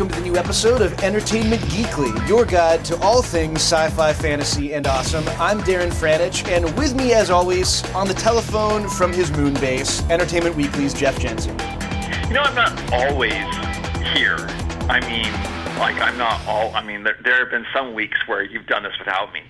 welcome 0.00 0.16
to 0.16 0.22
the 0.22 0.30
new 0.30 0.38
episode 0.38 0.80
of 0.80 0.98
Entertainment 1.02 1.60
Geekly, 1.64 2.26
your 2.26 2.46
guide 2.46 2.82
to 2.86 2.98
all 3.02 3.20
things 3.20 3.60
sci 3.60 3.90
fi, 3.90 4.14
fantasy, 4.14 4.72
and 4.72 4.86
awesome. 4.86 5.28
I'm 5.38 5.60
Darren 5.60 5.90
Franich, 5.90 6.48
and 6.48 6.64
with 6.78 6.94
me, 6.94 7.12
as 7.12 7.28
always, 7.28 7.84
on 7.92 8.08
the 8.08 8.14
telephone 8.14 8.88
from 8.88 9.12
his 9.12 9.30
moon 9.30 9.52
base, 9.52 10.00
Entertainment 10.08 10.56
Weekly's 10.56 10.94
Jeff 10.94 11.18
Jensen. 11.18 11.52
You 12.28 12.34
know, 12.34 12.40
I'm 12.40 12.54
not 12.54 12.92
always 12.94 13.32
here. 14.14 14.38
I 14.88 15.00
mean, 15.06 15.59
like, 15.80 16.00
I'm 16.00 16.18
not 16.18 16.46
all. 16.46 16.74
I 16.74 16.84
mean, 16.84 17.02
there, 17.02 17.16
there 17.24 17.38
have 17.38 17.50
been 17.50 17.66
some 17.74 17.94
weeks 17.94 18.18
where 18.26 18.42
you've 18.42 18.66
done 18.66 18.82
this 18.82 18.92
without 18.98 19.32
me. 19.32 19.40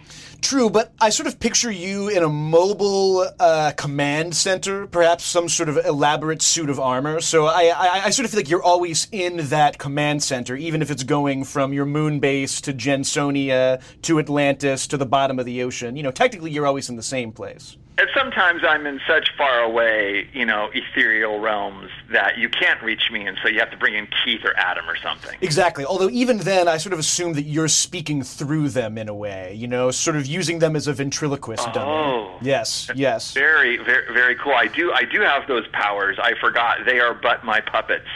True, 0.40 0.70
but 0.70 0.92
I 1.00 1.10
sort 1.10 1.26
of 1.26 1.38
picture 1.38 1.70
you 1.70 2.08
in 2.08 2.22
a 2.22 2.28
mobile 2.28 3.28
uh, 3.38 3.72
command 3.76 4.34
center, 4.34 4.86
perhaps 4.86 5.24
some 5.24 5.48
sort 5.48 5.68
of 5.68 5.76
elaborate 5.84 6.40
suit 6.40 6.70
of 6.70 6.80
armor. 6.80 7.20
So 7.20 7.46
I, 7.46 7.72
I, 7.76 8.04
I, 8.06 8.10
sort 8.10 8.24
of 8.24 8.30
feel 8.30 8.38
like 8.38 8.48
you're 8.48 8.62
always 8.62 9.06
in 9.12 9.48
that 9.48 9.78
command 9.78 10.22
center, 10.22 10.56
even 10.56 10.80
if 10.80 10.90
it's 10.90 11.02
going 11.02 11.44
from 11.44 11.72
your 11.72 11.84
moon 11.84 12.20
base 12.20 12.60
to 12.62 12.72
Jensonia 12.72 13.82
to 14.02 14.18
Atlantis 14.18 14.86
to 14.86 14.96
the 14.96 15.06
bottom 15.06 15.38
of 15.38 15.44
the 15.44 15.62
ocean. 15.62 15.96
You 15.96 16.04
know, 16.04 16.10
technically 16.10 16.52
you're 16.52 16.66
always 16.66 16.88
in 16.88 16.96
the 16.96 17.02
same 17.02 17.32
place. 17.32 17.76
And 17.98 18.08
sometimes 18.16 18.62
I'm 18.66 18.86
in 18.86 18.98
such 19.06 19.28
far 19.36 19.60
away, 19.60 20.26
you 20.32 20.46
know, 20.46 20.70
ethereal 20.72 21.38
realms 21.38 21.90
that 22.10 22.38
you 22.38 22.48
can't 22.48 22.82
reach 22.82 23.10
me, 23.12 23.26
and 23.26 23.36
so 23.42 23.48
you 23.48 23.58
have 23.58 23.70
to 23.72 23.76
bring 23.76 23.94
in 23.94 24.08
Keith 24.24 24.40
or 24.42 24.56
Adam 24.56 24.88
or 24.88 24.96
something. 24.96 25.36
Exactly. 25.42 25.84
Although 25.84 26.08
even 26.08 26.38
then, 26.38 26.66
I 26.66 26.78
sort 26.78 26.94
of 26.94 26.98
assume 26.98 27.34
that 27.34 27.42
you're 27.42 27.68
speaking 27.68 28.22
through 28.22 28.70
them 28.70 28.96
in 28.96 29.08
a 29.08 29.14
way, 29.14 29.54
you 29.54 29.68
know, 29.68 29.90
sort 29.90 30.16
of 30.16 30.24
using 30.24 30.60
them 30.60 30.76
as 30.76 30.86
a 30.86 30.94
ventriloquist 30.94 31.68
oh. 31.68 31.72
dummy. 31.72 32.38
Yes, 32.40 32.88
yes. 32.94 33.34
Very, 33.34 33.76
very, 33.76 34.12
very 34.14 34.34
cool. 34.34 34.54
I 34.54 34.66
do, 34.68 34.92
I 34.92 35.04
do 35.04 35.20
have 35.20 35.46
those 35.46 35.66
powers. 35.68 36.16
I 36.22 36.32
forgot 36.40 36.78
they 36.86 37.00
are 37.00 37.12
but 37.12 37.44
my 37.44 37.60
puppets. 37.60 38.06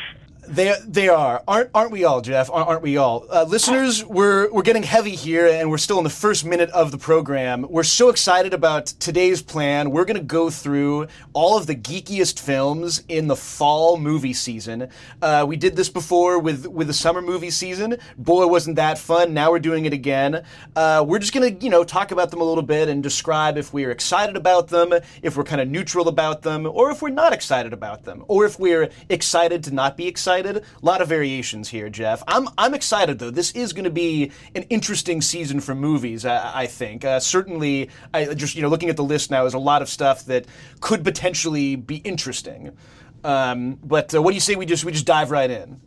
They 0.46 0.74
they 0.86 1.08
are 1.08 1.42
aren't 1.48 1.70
aren't 1.74 1.90
we 1.90 2.04
all, 2.04 2.20
Jeff? 2.20 2.50
Aren't 2.50 2.82
we 2.82 2.96
all? 2.96 3.26
Uh, 3.30 3.44
listeners, 3.44 4.04
we're 4.04 4.52
we're 4.52 4.62
getting 4.62 4.82
heavy 4.82 5.14
here, 5.14 5.46
and 5.46 5.70
we're 5.70 5.78
still 5.78 5.98
in 5.98 6.04
the 6.04 6.10
first 6.10 6.44
minute 6.44 6.70
of 6.70 6.90
the 6.90 6.98
program. 6.98 7.66
We're 7.68 7.82
so 7.82 8.08
excited 8.08 8.52
about 8.52 8.86
today's 8.86 9.42
plan. 9.42 9.90
We're 9.90 10.04
to 10.04 10.20
go 10.20 10.50
through 10.50 11.08
all 11.32 11.56
of 11.56 11.66
the 11.66 11.74
geekiest 11.74 12.38
films 12.38 13.02
in 13.08 13.26
the 13.26 13.36
fall 13.36 13.96
movie 13.96 14.34
season. 14.34 14.88
Uh, 15.22 15.44
we 15.48 15.56
did 15.56 15.76
this 15.76 15.88
before 15.88 16.38
with 16.38 16.66
with 16.66 16.88
the 16.88 16.92
summer 16.92 17.22
movie 17.22 17.50
season. 17.50 17.96
Boy, 18.18 18.46
wasn't 18.46 18.76
that 18.76 18.98
fun! 18.98 19.34
Now 19.34 19.50
we're 19.50 19.58
doing 19.58 19.86
it 19.86 19.92
again. 19.92 20.44
Uh, 20.76 21.04
we're 21.06 21.20
just 21.20 21.32
to 21.32 21.52
you 21.64 21.70
know 21.70 21.84
talk 21.84 22.10
about 22.10 22.30
them 22.30 22.40
a 22.40 22.44
little 22.44 22.62
bit 22.62 22.88
and 22.88 23.02
describe 23.02 23.56
if 23.56 23.72
we're 23.72 23.90
excited 23.90 24.36
about 24.36 24.68
them, 24.68 24.92
if 25.22 25.36
we're 25.36 25.44
kind 25.44 25.60
of 25.60 25.68
neutral 25.68 26.08
about 26.08 26.42
them, 26.42 26.66
or 26.66 26.90
if 26.90 27.00
we're 27.00 27.08
not 27.08 27.32
excited 27.32 27.72
about 27.72 28.04
them, 28.04 28.24
or 28.28 28.44
if 28.44 28.58
we're 28.58 28.90
excited 29.08 29.64
to 29.64 29.72
not 29.72 29.96
be 29.96 30.06
excited 30.06 30.34
excited. 30.44 30.64
A 30.82 30.84
lot 30.86 31.00
of 31.00 31.08
variations 31.08 31.68
here, 31.68 31.88
Jeff. 31.88 32.22
I'm 32.28 32.48
I'm 32.58 32.74
excited 32.74 33.18
though. 33.18 33.30
This 33.30 33.52
is 33.52 33.72
going 33.72 33.84
to 33.84 33.90
be 33.90 34.30
an 34.54 34.64
interesting 34.64 35.20
season 35.20 35.60
for 35.60 35.74
movies. 35.74 36.24
I, 36.24 36.62
I 36.62 36.66
think 36.66 37.04
uh, 37.04 37.20
certainly. 37.20 37.90
I 38.12 38.34
just 38.34 38.54
you 38.54 38.62
know 38.62 38.68
looking 38.68 38.90
at 38.90 38.96
the 38.96 39.04
list 39.04 39.30
now 39.30 39.46
is 39.46 39.54
a 39.54 39.58
lot 39.58 39.82
of 39.82 39.88
stuff 39.88 40.24
that 40.26 40.46
could 40.80 41.04
potentially 41.04 41.76
be 41.76 41.96
interesting. 41.96 42.76
Um, 43.22 43.78
but 43.82 44.14
uh, 44.14 44.20
what 44.20 44.30
do 44.30 44.34
you 44.34 44.40
say 44.40 44.54
we 44.54 44.66
just 44.66 44.84
we 44.84 44.92
just 44.92 45.06
dive 45.06 45.30
right 45.30 45.50
in? 45.50 45.80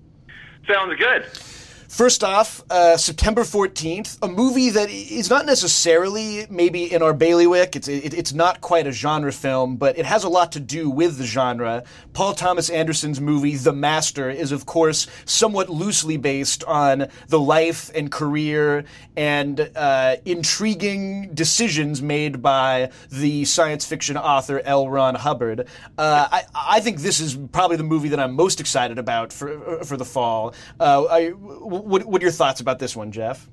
Sounds 0.67 0.97
good. 0.97 1.25
First 1.87 2.21
off, 2.21 2.61
uh, 2.69 2.97
September 2.97 3.43
14th, 3.43 4.17
a 4.21 4.27
movie 4.27 4.69
that 4.71 4.89
is 4.89 5.29
not 5.29 5.45
necessarily 5.45 6.45
maybe 6.49 6.91
in 6.91 7.01
our 7.01 7.13
bailiwick. 7.13 7.77
It's, 7.77 7.87
it, 7.87 8.13
it's 8.13 8.33
not 8.33 8.59
quite 8.59 8.85
a 8.87 8.91
genre 8.91 9.31
film, 9.31 9.77
but 9.77 9.97
it 9.97 10.05
has 10.05 10.25
a 10.25 10.29
lot 10.29 10.51
to 10.51 10.59
do 10.59 10.89
with 10.89 11.17
the 11.17 11.25
genre. 11.25 11.83
Paul 12.11 12.33
Thomas 12.33 12.69
Anderson's 12.69 13.21
movie, 13.21 13.55
The 13.55 13.71
Master, 13.71 14.29
is 14.29 14.51
of 14.51 14.65
course 14.65 15.07
somewhat 15.23 15.69
loosely 15.69 16.17
based 16.17 16.63
on 16.65 17.07
the 17.29 17.39
life 17.39 17.89
and 17.95 18.11
career 18.11 18.83
and 19.15 19.71
uh, 19.75 20.17
intriguing 20.25 21.33
decisions 21.33 22.01
made 22.01 22.41
by 22.41 22.91
the 23.09 23.45
science 23.45 23.85
fiction 23.85 24.17
author 24.17 24.61
L. 24.65 24.89
Ron 24.89 25.15
Hubbard. 25.15 25.67
Uh, 25.97 26.27
I, 26.31 26.43
I, 26.53 26.79
think 26.81 26.99
this 26.99 27.19
is 27.19 27.35
probably 27.51 27.77
the 27.77 27.83
movie 27.83 28.09
that 28.09 28.19
I'm 28.19 28.33
most 28.33 28.59
excited 28.59 28.99
about 28.99 29.33
for, 29.33 29.83
for 29.83 29.97
the 29.97 30.05
fall. 30.05 30.53
Uh, 30.79 31.05
I, 31.09 31.33
what, 31.77 32.05
what 32.05 32.21
are 32.21 32.25
your 32.25 32.31
thoughts 32.31 32.59
about 32.61 32.79
this 32.79 32.95
one, 32.95 33.11
Jeff? 33.11 33.47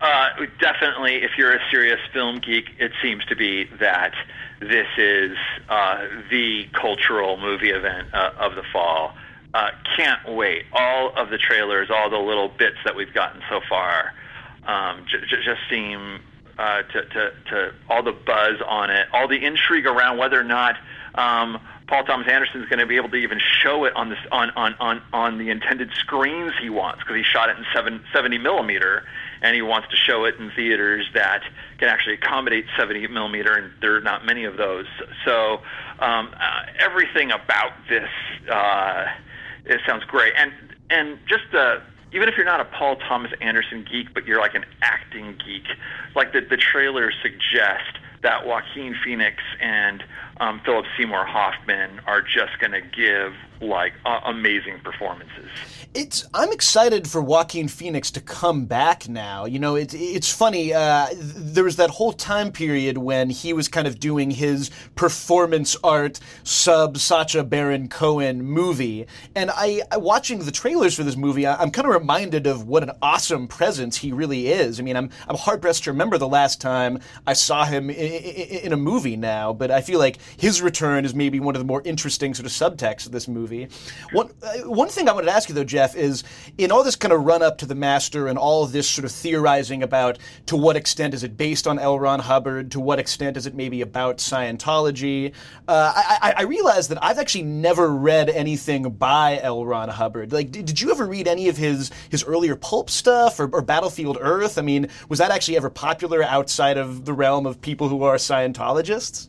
Uh, 0.00 0.30
definitely, 0.60 1.22
if 1.22 1.32
you're 1.38 1.54
a 1.54 1.60
serious 1.70 2.00
film 2.12 2.40
geek, 2.40 2.70
it 2.78 2.90
seems 3.00 3.24
to 3.26 3.36
be 3.36 3.64
that 3.78 4.12
this 4.60 4.88
is 4.98 5.36
uh, 5.68 6.04
the 6.28 6.66
cultural 6.72 7.36
movie 7.36 7.70
event 7.70 8.08
uh, 8.12 8.32
of 8.38 8.56
the 8.56 8.64
fall. 8.72 9.14
Uh, 9.54 9.70
can't 9.96 10.34
wait. 10.34 10.64
All 10.72 11.12
of 11.16 11.30
the 11.30 11.38
trailers, 11.38 11.88
all 11.88 12.10
the 12.10 12.18
little 12.18 12.48
bits 12.48 12.78
that 12.84 12.96
we've 12.96 13.14
gotten 13.14 13.42
so 13.48 13.60
far, 13.68 14.12
um, 14.66 15.04
j- 15.08 15.20
j- 15.28 15.44
just 15.44 15.60
seem 15.70 16.20
uh, 16.58 16.82
to, 16.82 17.04
to, 17.04 17.32
to 17.50 17.74
all 17.88 18.02
the 18.02 18.12
buzz 18.12 18.60
on 18.66 18.90
it, 18.90 19.06
all 19.12 19.28
the 19.28 19.44
intrigue 19.44 19.86
around 19.86 20.18
whether 20.18 20.40
or 20.40 20.44
not 20.44 20.76
um, 21.14 21.60
Paul 21.92 22.04
Thomas 22.04 22.26
Anderson 22.26 22.62
is 22.62 22.68
going 22.70 22.78
to 22.78 22.86
be 22.86 22.96
able 22.96 23.10
to 23.10 23.16
even 23.16 23.38
show 23.38 23.84
it 23.84 23.94
on 23.94 24.08
this 24.08 24.18
on 24.32 24.48
on 24.56 24.74
on, 24.80 25.02
on 25.12 25.36
the 25.36 25.50
intended 25.50 25.90
screens 25.92 26.52
he 26.58 26.70
wants 26.70 27.00
because 27.00 27.16
he 27.16 27.22
shot 27.22 27.50
it 27.50 27.58
in 27.58 27.66
seven, 27.74 28.02
70 28.14 28.38
millimeter 28.38 29.04
and 29.42 29.54
he 29.54 29.60
wants 29.60 29.88
to 29.90 29.96
show 29.96 30.24
it 30.24 30.36
in 30.36 30.50
theaters 30.56 31.06
that 31.12 31.42
can 31.76 31.88
actually 31.88 32.14
accommodate 32.14 32.64
70 32.78 33.08
millimeter 33.08 33.52
and 33.52 33.70
there 33.82 33.94
are 33.94 34.00
not 34.00 34.24
many 34.24 34.44
of 34.44 34.56
those. 34.56 34.86
So 35.26 35.60
um, 35.98 36.30
uh, 36.32 36.62
everything 36.78 37.30
about 37.30 37.72
this 37.90 38.08
uh, 38.50 39.08
it 39.66 39.82
sounds 39.86 40.04
great 40.04 40.32
and 40.34 40.50
and 40.88 41.18
just 41.28 41.54
uh, 41.54 41.80
even 42.14 42.26
if 42.26 42.38
you're 42.38 42.46
not 42.46 42.60
a 42.60 42.64
Paul 42.64 42.96
Thomas 43.06 43.32
Anderson 43.42 43.84
geek, 43.92 44.14
but 44.14 44.24
you're 44.24 44.40
like 44.40 44.54
an 44.54 44.64
acting 44.80 45.36
geek, 45.44 45.64
like 46.16 46.32
the 46.32 46.40
the 46.40 46.56
trailers 46.56 47.14
suggest 47.22 47.98
that 48.22 48.46
Joaquin 48.46 48.96
Phoenix 49.04 49.42
and 49.60 50.02
um, 50.38 50.60
Philip 50.64 50.86
Seymour 50.96 51.24
Hoffman 51.24 52.00
are 52.06 52.22
just 52.22 52.58
going 52.60 52.72
to 52.72 52.80
give 52.80 53.34
like 53.60 53.92
uh, 54.04 54.20
amazing 54.24 54.80
performances. 54.80 55.81
It's 55.94 56.26
I'm 56.32 56.50
excited 56.52 57.06
for 57.06 57.20
Joaquin 57.20 57.68
Phoenix 57.68 58.10
to 58.12 58.20
come 58.20 58.64
back 58.64 59.08
now. 59.08 59.44
You 59.44 59.58
know, 59.58 59.74
it's 59.74 59.92
it's 59.94 60.32
funny. 60.32 60.72
Uh, 60.72 61.08
there 61.12 61.64
was 61.64 61.76
that 61.76 61.90
whole 61.90 62.12
time 62.12 62.50
period 62.50 62.96
when 62.98 63.28
he 63.28 63.52
was 63.52 63.68
kind 63.68 63.86
of 63.86 64.00
doing 64.00 64.30
his 64.30 64.70
performance 64.94 65.76
art 65.84 66.18
sub 66.44 66.96
Sacha 66.96 67.44
Baron 67.44 67.88
Cohen 67.88 68.42
movie, 68.42 69.06
and 69.34 69.50
I, 69.52 69.82
watching 69.96 70.38
the 70.38 70.50
trailers 70.50 70.94
for 70.94 71.04
this 71.04 71.16
movie, 71.16 71.46
I, 71.46 71.62
am 71.62 71.70
kind 71.70 71.86
of 71.86 71.92
reminded 71.92 72.46
of 72.46 72.66
what 72.66 72.82
an 72.82 72.92
awesome 73.02 73.46
presence 73.46 73.98
he 73.98 74.12
really 74.12 74.48
is. 74.48 74.80
I 74.80 74.82
mean, 74.82 74.96
I'm 74.96 75.10
I'm 75.28 75.36
hard 75.36 75.60
pressed 75.60 75.84
to 75.84 75.92
remember 75.92 76.16
the 76.16 76.26
last 76.26 76.60
time 76.60 77.00
I 77.26 77.34
saw 77.34 77.66
him 77.66 77.90
in, 77.90 77.96
in, 77.96 78.58
in 78.66 78.72
a 78.72 78.78
movie 78.78 79.16
now, 79.16 79.52
but 79.52 79.70
I 79.70 79.82
feel 79.82 79.98
like 79.98 80.18
his 80.38 80.62
return 80.62 81.04
is 81.04 81.14
maybe 81.14 81.38
one 81.38 81.54
of 81.54 81.60
the 81.60 81.66
more 81.66 81.82
interesting 81.84 82.32
sort 82.32 82.46
of 82.46 82.52
subtexts 82.52 83.04
of 83.04 83.12
this 83.12 83.28
movie 83.28 83.42
movie. 83.42 83.68
One 84.12 84.30
uh, 84.42 84.68
one 84.68 84.88
thing 84.88 85.08
I 85.08 85.12
wanted 85.12 85.26
to 85.26 85.32
ask 85.32 85.48
you 85.48 85.54
though, 85.54 85.64
Jeff, 85.64 85.81
is 85.94 86.24
in 86.58 86.70
all 86.70 86.84
this 86.84 86.96
kind 86.96 87.12
of 87.12 87.24
run 87.24 87.42
up 87.42 87.58
to 87.58 87.66
the 87.66 87.74
master 87.74 88.28
and 88.28 88.38
all 88.38 88.66
this 88.66 88.88
sort 88.88 89.04
of 89.04 89.12
theorizing 89.12 89.82
about 89.82 90.18
to 90.46 90.56
what 90.56 90.76
extent 90.76 91.14
is 91.14 91.24
it 91.24 91.36
based 91.36 91.66
on 91.66 91.78
L. 91.78 91.98
Ron 91.98 92.20
Hubbard, 92.20 92.70
to 92.72 92.80
what 92.80 92.98
extent 92.98 93.36
is 93.36 93.46
it 93.46 93.54
maybe 93.54 93.80
about 93.80 94.18
Scientology. 94.18 95.32
Uh, 95.68 95.92
I, 95.94 96.34
I, 96.38 96.42
realize 96.42 96.88
that 96.88 97.02
I've 97.02 97.18
actually 97.18 97.44
never 97.44 97.88
read 97.88 98.28
anything 98.28 98.90
by 98.90 99.38
L. 99.42 99.64
Ron 99.64 99.88
Hubbard. 99.88 100.32
Like, 100.32 100.50
did, 100.50 100.66
did 100.66 100.80
you 100.80 100.90
ever 100.90 101.06
read 101.06 101.28
any 101.28 101.48
of 101.48 101.56
his 101.56 101.90
his 102.10 102.24
earlier 102.24 102.56
pulp 102.56 102.90
stuff 102.90 103.38
or, 103.40 103.48
or 103.52 103.62
Battlefield 103.62 104.18
Earth? 104.20 104.58
I 104.58 104.62
mean, 104.62 104.88
was 105.08 105.18
that 105.18 105.30
actually 105.30 105.56
ever 105.56 105.70
popular 105.70 106.22
outside 106.22 106.78
of 106.78 107.04
the 107.04 107.12
realm 107.12 107.46
of 107.46 107.60
people 107.60 107.88
who 107.88 108.02
are 108.04 108.16
Scientologists? 108.16 109.28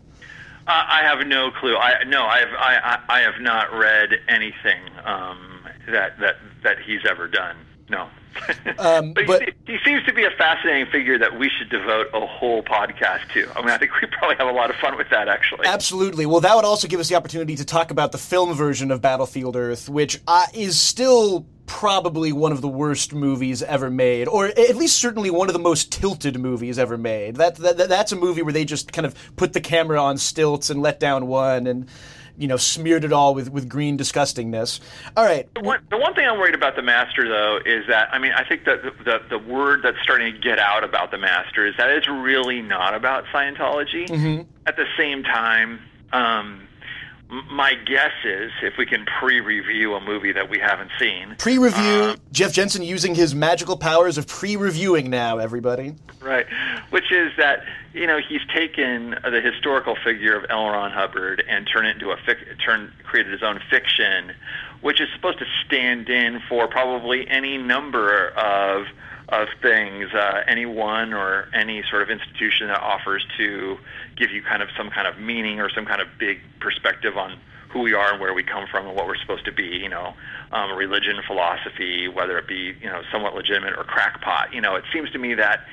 I 0.65 1.01
have 1.03 1.27
no 1.27 1.51
clue. 1.51 1.75
I 1.75 2.03
no, 2.05 2.23
I 2.23 2.39
have 2.39 2.49
I, 2.57 2.99
I 3.09 3.19
have 3.21 3.41
not 3.41 3.73
read 3.73 4.11
anything 4.27 4.79
um, 5.03 5.52
that 5.87 6.19
that 6.19 6.35
that 6.63 6.77
he's 6.85 7.01
ever 7.09 7.27
done. 7.27 7.57
No. 7.89 8.09
Um, 8.79 9.13
but, 9.13 9.27
but 9.27 9.43
he, 9.43 9.73
he, 9.73 9.77
seems 9.85 10.03
to 10.05 10.13
be 10.13 10.23
a 10.23 10.31
fascinating 10.31 10.87
figure 10.87 11.17
that 11.19 11.37
we 11.37 11.49
should 11.49 11.69
devote 11.69 12.07
a 12.13 12.25
whole 12.25 12.63
podcast 12.63 13.29
to. 13.33 13.47
I 13.55 13.61
mean, 13.61 13.69
I 13.69 13.77
think 13.77 13.91
we 14.01 14.07
probably 14.07 14.35
have 14.37 14.47
a 14.47 14.51
lot 14.51 14.71
of 14.71 14.75
fun 14.77 14.97
with 14.97 15.09
that, 15.11 15.27
actually. 15.27 15.67
Absolutely. 15.67 16.25
Well, 16.25 16.41
that 16.41 16.55
would 16.55 16.65
also 16.65 16.87
give 16.87 16.99
us 16.99 17.07
the 17.07 17.15
opportunity 17.15 17.55
to 17.55 17.65
talk 17.65 17.91
about 17.91 18.11
the 18.11 18.17
film 18.17 18.53
version 18.55 18.89
of 18.89 19.01
Battlefield 19.01 19.55
Earth, 19.55 19.87
which 19.87 20.19
uh, 20.27 20.47
is 20.53 20.79
still 20.79 21.45
probably 21.65 22.31
one 22.31 22.51
of 22.51 22.61
the 22.61 22.67
worst 22.67 23.13
movies 23.13 23.61
ever 23.63 23.89
made, 23.89 24.27
or 24.27 24.47
at 24.47 24.75
least 24.75 24.97
certainly 24.97 25.29
one 25.29 25.47
of 25.47 25.53
the 25.53 25.59
most 25.59 25.91
tilted 25.91 26.39
movies 26.39 26.79
ever 26.79 26.97
made. 26.97 27.35
That, 27.35 27.55
that 27.57 27.77
that's 27.77 28.11
a 28.11 28.15
movie 28.15 28.41
where 28.41 28.53
they 28.53 28.65
just 28.65 28.91
kind 28.91 29.05
of 29.05 29.15
put 29.35 29.53
the 29.53 29.61
camera 29.61 30.01
on 30.01 30.17
stilts 30.17 30.69
and 30.69 30.81
let 30.81 30.99
down 30.99 31.27
one 31.27 31.67
and 31.67 31.87
you 32.37 32.47
know 32.47 32.57
smeared 32.57 33.03
it 33.03 33.13
all 33.13 33.35
with, 33.35 33.49
with 33.49 33.69
green 33.69 33.97
disgustingness. 33.97 34.79
All 35.15 35.25
right. 35.25 35.47
The 35.53 35.61
one, 35.61 35.85
the 35.89 35.97
one 35.97 36.13
thing 36.13 36.27
I'm 36.27 36.39
worried 36.39 36.55
about 36.55 36.75
the 36.75 36.81
master 36.81 37.27
though 37.27 37.59
is 37.65 37.87
that 37.87 38.09
I 38.13 38.19
mean 38.19 38.33
I 38.33 38.43
think 38.43 38.65
that 38.65 38.81
the, 38.83 38.91
the, 39.03 39.21
the 39.29 39.39
word 39.39 39.81
that's 39.83 39.97
starting 40.01 40.33
to 40.33 40.39
get 40.39 40.59
out 40.59 40.83
about 40.83 41.11
the 41.11 41.17
master 41.17 41.65
is 41.65 41.75
that 41.77 41.89
it's 41.89 42.07
really 42.07 42.61
not 42.61 42.93
about 42.93 43.25
Scientology. 43.25 44.07
Mm-hmm. 44.07 44.49
At 44.65 44.77
the 44.77 44.85
same 44.97 45.23
time. 45.23 45.79
Um, 46.13 46.67
my 47.51 47.73
guess 47.73 48.11
is 48.23 48.51
if 48.61 48.77
we 48.77 48.85
can 48.85 49.05
pre-review 49.05 49.95
a 49.95 50.01
movie 50.01 50.31
that 50.31 50.49
we 50.49 50.59
haven't 50.59 50.91
seen. 50.99 51.35
Pre-review. 51.37 51.79
Uh, 51.81 52.15
Jeff 52.31 52.53
Jensen 52.53 52.83
using 52.83 53.15
his 53.15 53.33
magical 53.33 53.77
powers 53.77 54.17
of 54.17 54.27
pre-reviewing 54.27 55.09
now. 55.09 55.39
Everybody. 55.39 55.95
Right, 56.21 56.45
which 56.91 57.11
is 57.11 57.31
that 57.37 57.63
you 57.93 58.07
know 58.07 58.19
he's 58.19 58.45
taken 58.53 59.15
the 59.23 59.41
historical 59.41 59.95
figure 60.03 60.35
of 60.35 60.45
L. 60.49 60.69
Ron 60.69 60.91
Hubbard 60.91 61.43
and 61.47 61.67
turned 61.67 61.87
it 61.87 61.95
into 61.95 62.11
a 62.11 62.17
fic- 62.17 62.63
turn 62.63 62.93
created 63.03 63.31
his 63.31 63.43
own 63.43 63.59
fiction, 63.69 64.33
which 64.81 65.01
is 65.01 65.07
supposed 65.15 65.39
to 65.39 65.45
stand 65.65 66.09
in 66.09 66.41
for 66.47 66.67
probably 66.67 67.27
any 67.27 67.57
number 67.57 68.29
of 68.29 68.85
of 69.41 69.49
things, 69.61 70.13
uh, 70.13 70.43
any 70.47 70.65
one 70.65 71.13
or 71.13 71.47
any 71.53 71.83
sort 71.89 72.01
of 72.03 72.09
institution 72.09 72.67
that 72.67 72.81
offers 72.81 73.25
to 73.37 73.77
give 74.15 74.31
you 74.31 74.41
kind 74.43 74.61
of 74.61 74.69
some 74.77 74.89
kind 74.89 75.07
of 75.07 75.19
meaning 75.19 75.59
or 75.59 75.69
some 75.69 75.85
kind 75.85 76.01
of 76.01 76.07
big 76.19 76.39
perspective 76.59 77.17
on 77.17 77.37
who 77.69 77.79
we 77.79 77.93
are 77.93 78.11
and 78.11 78.21
where 78.21 78.33
we 78.33 78.43
come 78.43 78.65
from 78.69 78.85
and 78.87 78.95
what 78.95 79.07
we're 79.07 79.17
supposed 79.17 79.45
to 79.45 79.51
be, 79.51 79.65
you 79.65 79.89
know, 79.89 80.13
um, 80.51 80.71
religion, 80.77 81.19
philosophy, 81.25 82.07
whether 82.07 82.37
it 82.37 82.47
be, 82.47 82.75
you 82.79 82.87
know, 82.87 83.01
somewhat 83.11 83.33
legitimate 83.33 83.73
or 83.75 83.83
crackpot. 83.83 84.53
You 84.53 84.61
know, 84.61 84.75
it 84.75 84.83
seems 84.93 85.09
to 85.11 85.17
me 85.17 85.33
that 85.33 85.65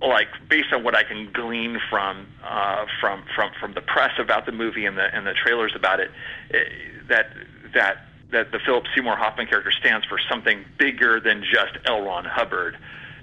like 0.00 0.28
based 0.48 0.72
on 0.72 0.84
what 0.84 0.94
I 0.94 1.04
can 1.04 1.30
glean 1.32 1.78
from 1.90 2.26
uh, 2.44 2.86
from 3.00 3.24
from 3.34 3.50
from 3.60 3.74
the 3.74 3.80
press 3.80 4.12
about 4.18 4.46
the 4.46 4.52
movie 4.52 4.86
and 4.86 4.96
the 4.96 5.14
and 5.14 5.26
the 5.26 5.34
trailers 5.34 5.72
about 5.74 6.00
it, 6.00 6.10
it 6.50 6.68
that 7.08 7.32
that 7.74 8.05
that 8.30 8.52
the 8.52 8.58
Philip 8.58 8.84
Seymour 8.94 9.16
Hoffman 9.16 9.46
character 9.46 9.70
stands 9.70 10.06
for 10.06 10.18
something 10.28 10.64
bigger 10.78 11.20
than 11.20 11.42
just 11.42 11.78
L. 11.86 12.02
Ron 12.02 12.24
Hubbard. 12.24 12.76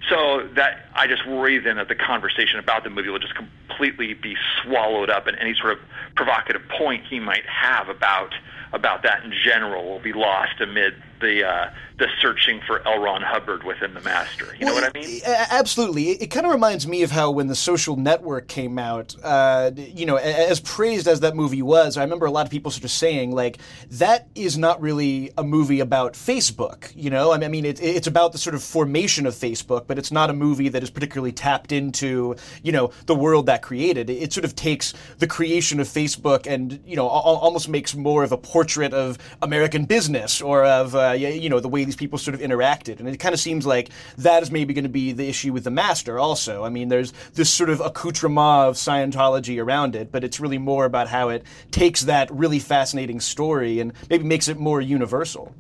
So 0.10 0.48
that 0.56 0.88
I 0.96 1.08
just 1.08 1.26
worry 1.28 1.60
then 1.60 1.78
that 1.78 1.88
the 1.88 1.96
conversation 1.96 2.60
about 2.60 2.84
the 2.84 2.90
movie 2.90 3.10
will 3.10 3.20
just 3.20 3.36
completely 3.36 4.14
be 4.14 4.36
swallowed 4.62 5.10
up, 5.10 5.28
and 5.28 5.38
any 5.38 5.54
sort 5.56 5.74
of 5.74 5.80
provocative 6.16 6.62
point 6.78 7.06
he 7.10 7.20
might 7.20 7.46
have 7.46 7.90
about 7.90 8.34
about 8.74 9.04
that 9.04 9.24
in 9.24 9.32
general 9.32 9.86
will 9.86 10.00
be 10.00 10.14
lost 10.14 10.60
amid 10.60 10.96
the 11.24 11.48
uh, 11.48 11.72
the 11.98 12.08
searching 12.20 12.62
for 12.68 12.86
L. 12.88 13.00
Ron 13.00 13.22
Hubbard 13.22 13.64
within 13.64 13.94
the 13.94 14.02
master. 14.02 14.56
You 14.60 14.66
well, 14.66 14.76
know 14.76 14.82
what 14.82 14.96
I 14.96 15.00
mean? 15.00 15.22
Absolutely. 15.26 16.12
It, 16.12 16.24
it 16.24 16.28
kind 16.28 16.46
of 16.46 16.52
reminds 16.52 16.88
me 16.88 17.04
of 17.04 17.12
how 17.12 17.32
when 17.32 17.48
the 17.48 17.56
Social 17.56 17.96
Network 17.96 18.48
came 18.48 18.78
out, 18.78 19.16
uh, 19.24 19.72
you 19.76 20.06
know, 20.06 20.18
as 20.18 20.60
praised 20.60 21.08
as 21.08 21.22
that 21.22 21.36
movie 21.36 21.62
was, 21.62 21.98
I 21.98 22.04
remember 22.04 22.26
a 22.26 22.32
lot 22.32 22.46
of 22.46 22.52
people 22.52 22.72
sort 22.72 22.84
of 22.84 22.92
saying 22.92 23.32
like 23.32 23.60
that 23.92 24.28
is 24.36 24.58
not 24.58 24.82
really 24.82 25.32
a 25.38 25.44
movie 25.44 25.80
about 25.80 26.14
Facebook. 26.14 26.92
You 26.96 27.10
know, 27.10 27.32
I 27.32 27.48
mean, 27.48 27.66
it, 27.66 27.82
it's 27.82 28.08
about 28.08 28.32
the 28.32 28.38
sort 28.38 28.56
of 28.56 28.64
formation 28.64 29.26
of 29.26 29.34
Facebook, 29.34 29.88
but 29.88 29.98
it's 29.98 30.12
not 30.12 30.30
a 30.30 30.34
movie 30.34 30.70
that 30.70 30.84
is 30.84 30.90
particularly 30.90 31.32
tapped 31.32 31.72
into 31.72 32.36
you 32.64 32.72
know 32.72 32.92
the 33.06 33.16
world 33.16 33.46
that 33.46 33.62
created. 33.62 34.10
It, 34.10 34.24
it 34.24 34.34
sort 34.34 34.46
of 34.46 34.56
takes 34.56 34.94
the 35.20 35.28
creation 35.28 35.80
of 35.80 35.88
Facebook 35.88 36.48
and 36.48 36.80
you 36.86 36.96
know 36.96 37.08
almost 37.08 37.70
makes 37.70 37.96
more 37.96 38.24
of 38.24 38.32
a 38.32 38.38
portrait 38.38 38.94
of 38.94 39.18
American 39.42 39.86
business 39.86 40.42
or 40.42 40.66
of 40.66 40.96
uh, 40.96 41.13
you 41.14 41.50
know 41.50 41.60
the 41.60 41.70
way 41.70 41.84
these 41.84 41.96
people 41.96 42.18
sort 42.18 42.36
of 42.36 42.42
interacted, 42.42 43.00
and 43.00 43.08
it 43.08 43.18
kind 43.18 43.34
of 43.34 43.40
seems 43.40 43.66
like 43.66 43.90
that 44.18 44.44
is 44.44 44.52
maybe 44.52 44.74
going 44.74 44.84
to 44.84 44.90
be 44.90 45.12
the 45.12 45.28
issue 45.28 45.54
with 45.54 45.64
the 45.64 45.72
master. 45.72 46.20
Also, 46.20 46.64
I 46.64 46.70
mean, 46.70 46.90
there's 46.90 47.14
this 47.34 47.50
sort 47.50 47.70
of 47.70 47.80
accoutrement 47.80 48.34
of 48.70 48.76
Scientology 48.76 49.64
around 49.64 49.96
it, 49.96 50.12
but 50.12 50.24
it's 50.24 50.40
really 50.40 50.58
more 50.58 50.86
about 50.86 51.08
how 51.08 51.30
it 51.30 51.44
takes 51.72 52.02
that 52.02 52.32
really 52.32 52.60
fascinating 52.60 53.20
story 53.20 53.80
and 53.80 53.94
maybe 54.10 54.24
makes 54.24 54.48
it 54.48 54.58
more 54.58 54.82
universal. 54.82 55.54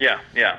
Yeah, 0.00 0.20
yeah. 0.34 0.58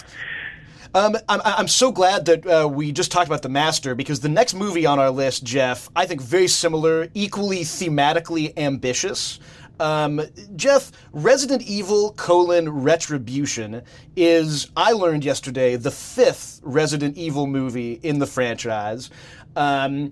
Um, 0.94 1.18
I'm, 1.28 1.42
I'm 1.44 1.68
so 1.68 1.92
glad 1.92 2.24
that 2.26 2.48
uh, 2.48 2.70
we 2.72 2.94
just 2.94 3.12
talked 3.12 3.28
about 3.28 3.42
The 3.42 3.50
Master 3.50 3.96
because 3.96 4.22
the 4.22 4.30
next 4.30 4.54
movie 4.54 4.86
on 4.86 4.98
our 4.98 5.12
list, 5.12 5.44
Jeff, 5.44 5.90
I 5.94 6.06
think 6.06 6.22
very 6.22 6.48
similar, 6.48 7.10
equally 7.14 7.66
thematically 7.66 8.58
ambitious. 8.58 9.42
Um, 9.80 10.22
Jeff, 10.56 10.92
Resident 11.12 11.62
Evil 11.64 12.14
colon 12.14 12.70
Retribution 12.70 13.82
is, 14.16 14.70
I 14.76 14.92
learned 14.94 15.26
yesterday, 15.26 15.76
the 15.76 15.92
fifth 15.92 16.62
Resident 16.64 17.18
Evil 17.18 17.48
movie 17.48 18.00
in 18.04 18.20
the 18.20 18.28
franchise. 18.28 19.10
Um, 19.56 20.12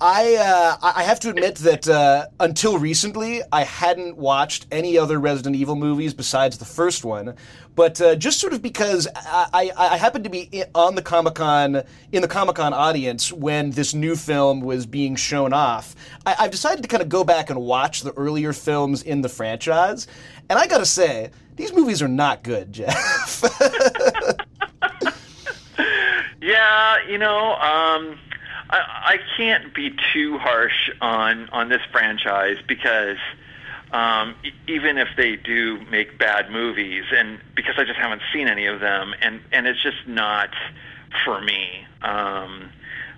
I 0.00 0.36
uh, 0.36 0.76
I 0.82 1.02
have 1.02 1.20
to 1.20 1.30
admit 1.30 1.56
that 1.56 1.88
uh, 1.88 2.26
until 2.40 2.78
recently, 2.78 3.42
I 3.52 3.64
hadn't 3.64 4.16
watched 4.16 4.66
any 4.70 4.98
other 4.98 5.18
Resident 5.18 5.56
Evil 5.56 5.76
movies 5.76 6.14
besides 6.14 6.58
the 6.58 6.64
first 6.64 7.04
one. 7.04 7.34
But 7.74 8.00
uh, 8.00 8.16
just 8.16 8.40
sort 8.40 8.54
of 8.54 8.62
because 8.62 9.06
I, 9.14 9.70
I, 9.76 9.94
I 9.94 9.96
happened 9.98 10.24
to 10.24 10.30
be 10.30 10.64
on 10.74 10.94
the 10.94 11.02
Comic 11.02 11.34
Con 11.34 11.82
in 12.10 12.22
the 12.22 12.28
Comic 12.28 12.56
Con 12.56 12.72
audience 12.72 13.32
when 13.32 13.70
this 13.70 13.92
new 13.92 14.16
film 14.16 14.60
was 14.60 14.86
being 14.86 15.14
shown 15.14 15.52
off, 15.52 15.94
I, 16.24 16.36
I've 16.40 16.50
decided 16.50 16.82
to 16.82 16.88
kind 16.88 17.02
of 17.02 17.10
go 17.10 17.22
back 17.22 17.50
and 17.50 17.60
watch 17.60 18.00
the 18.00 18.12
earlier 18.12 18.54
films 18.54 19.02
in 19.02 19.20
the 19.20 19.28
franchise, 19.28 20.06
and 20.48 20.58
I 20.58 20.66
got 20.66 20.78
to 20.78 20.86
say, 20.86 21.30
these 21.56 21.72
movies 21.74 22.00
are 22.00 22.08
not 22.08 22.42
good, 22.42 22.72
Jeff. 22.72 23.42
yeah, 26.40 26.96
you 27.08 27.18
know. 27.18 27.54
Um 27.56 28.18
I, 28.70 28.78
I 28.78 29.18
can't 29.36 29.74
be 29.74 29.94
too 30.12 30.38
harsh 30.38 30.90
on 31.00 31.48
on 31.50 31.68
this 31.68 31.82
franchise 31.92 32.58
because 32.66 33.18
um, 33.92 34.34
even 34.66 34.98
if 34.98 35.08
they 35.16 35.36
do 35.36 35.80
make 35.90 36.18
bad 36.18 36.50
movies, 36.50 37.04
and 37.14 37.38
because 37.54 37.74
I 37.78 37.84
just 37.84 37.98
haven't 37.98 38.22
seen 38.32 38.48
any 38.48 38.66
of 38.66 38.80
them, 38.80 39.14
and 39.22 39.40
and 39.52 39.66
it's 39.66 39.82
just 39.82 40.06
not 40.06 40.50
for 41.24 41.40
me. 41.40 41.86
Um, 42.02 42.70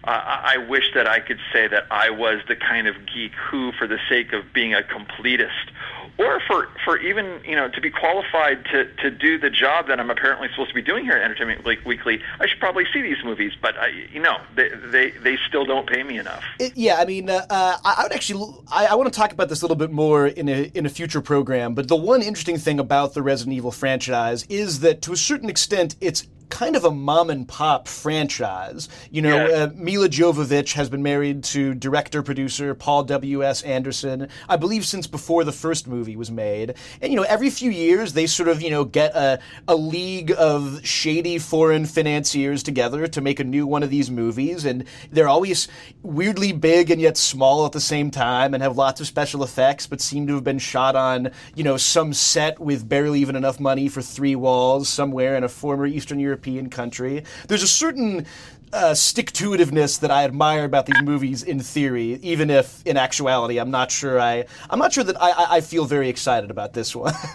I, 0.04 0.54
I 0.54 0.56
wish 0.68 0.92
that 0.94 1.06
I 1.06 1.20
could 1.20 1.40
say 1.52 1.66
that 1.68 1.84
I 1.90 2.10
was 2.10 2.40
the 2.48 2.56
kind 2.56 2.86
of 2.86 2.94
geek 3.12 3.32
who, 3.34 3.72
for 3.72 3.86
the 3.86 3.98
sake 4.08 4.32
of 4.32 4.52
being 4.52 4.74
a 4.74 4.82
completist, 4.82 5.70
or 6.18 6.40
for, 6.40 6.68
for 6.84 6.98
even 6.98 7.40
you 7.44 7.54
know 7.54 7.68
to 7.68 7.80
be 7.80 7.90
qualified 7.90 8.64
to, 8.66 8.84
to 8.96 9.10
do 9.10 9.38
the 9.38 9.50
job 9.50 9.86
that 9.88 10.00
I'm 10.00 10.10
apparently 10.10 10.48
supposed 10.48 10.70
to 10.70 10.74
be 10.74 10.82
doing 10.82 11.04
here 11.04 11.14
at 11.14 11.22
Entertainment 11.22 11.64
Weekly, 11.86 12.20
I 12.40 12.46
should 12.46 12.58
probably 12.58 12.84
see 12.92 13.00
these 13.00 13.22
movies. 13.24 13.52
But 13.60 13.78
I, 13.78 13.88
you 14.12 14.20
know, 14.20 14.36
they, 14.54 14.70
they, 14.70 15.10
they 15.10 15.38
still 15.48 15.64
don't 15.64 15.88
pay 15.88 16.02
me 16.02 16.18
enough. 16.18 16.44
It, 16.58 16.76
yeah, 16.76 16.96
I 16.96 17.04
mean, 17.04 17.30
uh, 17.30 17.46
uh 17.48 17.76
I 17.84 18.02
would 18.02 18.12
actually 18.12 18.54
I, 18.70 18.86
I 18.86 18.94
want 18.96 19.12
to 19.12 19.16
talk 19.16 19.32
about 19.32 19.48
this 19.48 19.62
a 19.62 19.64
little 19.64 19.76
bit 19.76 19.92
more 19.92 20.26
in 20.26 20.48
a 20.48 20.64
in 20.74 20.86
a 20.86 20.90
future 20.90 21.20
program. 21.20 21.74
But 21.74 21.88
the 21.88 21.96
one 21.96 22.22
interesting 22.22 22.58
thing 22.58 22.80
about 22.80 23.14
the 23.14 23.22
Resident 23.22 23.56
Evil 23.56 23.70
franchise 23.70 24.44
is 24.48 24.80
that 24.80 25.02
to 25.02 25.12
a 25.12 25.16
certain 25.16 25.48
extent, 25.48 25.94
it's 26.00 26.26
kind 26.50 26.76
of 26.76 26.84
a 26.84 26.90
mom 26.90 27.30
and 27.30 27.46
pop 27.46 27.88
franchise. 27.88 28.88
You 29.10 29.22
know, 29.22 29.48
yeah. 29.48 29.56
uh, 29.56 29.70
Milla 29.74 30.08
Jovovich 30.08 30.72
has 30.72 30.88
been 30.88 31.02
married 31.02 31.44
to 31.44 31.74
director 31.74 32.22
producer 32.22 32.74
Paul 32.74 33.04
W.S. 33.04 33.62
Anderson, 33.62 34.28
I 34.48 34.56
believe, 34.56 34.86
since 34.86 35.06
before 35.06 35.44
the 35.44 35.52
first 35.52 35.86
movie 35.86 36.16
was 36.16 36.30
made. 36.30 36.74
And, 37.00 37.12
you 37.12 37.16
know, 37.16 37.26
every 37.28 37.50
few 37.50 37.70
years 37.70 38.12
they 38.12 38.26
sort 38.26 38.48
of, 38.48 38.62
you 38.62 38.70
know, 38.70 38.84
get 38.84 39.14
a, 39.14 39.40
a 39.66 39.76
league 39.76 40.32
of 40.36 40.84
shady 40.84 41.38
foreign 41.38 41.86
financiers 41.86 42.62
together 42.62 43.06
to 43.06 43.20
make 43.20 43.40
a 43.40 43.44
new 43.44 43.66
one 43.66 43.82
of 43.82 43.90
these 43.90 44.10
movies. 44.10 44.64
And 44.64 44.84
they're 45.10 45.28
always 45.28 45.68
weirdly 46.02 46.52
big 46.52 46.90
and 46.90 47.00
yet 47.00 47.16
small 47.16 47.66
at 47.66 47.72
the 47.72 47.80
same 47.80 48.10
time 48.10 48.54
and 48.54 48.62
have 48.62 48.76
lots 48.76 49.00
of 49.00 49.06
special 49.06 49.42
effects, 49.42 49.86
but 49.86 50.00
seem 50.00 50.26
to 50.26 50.34
have 50.34 50.44
been 50.44 50.58
shot 50.58 50.96
on, 50.96 51.30
you 51.54 51.64
know, 51.64 51.76
some 51.76 52.12
set 52.12 52.58
with 52.58 52.88
barely 52.88 53.20
even 53.20 53.36
enough 53.36 53.60
money 53.60 53.88
for 53.88 54.02
three 54.02 54.34
walls 54.34 54.88
somewhere 54.88 55.36
in 55.36 55.44
a 55.44 55.48
former 55.48 55.86
Eastern 55.86 56.18
European 56.18 56.37
European 56.38 56.70
country. 56.70 57.24
There's 57.48 57.64
a 57.64 57.68
certain 57.68 58.24
uh, 58.72 58.94
stick 58.94 59.32
to 59.32 59.50
itiveness 59.50 59.98
that 60.00 60.10
I 60.10 60.24
admire 60.24 60.64
about 60.64 60.86
these 60.86 61.02
movies 61.02 61.42
in 61.42 61.58
theory, 61.58 62.20
even 62.22 62.48
if 62.48 62.86
in 62.86 62.96
actuality 62.96 63.58
I'm 63.58 63.72
not 63.72 63.90
sure 63.90 64.20
I 64.20 64.44
I'm 64.70 64.78
not 64.78 64.92
sure 64.92 65.02
that 65.04 65.20
I, 65.20 65.56
I 65.56 65.60
feel 65.62 65.84
very 65.84 66.08
excited 66.08 66.50
about 66.50 66.74
this 66.74 66.94
one. 66.94 67.14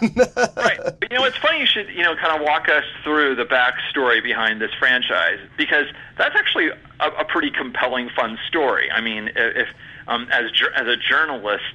right. 0.56 0.78
But, 0.82 1.04
you 1.10 1.18
know, 1.18 1.24
it's 1.24 1.36
funny 1.36 1.60
you 1.60 1.66
should 1.66 1.88
you 1.90 2.02
know 2.02 2.14
kind 2.16 2.40
of 2.40 2.46
walk 2.46 2.68
us 2.68 2.84
through 3.02 3.34
the 3.34 3.44
backstory 3.44 4.22
behind 4.22 4.62
this 4.62 4.70
franchise 4.78 5.40
because 5.58 5.86
that's 6.16 6.34
actually 6.34 6.68
a, 7.00 7.08
a 7.18 7.24
pretty 7.24 7.50
compelling, 7.50 8.08
fun 8.16 8.38
story. 8.48 8.90
I 8.90 9.02
mean, 9.02 9.30
if 9.36 9.68
um, 10.06 10.28
as 10.30 10.50
as 10.76 10.86
a 10.86 10.96
journalist, 10.96 11.74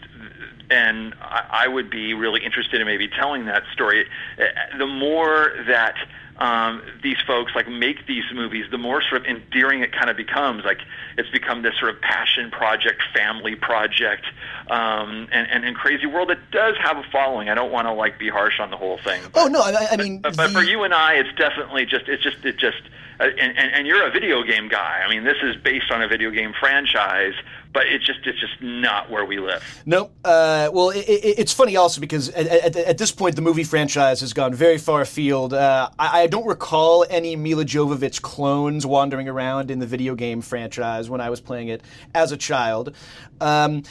and 0.70 1.14
I, 1.22 1.68
would 1.68 1.90
be 1.90 2.14
really 2.14 2.44
interested 2.44 2.80
in 2.80 2.86
maybe 2.86 3.08
telling 3.08 3.46
that 3.46 3.64
story. 3.74 4.06
Uh, 4.38 4.78
the 4.78 4.86
more 4.86 5.54
that 5.68 5.96
um, 6.40 6.82
these 7.04 7.18
folks 7.28 7.54
like 7.54 7.68
make 7.68 8.08
these 8.08 8.24
movies, 8.34 8.66
the 8.72 8.78
more 8.78 9.02
sort 9.02 9.22
of 9.22 9.28
endearing 9.28 9.82
it 9.82 9.92
kind 9.92 10.10
of 10.10 10.18
becomes. 10.18 10.64
Like 10.64 10.80
it's 11.18 11.30
become 11.30 11.62
this 11.62 11.74
sort 11.80 11.94
of 11.94 12.02
passion 12.02 12.50
project, 12.50 13.04
family 13.14 13.56
project, 13.56 14.26
um, 14.70 15.28
and, 15.32 15.50
and, 15.52 15.66
and 15.66 15.76
crazy 15.76 16.06
world 16.06 16.30
that 16.30 16.50
does 16.52 16.76
have 16.82 16.98
a 16.98 17.04
following. 17.12 17.50
I 17.50 17.56
don't 17.56 17.72
want 17.72 17.88
to 17.88 17.94
like 17.94 18.18
be 18.18 18.30
harsh 18.30 18.60
on 18.60 18.72
the 18.72 18.78
whole 18.78 18.98
thing. 18.98 19.22
But, 19.34 19.46
oh 19.46 19.48
no, 19.48 19.62
I, 19.62 19.90
I 19.92 19.98
mean, 19.98 20.20
but, 20.20 20.38
but 20.38 20.48
the... 20.48 20.54
for 20.54 20.64
you 20.64 20.84
and 20.84 20.94
I, 20.94 21.16
it's 21.16 21.38
definitely 21.38 21.86
just 21.86 22.08
it's 22.08 22.24
just 22.24 22.44
it 22.46 22.58
just. 22.58 22.82
Uh, 23.20 23.26
and, 23.40 23.58
and, 23.58 23.72
and 23.74 23.88
you're 23.88 24.08
a 24.08 24.12
video 24.12 24.44
game 24.44 24.70
guy. 24.70 25.02
I 25.06 25.10
mean, 25.10 25.24
this 25.26 25.38
is 25.44 25.58
based 25.58 25.92
on 25.92 26.02
a 26.02 26.08
video 26.08 26.32
game 26.32 26.54
franchise, 26.58 27.34
but 27.74 27.86
it's 27.88 28.06
just 28.06 28.20
it's 28.26 28.40
just 28.40 28.62
not 28.62 29.12
where 29.12 29.26
we 29.26 29.40
live. 29.40 29.64
Nope. 29.86 30.14
Uh, 30.24 30.70
well, 30.72 30.90
it, 30.92 31.08
it, 31.08 31.40
it's 31.40 31.54
funny 31.54 31.76
also 31.76 32.02
because 32.02 32.30
at, 32.30 32.48
at, 32.48 32.76
at, 32.76 32.98
this 32.98 33.12
point 33.12 33.36
the 33.36 33.42
movie 33.42 33.64
franchise 33.64 34.22
has 34.22 34.34
gone 34.34 34.54
very 34.54 34.78
far 34.78 35.02
afield. 35.02 35.54
Uh, 35.54 35.90
I, 36.00 36.22
I, 36.22 36.28
don't 36.28 36.48
recall 36.48 37.06
any 37.10 37.36
Milla 37.36 37.66
Jovovich 37.66 38.22
clones 38.22 38.86
wandering 38.86 39.28
around 39.28 39.70
in 39.70 39.80
the 39.80 39.86
video 39.86 40.16
game 40.16 40.42
franchise 40.42 41.10
when 41.10 41.22
I 41.22 41.30
was 41.30 41.42
playing 41.42 41.68
it 41.68 41.82
as 42.16 42.32
a 42.32 42.38
child. 42.38 42.96
Um, 43.42 43.84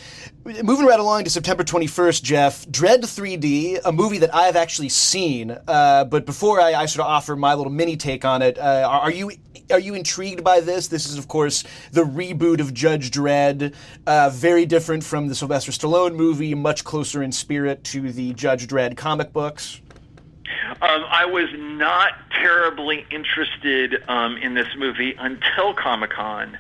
moving 0.62 0.86
right 0.86 0.98
along 0.98 1.24
to 1.24 1.30
September 1.30 1.62
21st, 1.62 2.22
Jeff, 2.22 2.70
Dread 2.70 3.02
3D, 3.02 3.80
a 3.84 3.92
movie 3.92 4.18
that 4.18 4.34
I've 4.34 4.56
actually 4.56 4.88
seen. 4.88 5.56
Uh, 5.66 6.04
but 6.04 6.24
before 6.24 6.60
I, 6.60 6.74
I, 6.74 6.86
sort 6.86 7.04
of 7.04 7.10
offer 7.10 7.36
my 7.36 7.54
little 7.54 7.72
mini 7.72 7.96
take 7.96 8.24
on 8.24 8.40
it, 8.40 8.58
uh, 8.58 8.86
are, 8.88 9.00
are 9.02 9.10
you 9.10 9.32
are 9.70 9.78
you 9.78 9.94
intrigued 9.94 10.42
by 10.42 10.60
this? 10.60 10.88
This 10.88 11.06
is, 11.06 11.18
of 11.18 11.28
course, 11.28 11.62
the 11.92 12.02
reboot 12.02 12.60
of 12.60 12.72
Judge 12.72 13.10
Dredd, 13.10 13.74
uh, 14.06 14.30
very 14.30 14.64
different 14.64 15.04
from 15.04 15.28
the 15.28 15.34
Sylvester 15.34 15.72
Stallone 15.72 16.14
movie, 16.14 16.54
much 16.54 16.84
closer 16.84 17.22
in 17.22 17.32
spirit 17.32 17.84
to 17.84 18.10
the 18.10 18.32
Judge 18.32 18.66
Dredd 18.66 18.96
comic 18.96 19.34
books. 19.34 19.82
Um, 20.80 21.04
I 21.10 21.26
was 21.26 21.48
not 21.56 22.12
terribly 22.30 23.04
interested 23.10 24.02
um, 24.08 24.38
in 24.38 24.54
this 24.54 24.68
movie 24.76 25.14
until 25.18 25.74
Comic 25.74 26.10
Con. 26.10 26.56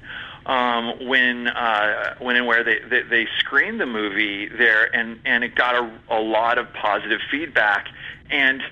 Um, 0.48 1.06
when 1.06 1.46
uh, 1.48 2.14
when 2.20 2.36
and 2.36 2.46
where 2.46 2.64
they, 2.64 2.78
they, 2.88 3.02
they 3.02 3.28
screened 3.38 3.78
the 3.78 3.86
movie 3.86 4.48
there, 4.48 4.88
and 4.96 5.20
and 5.26 5.44
it 5.44 5.54
got 5.54 5.74
a, 5.74 5.90
a 6.08 6.20
lot 6.20 6.56
of 6.56 6.72
positive 6.72 7.20
feedback. 7.30 7.86
And 8.30 8.62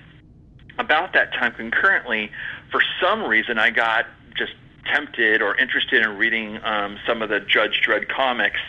about 0.79 1.13
that 1.13 1.33
time, 1.33 1.53
concurrently, 1.53 2.31
for 2.71 2.81
some 2.99 3.23
reason, 3.23 3.59
I 3.59 3.69
got 3.69 4.07
just 4.35 4.53
tempted 4.91 5.43
or 5.43 5.55
interested 5.55 6.03
in 6.03 6.17
reading 6.17 6.59
um, 6.63 6.97
some 7.07 7.21
of 7.21 7.29
the 7.29 7.41
Judge 7.41 7.81
Dredd 7.85 8.09
comics, 8.09 8.59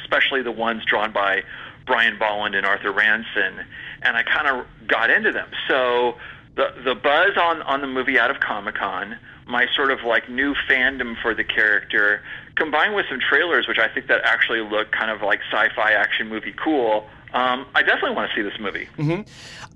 especially 0.00 0.42
the 0.42 0.52
ones 0.52 0.84
drawn 0.84 1.12
by 1.12 1.42
Brian 1.84 2.16
Bolland 2.16 2.54
and 2.54 2.64
Arthur 2.64 2.92
Ranson, 2.92 3.64
and 4.02 4.16
I 4.16 4.22
kind 4.22 4.46
of 4.46 4.66
got 4.86 5.10
into 5.10 5.32
them. 5.32 5.48
So 5.66 6.16
the 6.54 6.74
the 6.84 6.94
buzz 6.94 7.36
on 7.36 7.62
on 7.62 7.80
the 7.80 7.88
movie 7.88 8.18
out 8.20 8.30
of 8.30 8.38
Comic 8.38 8.76
Con, 8.76 9.18
my 9.50 9.66
sort 9.74 9.90
of 9.90 10.02
like 10.04 10.28
new 10.28 10.54
fandom 10.68 11.20
for 11.20 11.34
the 11.34 11.44
character, 11.44 12.22
combined 12.54 12.94
with 12.94 13.06
some 13.10 13.18
trailers, 13.20 13.66
which 13.66 13.78
I 13.78 13.88
think 13.88 14.06
that 14.06 14.22
actually 14.24 14.60
look 14.60 14.92
kind 14.92 15.10
of 15.10 15.22
like 15.22 15.40
sci-fi 15.50 15.92
action 15.92 16.28
movie 16.28 16.54
cool. 16.62 17.08
Um, 17.32 17.66
I 17.76 17.82
definitely 17.82 18.16
want 18.16 18.30
to 18.30 18.36
see 18.36 18.42
this 18.42 18.58
movie. 18.58 18.88
Mm-hmm. 18.98 19.20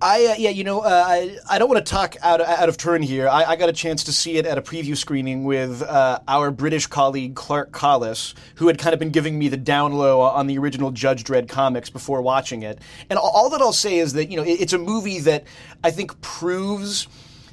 I 0.03 0.27
uh, 0.27 0.35
yeah, 0.37 0.51
you 0.51 0.65
know, 0.65 0.81
uh, 0.81 1.05
I, 1.07 1.39
I 1.49 1.59
don't 1.59 1.69
want 1.69 1.85
to 1.85 1.89
talk 1.89 2.17
out 2.21 2.41
out 2.41 2.69
of 2.69 2.77
turn 2.77 3.01
here. 3.01 3.29
I, 3.29 3.45
I, 3.45 3.57
got 3.57 3.69
a 3.69 3.73
chance 3.73 4.03
to 4.05 4.13
see 4.13 4.39
it 4.39 4.47
at 4.47 4.59
a 4.59 4.63
preview 4.63 4.97
screening 4.97 5.45
with 5.45 5.81
uh, 5.81 6.19
our 6.27 6.51
British 6.51 6.89
colleague 6.89 7.37
Clark 7.37 7.71
Collis, 7.71 8.35
who 8.57 8.67
had 8.67 8.79
kind 8.79 8.93
of 8.93 8.99
been 8.99 9.11
giving 9.11 9.39
me 9.39 9.49
the 9.49 9.57
down 9.57 9.93
low 9.93 10.21
on 10.21 10.49
the 10.49 10.59
original 10.59 10.91
Judge 10.91 11.23
Dredd 11.23 11.49
comics 11.49 11.91
before 11.91 12.23
watching 12.23 12.63
it. 12.63 12.81
And 13.09 13.21
all, 13.21 13.49
that 13.51 13.61
I'll 13.61 13.73
say 13.73 13.99
is 13.99 14.15
that 14.15 14.33
you 14.33 14.37
know, 14.37 14.43
it, 14.43 14.61
it's 14.61 14.73
a 14.73 14.79
movie 14.79 15.21
that 15.21 15.45
I 15.85 15.93
think 15.93 16.21
proves 16.23 17.07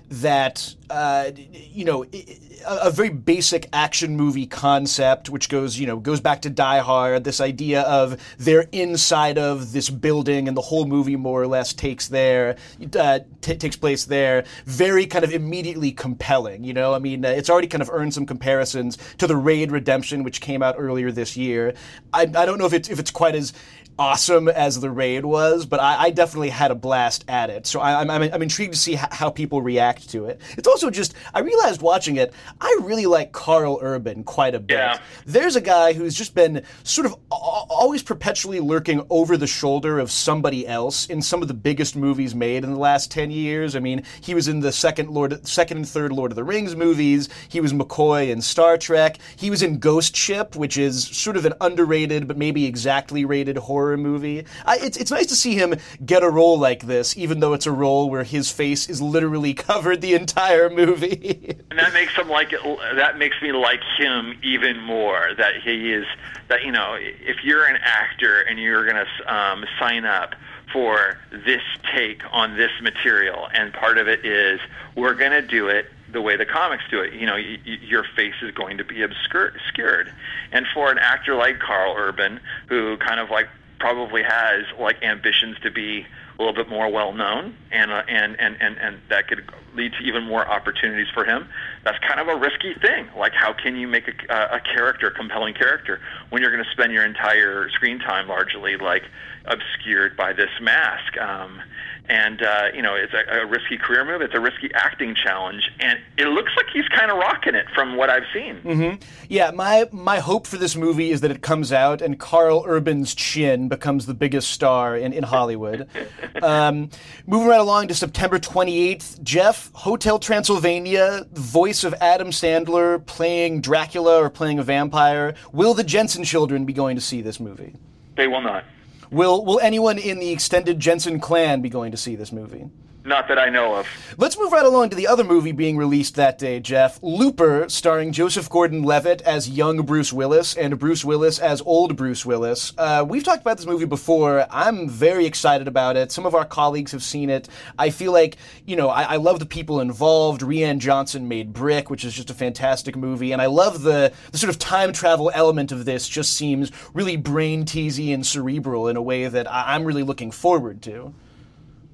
that 0.10 0.75
uh, 0.92 1.32
you 1.36 1.86
know 1.86 2.04
a, 2.04 2.40
a, 2.66 2.92
very 2.92 3.10
basic 3.10 3.68
action 3.74 4.16
movie 4.16 4.46
concept, 4.46 5.30
which 5.30 5.50
goes 5.50 5.80
you 5.80 5.88
know 5.88 5.98
goes 5.98 6.20
back 6.20 6.42
to 6.42 6.50
Die 6.50 6.80
Hard. 6.80 7.24
This 7.24 7.42
idea 7.42 7.82
of 7.82 8.22
they're 8.38 8.68
inside 8.72 9.38
of 9.38 9.72
this 9.72 9.90
building, 9.90 10.48
and 10.48 10.56
the 10.56 10.62
whole 10.62 10.86
movie 10.86 11.16
more 11.16 11.42
or 11.42 11.48
less 11.48 11.74
takes 11.74 12.08
there 12.08 12.58
uh, 12.98 13.20
t- 13.42 13.56
takes 13.56 13.76
place 13.76 14.06
there. 14.06 14.46
Very 14.66 15.06
kind 15.06 15.24
of 15.24 15.32
immediately 15.32 15.92
compelling. 15.92 16.64
You 16.64 16.74
know, 16.74 16.94
I 16.94 17.00
mean, 17.00 17.26
uh, 17.26 17.30
it's 17.30 17.50
already 17.50 17.68
kind 17.68 17.82
of 17.82 17.90
earned 17.92 18.14
some 18.14 18.26
comparisons 18.26 18.98
to 19.18 19.28
the 19.28 19.36
Raid 19.36 19.72
Redemption, 19.72 20.24
which 20.24 20.42
came 20.42 20.62
out 20.62 20.76
earlier 20.78 21.12
this 21.12 21.38
year. 21.38 21.74
I, 22.14 22.22
I 22.22 22.46
don't 22.46 22.58
know 22.58 22.66
if 22.66 22.74
it's 22.74 22.90
if 22.90 23.00
it's 23.00 23.12
quite 23.12 23.36
as 23.36 23.54
awesome 24.02 24.48
as 24.48 24.80
the 24.80 24.90
raid 24.90 25.26
was, 25.26 25.66
but 25.66 25.80
I, 25.80 26.06
I 26.06 26.10
definitely 26.10 26.50
had 26.50 26.72
a 26.72 26.76
blast 26.76 27.24
at 27.28 27.50
it. 27.50 27.68
So 27.68 27.80
I, 27.80 28.02
am 28.02 28.10
I'm, 28.10 28.24
I'm 28.34 28.42
intrigued 28.42 28.74
to 28.74 28.80
see 28.80 28.94
h- 28.94 29.06
how 29.12 29.30
people 29.30 29.62
react 29.62 30.10
to 30.10 30.26
it. 30.26 30.42
It's 30.58 30.68
also 30.68 30.81
just 30.90 31.14
I 31.34 31.40
realized 31.40 31.82
watching 31.82 32.16
it, 32.16 32.34
I 32.60 32.80
really 32.82 33.06
like 33.06 33.32
Karl 33.32 33.80
Urban 33.82 34.24
quite 34.24 34.56
a 34.56 34.60
bit. 34.60 34.76
Yeah. 34.76 35.00
There's 35.26 35.56
a 35.56 35.62
guy 35.62 35.94
who's 35.94 36.16
just 36.16 36.34
been 36.34 36.64
sort 36.84 37.06
of 37.06 37.16
always 37.30 38.04
perpetually 38.04 38.60
lurking 38.60 39.06
over 39.10 39.38
the 39.38 39.48
shoulder 39.48 40.00
of 40.00 40.12
somebody 40.12 40.68
else 40.68 41.06
in 41.08 41.22
some 41.22 41.42
of 41.42 41.48
the 41.48 41.54
biggest 41.54 41.96
movies 41.96 42.34
made 42.34 42.64
in 42.64 42.72
the 42.72 42.80
last 42.80 43.12
ten 43.12 43.32
years. 43.32 43.76
I 43.76 43.80
mean, 43.80 44.04
he 44.22 44.34
was 44.34 44.48
in 44.48 44.62
the 44.62 44.72
second 44.72 45.10
Lord, 45.10 45.46
second 45.48 45.78
and 45.78 45.88
third 45.88 46.12
Lord 46.12 46.32
of 46.32 46.36
the 46.36 46.44
Rings 46.44 46.76
movies. 46.76 47.30
He 47.50 47.60
was 47.60 47.74
McCoy 47.74 48.30
in 48.30 48.42
Star 48.42 48.78
Trek. 48.78 49.18
He 49.36 49.50
was 49.50 49.62
in 49.62 49.80
Ghost 49.80 50.16
Ship, 50.16 50.56
which 50.56 50.78
is 50.78 51.06
sort 51.06 51.38
of 51.38 51.46
an 51.46 51.54
underrated 51.62 52.28
but 52.28 52.38
maybe 52.38 52.66
exactly 52.66 53.26
rated 53.26 53.58
horror 53.58 53.82
horror 53.82 53.98
movie. 53.98 54.46
I, 54.66 54.78
it's 54.78 54.98
it's 54.98 55.12
nice 55.12 55.28
to 55.28 55.36
see 55.36 55.56
him 55.56 55.76
get 56.06 56.24
a 56.24 56.30
role 56.30 56.60
like 56.60 56.84
this, 56.84 57.18
even 57.18 57.40
though 57.40 57.54
it's 57.54 57.66
a 57.66 57.72
role 57.72 58.10
where 58.10 58.24
his 58.24 58.52
face 58.52 58.88
is 58.90 59.02
literally 59.02 59.54
covered 59.72 60.02
the 60.02 60.14
entire 60.14 60.61
movie. 60.70 61.56
and 61.70 61.80
that 61.80 61.94
makes 61.94 62.13
him 62.15 62.30
like 62.30 62.51
that 62.96 63.18
makes 63.18 63.41
me 63.41 63.51
like 63.51 63.82
him 63.98 64.38
even 64.44 64.82
more. 64.82 65.30
That 65.38 65.56
he 65.63 65.91
is 65.91 66.06
that 66.48 66.63
you 66.63 66.72
know 66.72 66.96
if 67.00 67.44
you're 67.44 67.65
an 67.65 67.77
actor 67.82 68.41
and 68.41 68.60
you're 68.60 68.86
to 69.06 69.34
um, 69.34 69.65
sign 69.80 70.06
up 70.06 70.36
for 70.72 71.18
this 71.32 71.62
take 71.94 72.22
on 72.32 72.56
this 72.58 72.72
material, 72.82 73.48
and 73.53 73.74
part 73.74 73.98
of 73.98 74.08
it 74.08 74.25
is 74.25 74.60
we're 74.96 75.15
to 75.32 75.41
do 75.41 75.68
it 75.68 75.88
the 76.12 76.22
way 76.22 76.36
the 76.36 76.46
comics 76.46 76.84
do 76.89 77.01
it. 77.01 77.13
You 77.13 77.25
know, 77.25 77.36
y- 77.36 77.58
y- 77.65 77.80
your 77.82 78.03
face 78.15 78.36
is 78.41 78.51
going 78.51 78.77
to 78.77 78.84
be 78.84 79.01
obscured. 79.01 80.12
And 80.51 80.65
for 80.74 80.91
an 80.91 80.98
actor 80.98 81.36
like 81.36 81.60
Karl 81.60 81.96
Urban, 81.98 82.39
who 82.68 82.98
kind 82.98 83.20
of 83.20 83.30
like 83.30 83.48
probably 83.80 84.24
has 84.24 84.63
like 84.80 85.01
ambitions 85.03 85.58
to 85.63 85.72
be 85.72 86.06
a 86.42 86.46
little 86.46 86.64
bit 86.64 86.70
more 86.70 86.90
well 86.90 87.14
known, 87.14 87.56
and 87.72 87.92
uh, 87.92 88.04
and 88.08 88.40
and 88.40 88.58
and 88.60 88.78
and 88.78 89.00
that 89.10 89.28
could 89.28 89.44
lead 89.76 89.94
to 89.94 90.00
even 90.04 90.24
more 90.24 90.48
opportunities 90.48 91.08
for 91.14 91.24
him. 91.24 91.48
That's 91.84 91.98
kind 92.00 92.20
of 92.20 92.28
a 92.28 92.36
risky 92.36 92.74
thing. 92.74 93.08
Like, 93.16 93.34
how 93.34 93.54
can 93.54 93.76
you 93.76 93.88
make 93.88 94.08
a, 94.08 94.34
a 94.34 94.60
character, 94.60 95.08
a 95.08 95.12
compelling 95.12 95.54
character, 95.54 96.02
when 96.30 96.42
you're 96.42 96.52
going 96.52 96.64
to 96.64 96.72
spend 96.72 96.92
your 96.92 97.06
entire 97.06 97.70
screen 97.70 98.00
time 98.00 98.28
largely 98.28 98.76
like 98.78 99.04
obscured 99.46 100.18
by 100.18 100.34
this 100.34 100.50
mask? 100.62 101.18
Um, 101.18 101.62
and 102.10 102.41
uh, 102.41 102.67
you 102.74 102.81
know 102.81 102.96
it's 102.96 103.13
a, 103.13 103.41
a 103.41 103.46
risky 103.46 103.77
career 103.77 104.03
move. 104.05 104.22
It's 104.22 104.34
a 104.34 104.39
risky 104.39 104.72
acting 104.74 105.15
challenge, 105.15 105.72
and 105.79 106.00
it 106.17 106.27
looks 106.27 106.51
like 106.55 106.65
he's 106.74 106.88
kind 106.89 107.12
of 107.12 107.17
rocking 107.17 107.55
it 107.55 107.67
from 107.74 107.96
what 107.96 108.10
I've 108.10 108.25
seen. 108.34 108.58
Mm-hmm. 108.62 109.03
Yeah, 109.29 109.51
my 109.51 109.88
my 109.91 110.20
hope 110.20 110.48
for 110.48 110.58
this 110.58 110.75
movie 110.75 111.12
is 111.12 111.22
that 111.22 111.31
it 111.31 111.41
comes 111.41 111.72
out 111.72 112.01
and 112.01 112.20
Karl 112.20 112.65
Urban's 112.67 113.15
chin 113.15 113.70
becomes 113.70 114.05
the 114.05 114.13
biggest 114.13 114.51
star 114.51 114.98
in 114.98 115.13
in 115.13 115.24
Hollywood. 115.24 115.88
um, 116.41 116.89
moving 117.27 117.48
right 117.48 117.60
along 117.60 117.88
to 117.89 117.96
September 117.96 118.39
28th, 118.39 119.22
Jeff 119.24 119.72
Hotel 119.74 120.20
Transylvania, 120.20 121.25
voice 121.31 121.84
of 121.84 121.93
Adam 122.01 122.31
Sandler 122.31 123.05
playing 123.05 123.62
Dracula 123.62 124.22
or 124.22 124.29
playing 124.29 124.60
a 124.60 124.63
vampire. 124.63 125.34
Will 125.51 125.74
the 125.74 125.84
Jensen 125.84 126.24
children 126.24 126.65
be 126.65 126.74
going 126.74 126.96
to 126.96 127.01
see 127.01 127.22
this 127.22 127.39
movie? 127.39 127.75
They 128.15 128.27
will 128.27 128.41
not. 128.41 128.65
Will 129.12 129.44
Will 129.44 129.60
anyone 129.60 129.98
in 129.98 130.20
the 130.20 130.32
extended 130.32 130.80
Jensen 130.80 131.20
clan 131.20 131.62
be 131.62 131.70
going 131.70 131.91
to 131.91 131.98
see 131.98 132.15
this 132.15 132.32
movie? 132.32 132.70
Not 133.03 133.27
that 133.29 133.39
I 133.39 133.50
know 133.50 133.75
of. 133.75 133.88
Let's 134.17 134.38
move 134.38 134.51
right 134.51 134.65
along 134.65 134.91
to 134.91 134.96
the 134.96 135.08
other 135.08 135.24
movie 135.24 135.53
being 135.53 135.75
released 135.75 136.15
that 136.15 136.38
day, 136.38 136.60
Jeff. 136.60 137.00
Looper, 137.01 137.67
starring 137.67 138.12
Joseph 138.12 138.48
Gordon 138.48 138.84
Levitt 138.84 139.24
as 139.24 139.50
young 139.50 139.81
Bruce 139.81 140.13
Willis 140.13 140.55
and 140.55 140.77
Bruce 140.77 141.03
Willis 141.03 141.39
as 141.39 141.62
old 141.62 141.96
Bruce 141.96 142.27
Willis. 142.27 142.74
Uh, 142.77 143.03
we've 143.08 143.24
talked 143.24 143.41
about 143.41 143.58
this 143.58 143.65
movie 143.65 143.86
before. 143.86 144.46
I'm 144.51 144.88
very 144.88 145.25
excited 145.25 145.67
about 145.67 145.98
it. 145.98 146.12
Some 146.12 146.27
of 146.27 146.36
our 146.36 146.46
colleagues 146.46 146.91
have 146.91 147.01
seen 147.01 147.31
it. 147.31 147.50
I 147.79 147.89
feel 147.89 148.12
like, 148.12 148.38
you 148.67 148.75
know, 148.75 148.89
I, 148.89 149.03
I 149.03 149.15
love 149.15 149.39
the 149.39 149.48
people 149.48 149.79
involved. 149.79 150.41
Rian 150.41 150.77
Johnson 150.77 151.27
made 151.27 151.53
Brick, 151.53 151.89
which 151.89 152.05
is 152.05 152.13
just 152.13 152.29
a 152.29 152.36
fantastic 152.36 152.96
movie. 152.96 153.31
And 153.31 153.41
I 153.41 153.48
love 153.48 153.81
the, 153.81 154.13
the 154.31 154.38
sort 154.38 154.51
of 154.51 154.60
time 154.60 154.93
travel 154.93 155.31
element 155.34 155.72
of 155.72 155.86
this, 155.86 156.08
just 156.08 156.34
seems 156.34 156.72
really 156.93 157.17
brain 157.17 157.65
teasy 157.65 158.13
and 158.13 158.24
cerebral 158.24 158.88
in 158.88 158.96
a 158.96 159.01
way 159.01 159.27
that 159.27 159.51
I, 159.51 159.74
I'm 159.74 159.86
really 159.86 160.03
looking 160.03 160.29
forward 160.29 160.84
to. 160.84 161.15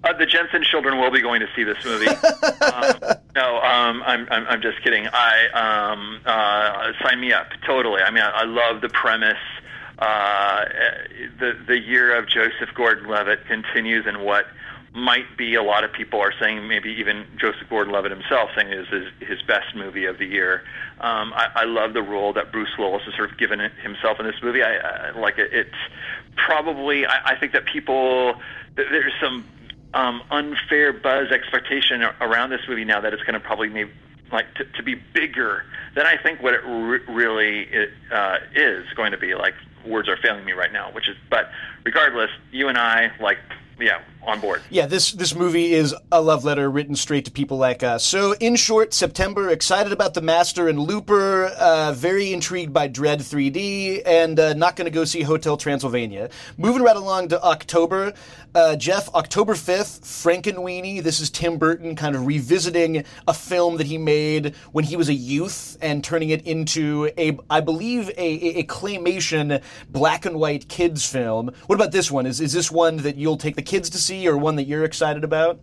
Uh, 0.07 0.17
the 0.17 0.25
Jensen 0.25 0.63
children 0.63 0.97
will 0.97 1.11
be 1.11 1.21
going 1.21 1.41
to 1.41 1.47
see 1.55 1.63
this 1.63 1.83
movie. 1.83 2.07
um, 2.61 2.95
no, 3.35 3.57
um, 3.57 4.03
I'm, 4.05 4.27
I'm, 4.31 4.47
I'm 4.47 4.61
just 4.61 4.81
kidding. 4.83 5.07
I 5.11 5.47
um, 5.91 6.21
uh, 6.25 6.93
sign 7.03 7.19
me 7.19 7.33
up 7.33 7.49
totally. 7.65 8.01
I 8.01 8.11
mean, 8.11 8.23
I, 8.23 8.41
I 8.41 8.43
love 8.45 8.81
the 8.81 8.89
premise. 8.89 9.37
Uh, 9.99 10.65
the 11.39 11.57
the 11.67 11.79
year 11.79 12.15
of 12.15 12.27
Joseph 12.27 12.69
Gordon-Levitt 12.75 13.47
continues, 13.47 14.05
and 14.05 14.23
what 14.23 14.45
might 14.93 15.37
be 15.37 15.55
a 15.55 15.63
lot 15.63 15.83
of 15.83 15.91
people 15.91 16.19
are 16.19 16.33
saying, 16.39 16.67
maybe 16.67 16.91
even 16.91 17.25
Joseph 17.39 17.67
Gordon-Levitt 17.69 18.11
himself 18.11 18.49
saying 18.55 18.71
is 18.71 18.87
his, 18.87 19.05
his 19.19 19.41
best 19.43 19.75
movie 19.75 20.05
of 20.05 20.17
the 20.17 20.25
year. 20.25 20.63
Um, 20.99 21.33
I, 21.33 21.49
I 21.55 21.63
love 21.65 21.93
the 21.93 22.01
role 22.01 22.33
that 22.33 22.51
Bruce 22.51 22.75
Willis 22.79 23.03
has 23.03 23.15
sort 23.15 23.31
of 23.31 23.37
given 23.37 23.59
himself 23.59 24.19
in 24.19 24.25
this 24.25 24.41
movie. 24.41 24.63
I, 24.63 24.77
I 24.77 25.11
like 25.11 25.37
it. 25.37 25.51
It's 25.51 25.75
probably 26.35 27.05
I, 27.05 27.31
I 27.31 27.35
think 27.35 27.53
that 27.53 27.65
people 27.65 28.35
there's 28.75 29.13
some 29.19 29.43
um, 29.93 30.21
unfair 30.29 30.93
buzz 30.93 31.31
expectation 31.31 32.03
around 32.21 32.49
this 32.49 32.61
movie 32.67 32.85
now 32.85 33.01
that 33.01 33.13
it's 33.13 33.23
going 33.23 33.33
to 33.33 33.39
probably 33.39 33.69
maybe 33.69 33.91
like 34.31 34.53
to, 34.55 34.65
to 34.65 34.83
be 34.83 34.95
bigger 34.95 35.63
than 35.95 36.05
I 36.05 36.17
think 36.17 36.41
what 36.41 36.53
it 36.53 36.61
re- 36.65 36.99
really 37.07 37.67
uh, 38.11 38.37
is 38.53 38.85
going 38.95 39.11
to 39.11 39.17
be. 39.17 39.35
Like 39.35 39.53
words 39.85 40.09
are 40.09 40.17
failing 40.17 40.45
me 40.45 40.53
right 40.53 40.71
now, 40.71 40.91
which 40.91 41.07
is. 41.07 41.15
But 41.29 41.49
regardless, 41.85 42.29
you 42.51 42.67
and 42.67 42.77
I 42.77 43.11
like 43.19 43.39
yeah, 43.79 44.01
on 44.23 44.39
board. 44.39 44.61
Yeah, 44.69 44.87
this 44.87 45.11
this 45.11 45.35
movie 45.35 45.73
is 45.73 45.93
a 46.11 46.21
love 46.21 46.43
letter 46.43 46.69
written 46.69 46.95
straight 46.95 47.25
to 47.25 47.31
people 47.31 47.57
like 47.57 47.83
us. 47.83 48.03
So, 48.03 48.33
in 48.33 48.55
short, 48.55 48.93
September, 48.93 49.49
excited 49.49 49.93
about 49.93 50.13
The 50.13 50.21
Master 50.21 50.67
and 50.67 50.79
Looper, 50.79 51.45
uh, 51.45 51.93
very 51.93 52.33
intrigued 52.33 52.73
by 52.73 52.87
Dread 52.87 53.19
3D, 53.19 54.01
and 54.05 54.39
uh, 54.39 54.53
not 54.53 54.75
going 54.75 54.85
to 54.85 54.91
go 54.91 55.05
see 55.05 55.21
Hotel 55.21 55.57
Transylvania. 55.57 56.29
Moving 56.57 56.81
right 56.81 56.95
along 56.95 57.29
to 57.29 57.43
October, 57.43 58.13
uh, 58.55 58.75
Jeff, 58.75 59.13
October 59.13 59.53
5th, 59.53 60.01
Frankenweenie. 60.01 61.01
This 61.03 61.19
is 61.19 61.29
Tim 61.29 61.57
Burton 61.57 61.95
kind 61.95 62.15
of 62.15 62.25
revisiting 62.25 63.03
a 63.27 63.33
film 63.33 63.77
that 63.77 63.87
he 63.87 63.97
made 63.97 64.55
when 64.71 64.83
he 64.85 64.95
was 64.95 65.09
a 65.09 65.13
youth 65.13 65.77
and 65.81 66.03
turning 66.03 66.29
it 66.29 66.45
into 66.45 67.11
a, 67.17 67.37
I 67.49 67.61
believe, 67.61 68.09
a, 68.09 68.59
a 68.59 68.63
claymation 68.63 69.61
black 69.89 70.25
and 70.25 70.37
white 70.39 70.67
kids 70.67 71.05
film. 71.05 71.51
What 71.67 71.75
about 71.75 71.91
this 71.91 72.09
one? 72.09 72.25
Is, 72.25 72.41
is 72.41 72.53
this 72.53 72.71
one 72.71 72.97
that 72.97 73.15
you'll 73.15 73.37
take 73.37 73.55
the 73.55 73.61
kids 73.61 73.89
to 73.91 73.97
see 73.97 74.27
or 74.27 74.37
one 74.37 74.55
that 74.55 74.63
you're 74.63 74.83
excited 74.83 75.23
about? 75.23 75.59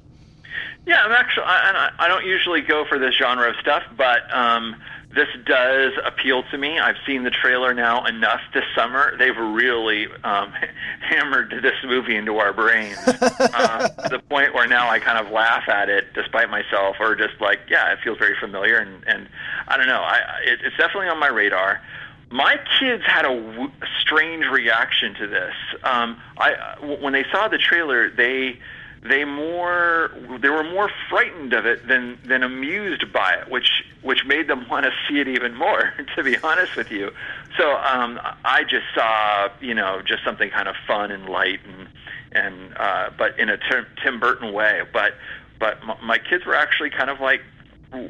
Yeah, 0.87 1.03
I'm 1.03 1.13
actually, 1.13 1.45
I, 1.47 1.91
I 1.99 2.09
don't 2.09 2.27
usually 2.27 2.61
go 2.61 2.85
for 2.85 2.99
this 2.99 3.15
genre 3.15 3.49
of 3.49 3.57
stuff, 3.57 3.83
but 3.97 4.33
um, 4.35 4.77
this 5.15 5.29
does 5.47 5.93
appeal 6.05 6.43
to 6.51 6.59
me. 6.59 6.79
I've 6.79 6.97
seen 7.07 7.23
the 7.23 7.31
trailer 7.31 7.73
now 7.75 8.05
enough 8.05 8.41
this 8.53 8.65
summer. 8.77 9.17
They've 9.19 9.37
really 9.37 10.07
um, 10.25 10.53
hammered 11.01 11.55
this 11.63 11.75
movie 11.85 12.17
into 12.17 12.39
our 12.39 12.53
brains 12.53 12.99
uh, 13.07 13.89
to 13.89 14.09
the 14.09 14.19
point 14.19 14.55
where 14.55 14.67
now 14.67 14.91
I 14.91 14.99
kind 14.99 15.25
of 15.25 15.33
laugh 15.33 15.69
at 15.69 15.89
it 15.89 16.13
despite 16.15 16.51
myself, 16.51 16.97
or 17.01 17.15
just 17.15 17.41
like, 17.41 17.61
yeah, 17.69 17.93
it 17.93 17.99
feels 18.03 18.19
very 18.19 18.37
familiar, 18.39 18.79
and, 18.79 19.05
and 19.07 19.29
I 19.69 19.77
don't 19.77 19.87
know. 19.87 20.03
I, 20.03 20.21
it, 20.45 20.61
it's 20.65 20.77
definitely 20.77 21.09
on 21.09 21.19
my 21.19 21.29
radar 21.29 21.81
my 22.31 22.59
kids 22.81 23.05
had 23.07 23.25
a 23.25 23.71
strange 24.01 24.47
reaction 24.47 25.15
to 25.15 25.27
this. 25.29 25.55
Um, 25.85 26.21
I 26.37 26.77
when 26.81 27.13
they 27.13 27.25
saw 27.31 27.47
the 27.47 27.59
trailer, 27.59 28.11
they 28.11 28.59
they 29.05 29.25
more 29.25 30.11
they 30.41 30.49
were 30.49 30.65
more 30.65 30.91
frightened 31.11 31.53
of 31.53 31.67
it 31.67 31.87
than 31.87 32.19
than 32.25 32.43
amused 32.43 33.13
by 33.13 33.35
it, 33.35 33.51
which 33.51 33.85
which 34.03 34.25
made 34.27 34.49
them 34.49 34.69
want 34.71 34.87
to 34.87 34.93
see 35.09 35.21
it 35.21 35.29
even 35.29 35.55
more. 35.55 35.93
To 36.17 36.23
be 36.23 36.37
honest 36.39 36.75
with 36.77 36.91
you, 36.91 37.13
so 37.59 37.77
um, 37.77 38.19
I 38.45 38.65
just 38.65 38.87
saw 38.95 39.49
you 39.61 39.75
know 39.75 40.01
just 40.03 40.25
something 40.25 40.51
kind 40.51 40.69
of 40.69 40.75
fun 40.87 41.11
and 41.11 41.29
light 41.29 41.61
and 41.67 41.89
and 42.33 42.77
uh, 42.77 43.11
but 43.17 43.39
in 43.39 43.51
a 43.51 43.59
Tim, 44.03 44.19
Burton 44.19 44.53
way. 44.53 44.83
But 44.93 45.15
but 45.59 45.79
my 46.03 46.19
kids 46.19 46.47
were 46.47 46.55
actually 46.55 46.91
kind 46.91 47.11
of 47.11 47.21
like 47.21 47.43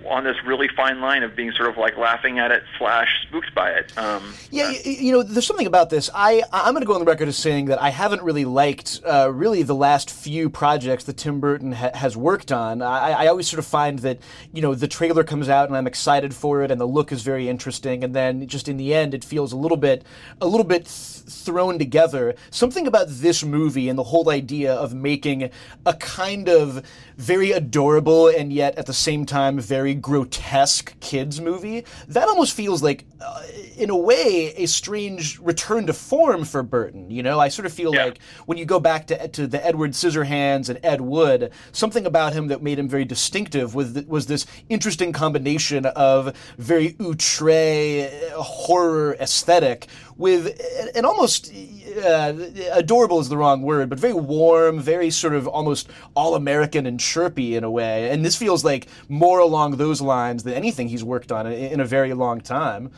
on 0.06 0.24
this 0.24 0.36
really 0.44 0.68
fine 0.68 1.00
line 1.00 1.22
of 1.22 1.36
being 1.36 1.52
sort 1.52 1.68
of 1.68 1.76
like 1.76 1.96
laughing 1.96 2.38
at 2.38 2.50
it 2.50 2.62
slash 2.78 3.08
spooked 3.22 3.54
by 3.54 3.70
it. 3.70 3.96
Um, 3.96 4.34
yeah, 4.50 4.70
you, 4.70 4.92
you, 4.92 5.12
know, 5.12 5.22
there's 5.22 5.46
something 5.46 5.66
about 5.66 5.90
this. 5.90 6.10
I 6.14 6.42
I'm 6.52 6.74
going 6.74 6.82
to 6.82 6.86
go 6.86 6.94
on 6.94 7.00
the 7.00 7.06
record 7.06 7.28
as 7.28 7.36
saying 7.36 7.66
that 7.66 7.80
I 7.80 7.90
haven't 7.90 8.22
really 8.22 8.44
liked 8.44 9.00
uh, 9.04 9.30
really 9.32 9.62
the 9.62 9.74
last 9.74 10.10
few 10.10 10.50
projects 10.50 11.04
that 11.04 11.16
Tim 11.16 11.40
Burton 11.40 11.72
ha- 11.72 11.92
has 11.94 12.16
worked 12.16 12.52
on. 12.52 12.82
I, 12.82 13.10
I 13.10 13.26
always 13.28 13.48
sort 13.48 13.58
of 13.58 13.66
find 13.66 13.98
that 14.00 14.18
you 14.52 14.62
know 14.62 14.74
the 14.74 14.88
trailer 14.88 15.24
comes 15.24 15.48
out 15.48 15.68
and 15.68 15.76
I'm 15.76 15.86
excited 15.86 16.34
for 16.34 16.62
it 16.62 16.70
and 16.70 16.80
the 16.80 16.86
look 16.86 17.12
is 17.12 17.22
very 17.22 17.48
interesting, 17.48 18.04
and 18.04 18.14
then 18.14 18.46
just 18.46 18.68
in 18.68 18.76
the 18.76 18.94
end 18.94 19.14
it 19.14 19.24
feels 19.24 19.52
a 19.52 19.56
little 19.56 19.76
bit 19.78 20.04
a 20.40 20.46
little 20.46 20.64
bit. 20.64 20.86
Th- 20.86 21.14
thrown 21.26 21.78
together. 21.78 22.34
Something 22.50 22.86
about 22.86 23.06
this 23.08 23.44
movie 23.44 23.88
and 23.88 23.98
the 23.98 24.04
whole 24.04 24.30
idea 24.30 24.74
of 24.74 24.94
making 24.94 25.50
a 25.86 25.94
kind 25.94 26.48
of 26.48 26.84
very 27.16 27.52
adorable 27.52 28.28
and 28.28 28.52
yet 28.52 28.76
at 28.76 28.87
the 28.87 28.92
same 28.92 29.25
time 29.25 29.59
very 29.59 29.94
grotesque 29.94 30.99
kids 31.00 31.40
movie 31.40 31.85
that 32.09 32.28
almost 32.28 32.54
feels 32.54 32.83
like 32.83 33.04
uh, 33.21 33.42
in 33.76 33.90
a 33.90 33.97
way 33.97 34.52
a 34.56 34.66
strange 34.66 35.38
return 35.38 35.87
to 35.87 35.92
form 35.92 36.44
for 36.44 36.62
Burton 36.62 37.11
you 37.11 37.23
know 37.23 37.38
I 37.38 37.49
sort 37.49 37.66
of 37.66 37.73
feel 37.73 37.94
yeah. 37.94 38.06
like 38.06 38.18
when 38.47 38.59
you 38.59 38.64
go 38.64 38.80
back 38.80 39.06
to 39.09 39.28
to 39.28 39.47
the 39.47 39.64
Edward 39.64 39.92
Scissorhands 39.92 40.68
and 40.68 40.78
Ed 40.83 41.00
Wood 41.00 41.52
something 41.73 42.06
about 42.06 42.33
him 42.33 42.49
that 42.49 42.62
made 42.62 42.78
him 42.78 42.88
very 42.88 43.04
distinctive 43.04 43.75
was 43.75 43.92
was 44.06 44.26
this 44.26 44.47
interesting 44.68 45.12
combination 45.12 45.87
of 45.87 46.37
very 46.59 46.97
outre 47.00 48.11
horror 48.37 49.14
aesthetic 49.21 49.87
with 50.16 50.61
an 50.94 51.04
almost 51.04 51.52
uh, 51.96 52.34
adorable 52.72 53.20
is 53.20 53.28
the 53.28 53.36
wrong 53.36 53.62
word, 53.62 53.88
but 53.88 53.98
very 53.98 54.14
warm, 54.14 54.80
very 54.80 55.10
sort 55.10 55.34
of 55.34 55.46
almost 55.46 55.90
all 56.14 56.34
American 56.34 56.86
and 56.86 56.98
chirpy 56.98 57.56
in 57.56 57.64
a 57.64 57.70
way. 57.70 58.10
And 58.10 58.24
this 58.24 58.36
feels 58.36 58.64
like 58.64 58.88
more 59.08 59.38
along 59.38 59.76
those 59.76 60.00
lines 60.00 60.42
than 60.42 60.54
anything 60.54 60.88
he's 60.88 61.04
worked 61.04 61.32
on 61.32 61.47
in 61.47 61.80
a 61.80 61.84
very 61.84 62.14
long 62.14 62.40
time. 62.40 62.90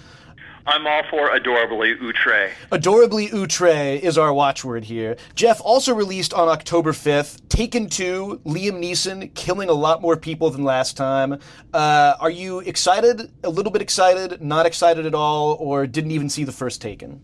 I'm 0.68 0.85
all 0.85 1.03
for 1.11 1.31
adorably 1.31 1.94
outre. 2.03 2.51
Adorably 2.73 3.31
outre 3.33 4.01
is 4.03 4.18
our 4.18 4.35
watchword 4.35 4.85
here. 4.85 5.16
Jeff 5.37 5.61
also 5.61 5.94
released 5.94 6.35
on 6.35 6.49
October 6.49 6.90
5th, 6.90 7.49
Taken 7.49 7.88
2, 7.88 8.40
Liam 8.44 8.83
Neeson 8.83 9.33
killing 9.35 9.68
a 9.68 9.73
lot 9.75 10.03
more 10.03 10.16
people 10.16 10.51
than 10.51 10.64
last 10.64 10.97
time. 10.97 11.38
Uh, 11.73 12.14
are 12.18 12.31
you 12.31 12.59
excited, 12.61 13.31
a 13.44 13.49
little 13.49 13.71
bit 13.71 13.81
excited, 13.81 14.42
not 14.42 14.66
excited 14.66 15.07
at 15.07 15.14
all, 15.14 15.57
or 15.61 15.87
didn't 15.87 16.11
even 16.11 16.29
see 16.29 16.42
the 16.42 16.51
first 16.51 16.83
Taken? 16.83 17.21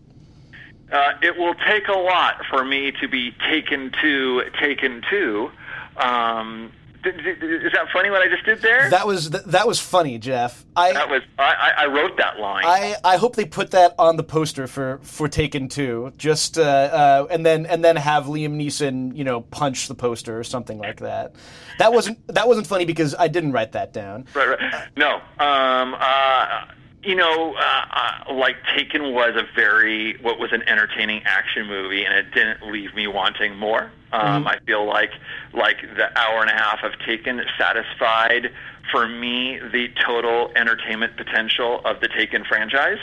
Uh, 0.91 1.13
it 1.21 1.37
will 1.37 1.55
take 1.67 1.87
a 1.87 1.97
lot 1.97 2.45
for 2.49 2.63
me 2.63 2.91
to 3.01 3.07
be 3.07 3.31
taken 3.49 3.91
to 4.01 4.43
Taken 4.59 5.01
2. 5.09 5.51
Um, 5.97 6.71
is 7.05 7.73
that 7.73 7.87
funny 7.91 8.09
what 8.09 8.21
I 8.21 8.29
just 8.29 8.45
did 8.45 8.61
there? 8.61 8.89
That 8.89 9.05
was 9.05 9.29
that 9.29 9.67
was 9.67 9.79
funny, 9.79 10.17
Jeff. 10.17 10.65
I 10.75 10.93
that 10.93 11.09
was 11.09 11.21
I, 11.37 11.71
I 11.79 11.85
wrote 11.87 12.17
that 12.17 12.39
line. 12.39 12.63
I, 12.65 12.95
I 13.03 13.17
hope 13.17 13.35
they 13.35 13.45
put 13.45 13.71
that 13.71 13.93
on 13.99 14.15
the 14.15 14.23
poster 14.23 14.67
for 14.67 14.99
for 15.03 15.27
Taken 15.27 15.67
Two, 15.67 16.13
just 16.17 16.57
uh, 16.57 16.61
uh, 16.61 17.27
and 17.29 17.45
then 17.45 17.65
and 17.65 17.83
then 17.83 17.97
have 17.97 18.25
Liam 18.25 18.55
Neeson, 18.55 19.15
you 19.15 19.23
know, 19.23 19.41
punch 19.41 19.87
the 19.87 19.95
poster 19.95 20.39
or 20.39 20.43
something 20.43 20.77
like 20.77 20.99
that. 21.01 21.35
That 21.79 21.91
wasn't 21.91 22.25
that 22.33 22.47
wasn't 22.47 22.67
funny 22.67 22.85
because 22.85 23.15
I 23.19 23.27
didn't 23.27 23.51
write 23.51 23.73
that 23.73 23.91
down. 23.91 24.25
Right, 24.33 24.47
right. 24.47 24.87
No. 24.95 25.15
Um. 25.39 25.95
Uh 25.99 26.65
you 27.03 27.15
know, 27.15 27.55
uh, 27.55 27.85
uh, 27.91 28.33
like 28.33 28.55
Taken 28.75 29.13
was 29.13 29.35
a 29.35 29.43
very 29.55 30.17
what 30.21 30.39
was 30.39 30.51
an 30.53 30.63
entertaining 30.67 31.21
action 31.25 31.67
movie, 31.67 32.03
and 32.05 32.13
it 32.13 32.33
didn't 32.33 32.71
leave 32.71 32.95
me 32.95 33.07
wanting 33.07 33.57
more. 33.57 33.91
Um, 34.11 34.43
mm-hmm. 34.43 34.47
I 34.47 34.59
feel 34.65 34.85
like 34.85 35.11
like 35.53 35.81
the 35.81 36.17
hour 36.17 36.41
and 36.41 36.49
a 36.49 36.53
half 36.53 36.83
of 36.83 36.93
Taken 37.05 37.41
satisfied 37.57 38.51
for 38.91 39.07
me 39.07 39.59
the 39.71 39.89
total 40.05 40.51
entertainment 40.55 41.17
potential 41.17 41.81
of 41.83 41.99
the 41.99 42.07
Taken 42.07 42.45
franchise, 42.45 42.99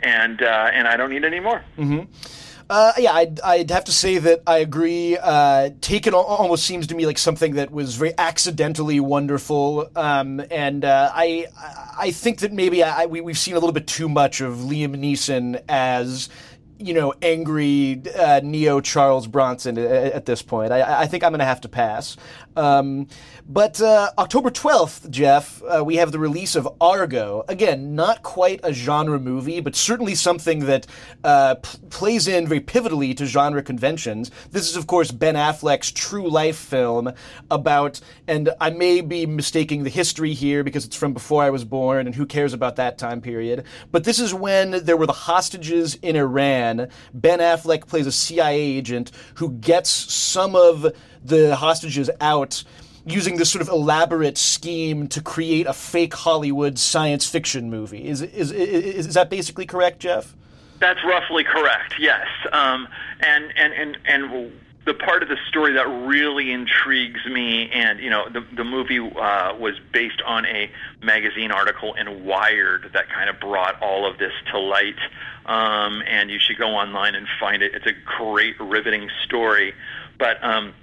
and 0.00 0.42
uh, 0.42 0.70
and 0.72 0.88
I 0.88 0.96
don't 0.96 1.10
need 1.10 1.24
any 1.24 1.40
more. 1.40 1.62
Mm-hmm. 1.78 2.45
Uh, 2.68 2.92
yeah, 2.98 3.12
I'd, 3.12 3.40
I'd 3.40 3.70
have 3.70 3.84
to 3.84 3.92
say 3.92 4.18
that 4.18 4.42
I 4.46 4.58
agree. 4.58 5.16
Uh, 5.16 5.70
Taken 5.80 6.14
almost 6.14 6.64
seems 6.64 6.88
to 6.88 6.96
me 6.96 7.06
like 7.06 7.18
something 7.18 7.54
that 7.54 7.70
was 7.70 7.94
very 7.94 8.12
accidentally 8.18 8.98
wonderful, 8.98 9.88
um, 9.94 10.42
and 10.50 10.84
uh, 10.84 11.12
I 11.14 11.46
I 11.96 12.10
think 12.10 12.40
that 12.40 12.52
maybe 12.52 12.82
I, 12.82 13.06
we, 13.06 13.20
we've 13.20 13.38
seen 13.38 13.54
a 13.54 13.60
little 13.60 13.72
bit 13.72 13.86
too 13.86 14.08
much 14.08 14.40
of 14.40 14.54
Liam 14.56 14.96
Neeson 14.96 15.62
as 15.68 16.28
you 16.78 16.92
know, 16.92 17.14
angry 17.22 18.02
uh, 18.18 18.40
neo 18.42 18.80
Charles 18.80 19.26
Bronson 19.26 19.78
at, 19.78 20.12
at, 20.12 20.26
this 20.26 20.42
point. 20.42 20.72
I, 20.72 21.02
I 21.02 21.06
think 21.06 21.24
I'm 21.24 21.30
going 21.30 21.38
to 21.38 21.46
have 21.46 21.62
to 21.62 21.68
pass. 21.68 22.16
Um, 22.56 23.08
but 23.48 23.80
uh, 23.80 24.10
October 24.18 24.50
12th, 24.50 25.10
Jeff, 25.10 25.62
uh, 25.62 25.84
we 25.84 25.96
have 25.96 26.10
the 26.10 26.18
release 26.18 26.56
of 26.56 26.68
Argo. 26.80 27.44
Again, 27.48 27.94
not 27.94 28.22
quite 28.22 28.60
a 28.64 28.72
genre 28.72 29.20
movie, 29.20 29.60
but 29.60 29.76
certainly 29.76 30.14
something 30.14 30.60
that 30.66 30.86
uh, 31.22 31.56
p- 31.56 31.78
plays 31.90 32.26
in 32.26 32.46
very 32.46 32.60
pivotally 32.60 33.16
to 33.16 33.26
genre 33.26 33.62
conventions. 33.62 34.30
This 34.50 34.68
is, 34.68 34.76
of 34.76 34.86
course, 34.86 35.10
Ben 35.10 35.34
Affleck's 35.34 35.92
true 35.92 36.28
life 36.28 36.56
film 36.56 37.12
about, 37.50 38.00
and 38.26 38.50
I 38.60 38.70
may 38.70 39.00
be 39.00 39.26
mistaking 39.26 39.84
the 39.84 39.90
history 39.90 40.32
here 40.32 40.64
because 40.64 40.84
it's 40.84 40.96
from 40.96 41.12
before 41.12 41.42
I 41.42 41.50
was 41.50 41.64
born, 41.64 42.06
and 42.06 42.14
who 42.14 42.26
cares 42.26 42.52
about 42.52 42.76
that 42.76 42.98
time 42.98 43.20
period. 43.20 43.64
But 43.92 44.04
this 44.04 44.18
is 44.18 44.34
when 44.34 44.84
there 44.84 44.96
were 44.96 45.06
the 45.06 45.12
hostages 45.12 45.96
in 45.96 46.16
Iran. 46.16 46.88
Ben 47.12 47.38
Affleck 47.38 47.86
plays 47.86 48.06
a 48.06 48.12
CIA 48.12 48.60
agent 48.60 49.12
who 49.34 49.52
gets 49.52 49.90
some 49.90 50.56
of 50.56 50.92
the 51.26 51.56
hostages 51.56 52.10
out 52.20 52.62
using 53.04 53.36
this 53.36 53.50
sort 53.50 53.62
of 53.62 53.68
elaborate 53.68 54.36
scheme 54.36 55.06
to 55.08 55.22
create 55.22 55.66
a 55.66 55.72
fake 55.72 56.14
Hollywood 56.14 56.78
science 56.78 57.28
fiction 57.28 57.70
movie. 57.70 58.08
Is 58.08 58.22
is 58.22 58.50
is, 58.50 59.06
is 59.06 59.14
that 59.14 59.30
basically 59.30 59.66
correct, 59.66 60.00
Jeff? 60.00 60.34
That's 60.80 61.02
roughly 61.04 61.44
correct. 61.44 61.94
Yes, 61.98 62.26
um, 62.52 62.88
and 63.20 63.52
and 63.56 63.72
and 63.72 63.98
and 64.04 64.52
the 64.86 64.94
part 64.94 65.22
of 65.22 65.28
the 65.28 65.36
story 65.48 65.72
that 65.72 65.86
really 66.06 66.52
intrigues 66.52 67.24
me, 67.26 67.68
and 67.70 67.98
you 68.00 68.10
know, 68.10 68.28
the 68.28 68.44
the 68.54 68.64
movie 68.64 68.98
uh, 68.98 69.54
was 69.56 69.74
based 69.92 70.22
on 70.24 70.46
a 70.46 70.70
magazine 71.02 71.50
article 71.50 71.94
in 71.94 72.24
Wired 72.24 72.90
that 72.92 73.08
kind 73.08 73.30
of 73.30 73.40
brought 73.40 73.80
all 73.82 74.08
of 74.10 74.18
this 74.18 74.32
to 74.52 74.58
light. 74.58 74.98
Um, 75.46 76.02
and 76.08 76.28
you 76.28 76.40
should 76.40 76.58
go 76.58 76.70
online 76.70 77.14
and 77.14 77.28
find 77.38 77.62
it. 77.62 77.72
It's 77.72 77.86
a 77.86 77.92
great, 78.18 78.58
riveting 78.60 79.08
story. 79.24 79.74
But 80.18 80.42
um, 80.42 80.74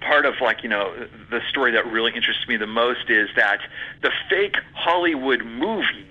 part 0.00 0.26
of 0.26 0.34
like 0.40 0.62
you 0.62 0.68
know 0.68 0.94
the 1.30 1.40
story 1.48 1.72
that 1.72 1.86
really 1.86 2.12
interests 2.14 2.46
me 2.48 2.56
the 2.56 2.66
most 2.66 3.08
is 3.08 3.28
that 3.36 3.60
the 4.02 4.10
fake 4.28 4.56
Hollywood 4.74 5.44
movie 5.44 6.06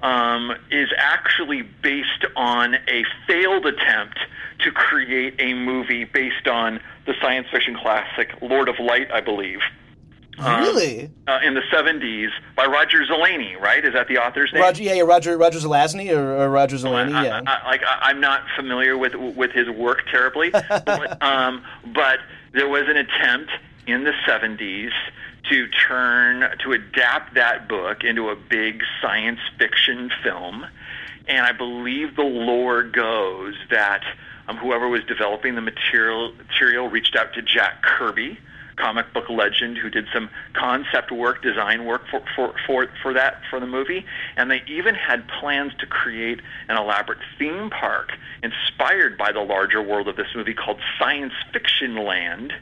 um, 0.00 0.52
is 0.70 0.88
actually 0.96 1.62
based 1.62 2.26
on 2.36 2.74
a 2.74 3.04
failed 3.26 3.66
attempt 3.66 4.18
to 4.60 4.70
create 4.70 5.34
a 5.38 5.54
movie 5.54 6.04
based 6.04 6.48
on 6.48 6.80
the 7.06 7.14
science 7.20 7.46
fiction 7.50 7.76
classic 7.76 8.30
Lord 8.40 8.68
of 8.68 8.78
Light, 8.78 9.10
I 9.12 9.20
believe. 9.20 9.60
Really? 10.38 11.04
Um, 11.04 11.12
uh, 11.28 11.38
in 11.44 11.54
the 11.54 11.60
70s 11.72 12.30
by 12.56 12.64
Roger 12.66 13.04
Zelazny, 13.04 13.58
right? 13.60 13.84
Is 13.84 13.92
that 13.92 14.08
the 14.08 14.18
author's 14.18 14.52
name? 14.52 14.62
Roger, 14.62 14.82
yeah, 14.82 14.94
yeah, 14.94 15.02
Roger, 15.02 15.36
Roger 15.36 15.58
Zelazny 15.58 16.10
or, 16.10 16.36
or 16.36 16.48
Roger 16.48 16.76
Zelazny, 16.76 17.14
I, 17.14 17.24
yeah. 17.24 17.40
I, 17.46 17.52
I, 17.52 17.66
like 17.66 17.82
I, 17.82 17.98
I'm 18.04 18.20
not 18.20 18.42
familiar 18.56 18.96
with 18.96 19.14
with 19.14 19.52
his 19.52 19.68
work 19.68 20.06
terribly, 20.10 20.50
but, 20.68 21.22
um, 21.22 21.62
but 21.94 22.18
there 22.52 22.68
was 22.68 22.88
an 22.88 22.96
attempt 22.96 23.50
in 23.86 24.04
the 24.04 24.12
70s 24.26 24.92
to 25.50 25.68
turn 25.68 26.48
to 26.60 26.72
adapt 26.72 27.34
that 27.34 27.68
book 27.68 28.04
into 28.04 28.28
a 28.28 28.36
big 28.36 28.82
science 29.00 29.40
fiction 29.58 30.10
film, 30.22 30.64
and 31.26 31.44
I 31.44 31.52
believe 31.52 32.16
the 32.16 32.22
lore 32.22 32.84
goes 32.84 33.54
that 33.70 34.02
um, 34.48 34.56
whoever 34.56 34.88
was 34.88 35.04
developing 35.04 35.54
the 35.54 35.60
material 35.60 36.32
material 36.34 36.88
reached 36.88 37.16
out 37.16 37.34
to 37.34 37.42
Jack 37.42 37.82
Kirby 37.82 38.38
comic 38.76 39.12
book 39.12 39.28
legend 39.28 39.78
who 39.78 39.90
did 39.90 40.06
some 40.12 40.30
concept 40.54 41.10
work, 41.10 41.42
design 41.42 41.84
work 41.84 42.02
for, 42.10 42.22
for, 42.34 42.54
for, 42.66 42.88
for 43.02 43.12
that 43.12 43.40
for 43.50 43.60
the 43.60 43.66
movie, 43.66 44.04
and 44.36 44.50
they 44.50 44.62
even 44.66 44.94
had 44.94 45.26
plans 45.40 45.72
to 45.78 45.86
create 45.86 46.40
an 46.68 46.76
elaborate 46.76 47.18
theme 47.38 47.70
park 47.70 48.12
inspired 48.42 49.16
by 49.16 49.32
the 49.32 49.40
larger 49.40 49.82
world 49.82 50.08
of 50.08 50.16
this 50.16 50.28
movie 50.34 50.54
called 50.54 50.78
Science 50.98 51.34
Fiction 51.52 51.96
Land 52.04 52.52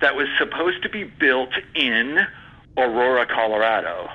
that 0.00 0.16
was 0.16 0.28
supposed 0.38 0.82
to 0.82 0.88
be 0.88 1.04
built 1.04 1.52
in 1.74 2.18
Aurora, 2.76 3.26
Colorado. 3.26 4.08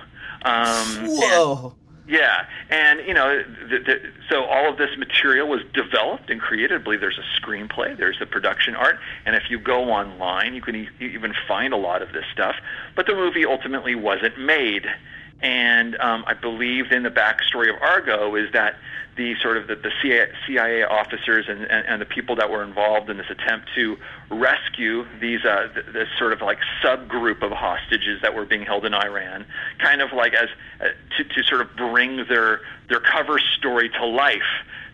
Um, 0.43 1.05
Whoa. 1.05 1.75
Yeah, 2.11 2.45
and 2.69 2.99
you 3.07 3.13
know, 3.13 3.41
the, 3.69 3.79
the, 3.79 4.01
so 4.29 4.43
all 4.43 4.69
of 4.69 4.77
this 4.77 4.89
material 4.97 5.47
was 5.47 5.61
developed 5.73 6.29
and 6.29 6.41
created. 6.41 6.81
I 6.81 6.83
believe 6.83 6.99
there's 6.99 7.17
a 7.17 7.41
screenplay, 7.41 7.97
there's 7.97 8.19
the 8.19 8.25
production 8.25 8.75
art, 8.75 8.97
and 9.25 9.33
if 9.33 9.43
you 9.49 9.57
go 9.57 9.85
online, 9.85 10.53
you 10.53 10.61
can 10.61 10.75
e- 10.75 10.89
even 10.99 11.33
find 11.47 11.73
a 11.73 11.77
lot 11.77 12.01
of 12.01 12.11
this 12.11 12.25
stuff. 12.33 12.55
But 12.97 13.05
the 13.07 13.15
movie 13.15 13.45
ultimately 13.45 13.95
wasn't 13.95 14.37
made, 14.37 14.87
and 15.39 15.95
um, 16.01 16.25
I 16.27 16.33
believe 16.33 16.91
in 16.91 17.03
the 17.03 17.09
backstory 17.09 17.73
of 17.73 17.81
Argo 17.81 18.35
is 18.35 18.51
that 18.51 18.75
the 19.17 19.35
sort 19.41 19.57
of 19.57 19.67
the, 19.67 19.75
the 19.75 19.91
CIA 20.01 20.83
officers 20.83 21.45
and, 21.49 21.63
and, 21.63 21.85
and 21.85 22.01
the 22.01 22.05
people 22.05 22.35
that 22.37 22.49
were 22.49 22.63
involved 22.63 23.09
in 23.09 23.17
this 23.17 23.29
attempt 23.29 23.69
to 23.75 23.97
rescue 24.29 25.05
these 25.19 25.43
uh, 25.43 25.67
th- 25.73 25.85
this 25.87 26.07
sort 26.17 26.31
of 26.33 26.41
like 26.41 26.59
subgroup 26.83 27.41
of 27.41 27.51
hostages 27.51 28.21
that 28.21 28.33
were 28.33 28.45
being 28.45 28.63
held 28.63 28.85
in 28.85 28.93
Iran, 28.93 29.45
kind 29.79 30.01
of 30.01 30.13
like 30.13 30.33
as 30.33 30.49
uh, 30.79 30.85
to, 31.17 31.23
to 31.23 31.43
sort 31.43 31.61
of 31.61 31.75
bring 31.75 32.25
their 32.27 32.61
their 32.89 33.01
cover 33.01 33.39
story 33.39 33.89
to 33.89 34.05
life. 34.05 34.41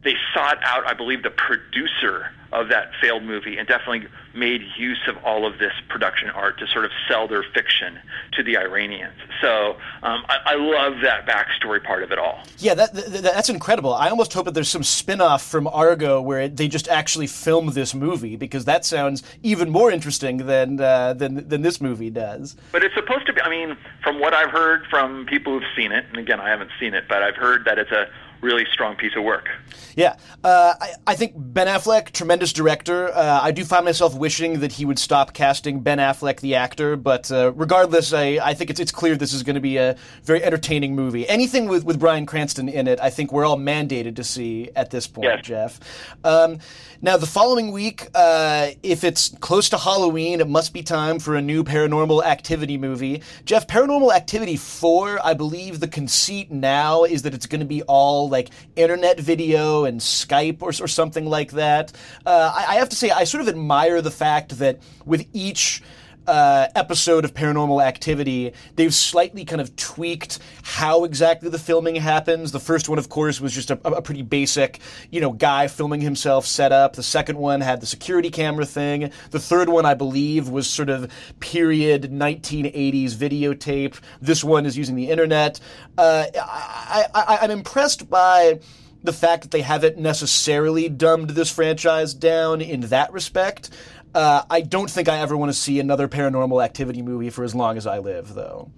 They 0.08 0.16
sought 0.34 0.60
out, 0.64 0.88
I 0.88 0.94
believe, 0.94 1.24
the 1.24 1.30
producer 1.30 2.32
of 2.54 2.70
that 2.70 2.92
failed 3.02 3.24
movie 3.24 3.58
and 3.58 3.68
definitely 3.68 4.08
made 4.34 4.62
use 4.78 5.02
of 5.06 5.18
all 5.26 5.46
of 5.46 5.60
this 5.60 5.74
production 5.90 6.30
art 6.30 6.58
to 6.60 6.68
sort 6.68 6.86
of 6.86 6.92
sell 7.10 7.28
their 7.28 7.44
fiction 7.44 8.00
to 8.32 8.42
the 8.42 8.56
Iranians. 8.56 9.20
So 9.42 9.76
um, 10.04 10.24
I, 10.30 10.38
I 10.46 10.56
love 10.56 11.02
that 11.02 11.26
backstory 11.28 11.84
part 11.84 12.04
of 12.04 12.14
it 12.14 12.20
all. 12.20 12.40
Yeah, 12.58 12.74
that, 12.76 12.94
that, 12.94 13.22
that's 13.22 13.50
incredible. 13.50 13.94
I 13.94 14.08
almost 14.08 14.32
hope 14.32 14.46
that 14.46 14.54
there's 14.54 14.70
some 14.70 14.84
spin-off 14.84 15.44
from 15.44 15.68
Argo 15.68 16.22
where 16.22 16.40
it, 16.40 16.56
they 16.56 16.70
just 16.70 16.88
actually 16.88 17.28
film 17.28 17.72
this 17.72 17.94
movie 17.94 18.38
because 18.38 18.64
that 18.64 18.86
sounds 18.86 19.24
even 19.44 19.70
more 19.70 19.92
interesting 19.92 20.38
than 20.46 20.80
uh, 20.80 21.16
than 21.16 21.50
than 21.50 21.64
this 21.64 21.82
movie 21.82 22.10
does. 22.10 22.56
But 22.72 22.82
it's 22.82 22.96
supposed 22.96 23.26
to 23.26 23.34
be. 23.34 23.42
I 23.42 23.50
mean, 23.50 23.76
from 24.04 24.22
what 24.22 24.34
I've 24.34 24.52
heard 24.52 24.86
from 24.90 25.26
people 25.26 25.52
who've 25.60 25.70
seen 25.76 25.92
it, 25.92 26.06
and 26.08 26.18
again, 26.18 26.40
I 26.40 26.48
haven't 26.48 26.72
seen 26.80 26.94
it, 26.94 27.10
but 27.10 27.24
I've 27.24 27.36
heard 27.36 27.66
that 27.66 27.78
it's 27.78 27.92
a 27.92 28.08
really 28.42 28.66
strong 28.72 28.96
piece 28.96 29.16
of 29.16 29.24
work. 29.24 29.50
Yeah, 29.96 30.16
uh, 30.44 30.76
I, 30.80 30.92
I, 31.08 31.16
think 31.16 31.34
Ben 31.36 31.66
Affleck, 31.66 32.12
tremendous 32.12 32.54
director. 32.54 33.10
Uh, 33.12 33.40
I 33.42 33.50
do 33.50 33.66
find 33.66 33.84
myself 33.84 34.16
wishing 34.16 34.60
that 34.60 34.74
he 34.74 34.86
would 34.86 35.00
stop 35.00 35.34
casting 35.34 35.80
Ben 35.80 35.98
Affleck, 35.98 36.40
the 36.40 36.54
actor. 36.54 36.96
But 36.96 37.32
uh, 37.32 37.52
regardless, 37.54 38.14
I, 38.14 38.40
I 38.42 38.54
think 38.54 38.70
it's, 38.70 38.80
it's 38.80 38.92
clear 38.92 39.16
this 39.16 39.34
is 39.34 39.42
going 39.42 39.56
to 39.56 39.60
be 39.60 39.78
a 39.78 39.98
very 40.24 40.44
entertaining 40.44 40.96
movie. 40.96 41.28
Anything 41.28 41.68
with, 41.68 41.84
with 41.84 42.00
Bryan 42.00 42.28
Cranston 42.28 42.70
in 42.70 42.88
it, 42.88 43.00
I 43.00 43.10
think 43.10 43.32
we're 43.32 43.46
all 43.46 43.58
mandated 43.58 44.16
to 44.18 44.24
see 44.24 44.70
at 44.76 44.92
this 44.92 45.08
point, 45.08 45.26
yes. 45.26 45.44
Jeff. 45.44 45.80
Um, 46.24 46.60
now, 47.02 47.18
the 47.18 47.28
following 47.28 47.72
week, 47.72 48.08
uh, 48.16 48.70
if 48.82 49.04
it's 49.04 49.30
close 49.40 49.70
to 49.70 49.78
Halloween, 49.78 50.42
it 50.42 50.48
must 50.48 50.74
be 50.74 50.82
time 50.82 51.20
for 51.20 51.36
a 51.36 51.42
new 51.42 51.64
Paranormal 51.64 52.24
Activity 52.24 52.78
movie. 52.78 53.22
Jeff, 53.46 53.68
Paranormal 53.68 54.14
Activity 54.16 54.58
4, 54.58 55.20
I 55.24 55.34
believe 55.34 55.80
the 55.80 55.88
conceit 55.88 56.52
now 56.52 57.04
is 57.04 57.22
that 57.22 57.36
it's 57.36 57.46
going 57.46 57.60
to 57.60 57.68
be 57.68 57.84
all 57.84 58.27
like 58.30 58.50
internet 58.76 59.20
video 59.20 59.86
and 59.86 60.00
Skype 60.00 60.62
or, 60.62 60.70
or 60.70 60.88
something 60.88 61.26
like 61.26 61.52
that. 61.52 61.92
Uh, 62.26 62.54
I, 62.56 62.74
I 62.74 62.76
have 62.76 62.90
to 62.90 62.96
say, 62.96 63.10
I 63.10 63.24
sort 63.24 63.42
of 63.42 63.48
admire 63.48 64.02
the 64.02 64.12
fact 64.12 64.60
that 64.60 64.80
with 65.06 65.26
each 65.34 65.82
uh, 66.28 66.68
episode 66.76 67.26
of 67.26 67.34
Paranormal 67.34 67.84
Activity, 67.84 68.54
they've 68.76 68.94
slightly 68.94 69.46
kind 69.46 69.62
of 69.62 69.76
tweaked 69.76 70.40
how 70.64 71.04
exactly 71.06 71.50
the 71.50 71.60
filming 71.60 71.96
happens. 71.96 72.52
The 72.52 72.60
first 72.60 72.90
one, 72.90 73.00
of 73.00 73.10
course, 73.10 73.40
was 73.40 73.54
just 73.54 73.72
a, 73.72 73.80
a, 73.88 74.02
pretty 74.02 74.22
basic, 74.22 74.80
you 75.10 75.22
know, 75.22 75.32
guy 75.32 75.68
filming 75.68 76.02
himself 76.02 76.46
set 76.46 76.72
up. 76.72 76.96
The 76.96 77.04
second 77.04 77.38
one 77.38 77.62
had 77.62 77.82
the 77.82 77.86
security 77.86 78.30
camera 78.30 78.66
thing. 78.66 79.12
The 79.32 79.40
third 79.40 79.70
one, 79.70 79.86
I 79.86 79.94
believe, 79.94 80.50
was 80.50 80.70
sort 80.70 80.90
of 80.90 81.12
period 81.40 82.12
1980s 82.12 83.14
videotape. 83.14 84.00
This 84.22 84.44
one 84.44 84.66
is 84.66 84.78
using 84.78 84.96
the 84.96 85.10
internet. 85.10 85.60
Uh, 85.98 86.26
I, 86.36 87.06
I, 87.14 87.38
I'm 87.42 87.52
impressed 87.52 88.10
by 88.10 88.60
the 89.04 89.14
fact 89.14 89.44
that 89.44 89.52
they 89.52 89.62
haven't 89.62 89.98
necessarily 89.98 90.90
dumbed 90.90 91.32
this 91.32 91.52
franchise 91.52 92.14
down 92.14 92.62
in 92.62 92.82
that 92.82 93.12
respect. 93.14 93.70
Uh, 94.18 94.44
I 94.50 94.62
don't 94.62 94.90
think 94.90 95.10
I 95.10 95.20
ever 95.20 95.38
want 95.38 95.52
to 95.52 95.54
see 95.54 95.80
another 95.80 96.08
paranormal 96.08 96.66
activity 96.66 97.04
movie 97.04 97.30
for 97.30 97.44
as 97.44 97.54
long 97.54 97.78
as 97.78 97.86
I 97.86 98.00
live, 98.00 98.34
though. 98.34 98.72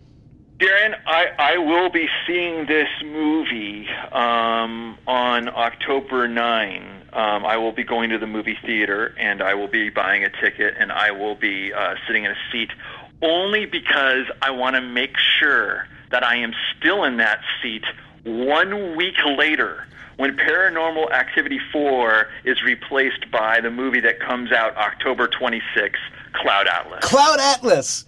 Darren, 0.58 1.00
I, 1.08 1.28
I 1.40 1.58
will 1.58 1.90
be 1.90 2.10
seeing 2.28 2.66
this 2.66 2.90
movie 3.06 3.88
um, 4.12 4.98
on 5.08 5.48
October 5.48 6.28
9. 6.28 7.04
Um, 7.14 7.46
I 7.46 7.56
will 7.56 7.72
be 7.72 7.86
going 7.86 8.10
to 8.10 8.18
the 8.18 8.28
movie 8.28 8.58
theater 8.66 9.16
and 9.18 9.42
I 9.42 9.54
will 9.54 9.70
be 9.70 9.90
buying 9.90 10.26
a 10.26 10.30
ticket 10.42 10.74
and 10.78 10.92
I 10.92 11.12
will 11.12 11.36
be 11.36 11.72
uh, 11.72 11.96
sitting 12.06 12.26
in 12.26 12.32
a 12.32 12.38
seat 12.52 12.72
only 13.22 13.66
because 13.66 14.26
I 14.42 14.52
want 14.52 14.76
to 14.76 14.82
make 14.82 15.16
sure 15.40 15.88
that 16.12 16.22
I 16.22 16.36
am 16.36 16.54
still 16.76 17.06
in 17.06 17.16
that 17.18 17.40
seat 17.64 17.86
one 18.26 18.98
week 18.98 19.16
later 19.38 19.88
when 20.20 20.36
Paranormal 20.36 21.14
Activity 21.14 21.62
4 21.72 22.28
is 22.44 22.62
replaced 22.62 23.32
by 23.32 23.62
the 23.62 23.72
movie 23.72 24.02
that 24.02 24.20
comes 24.20 24.52
out 24.52 24.76
October 24.76 25.30
26th, 25.30 25.94
Cloud 26.34 26.68
Atlas. 26.68 27.06
Cloud 27.06 27.40
Atlas! 27.40 28.04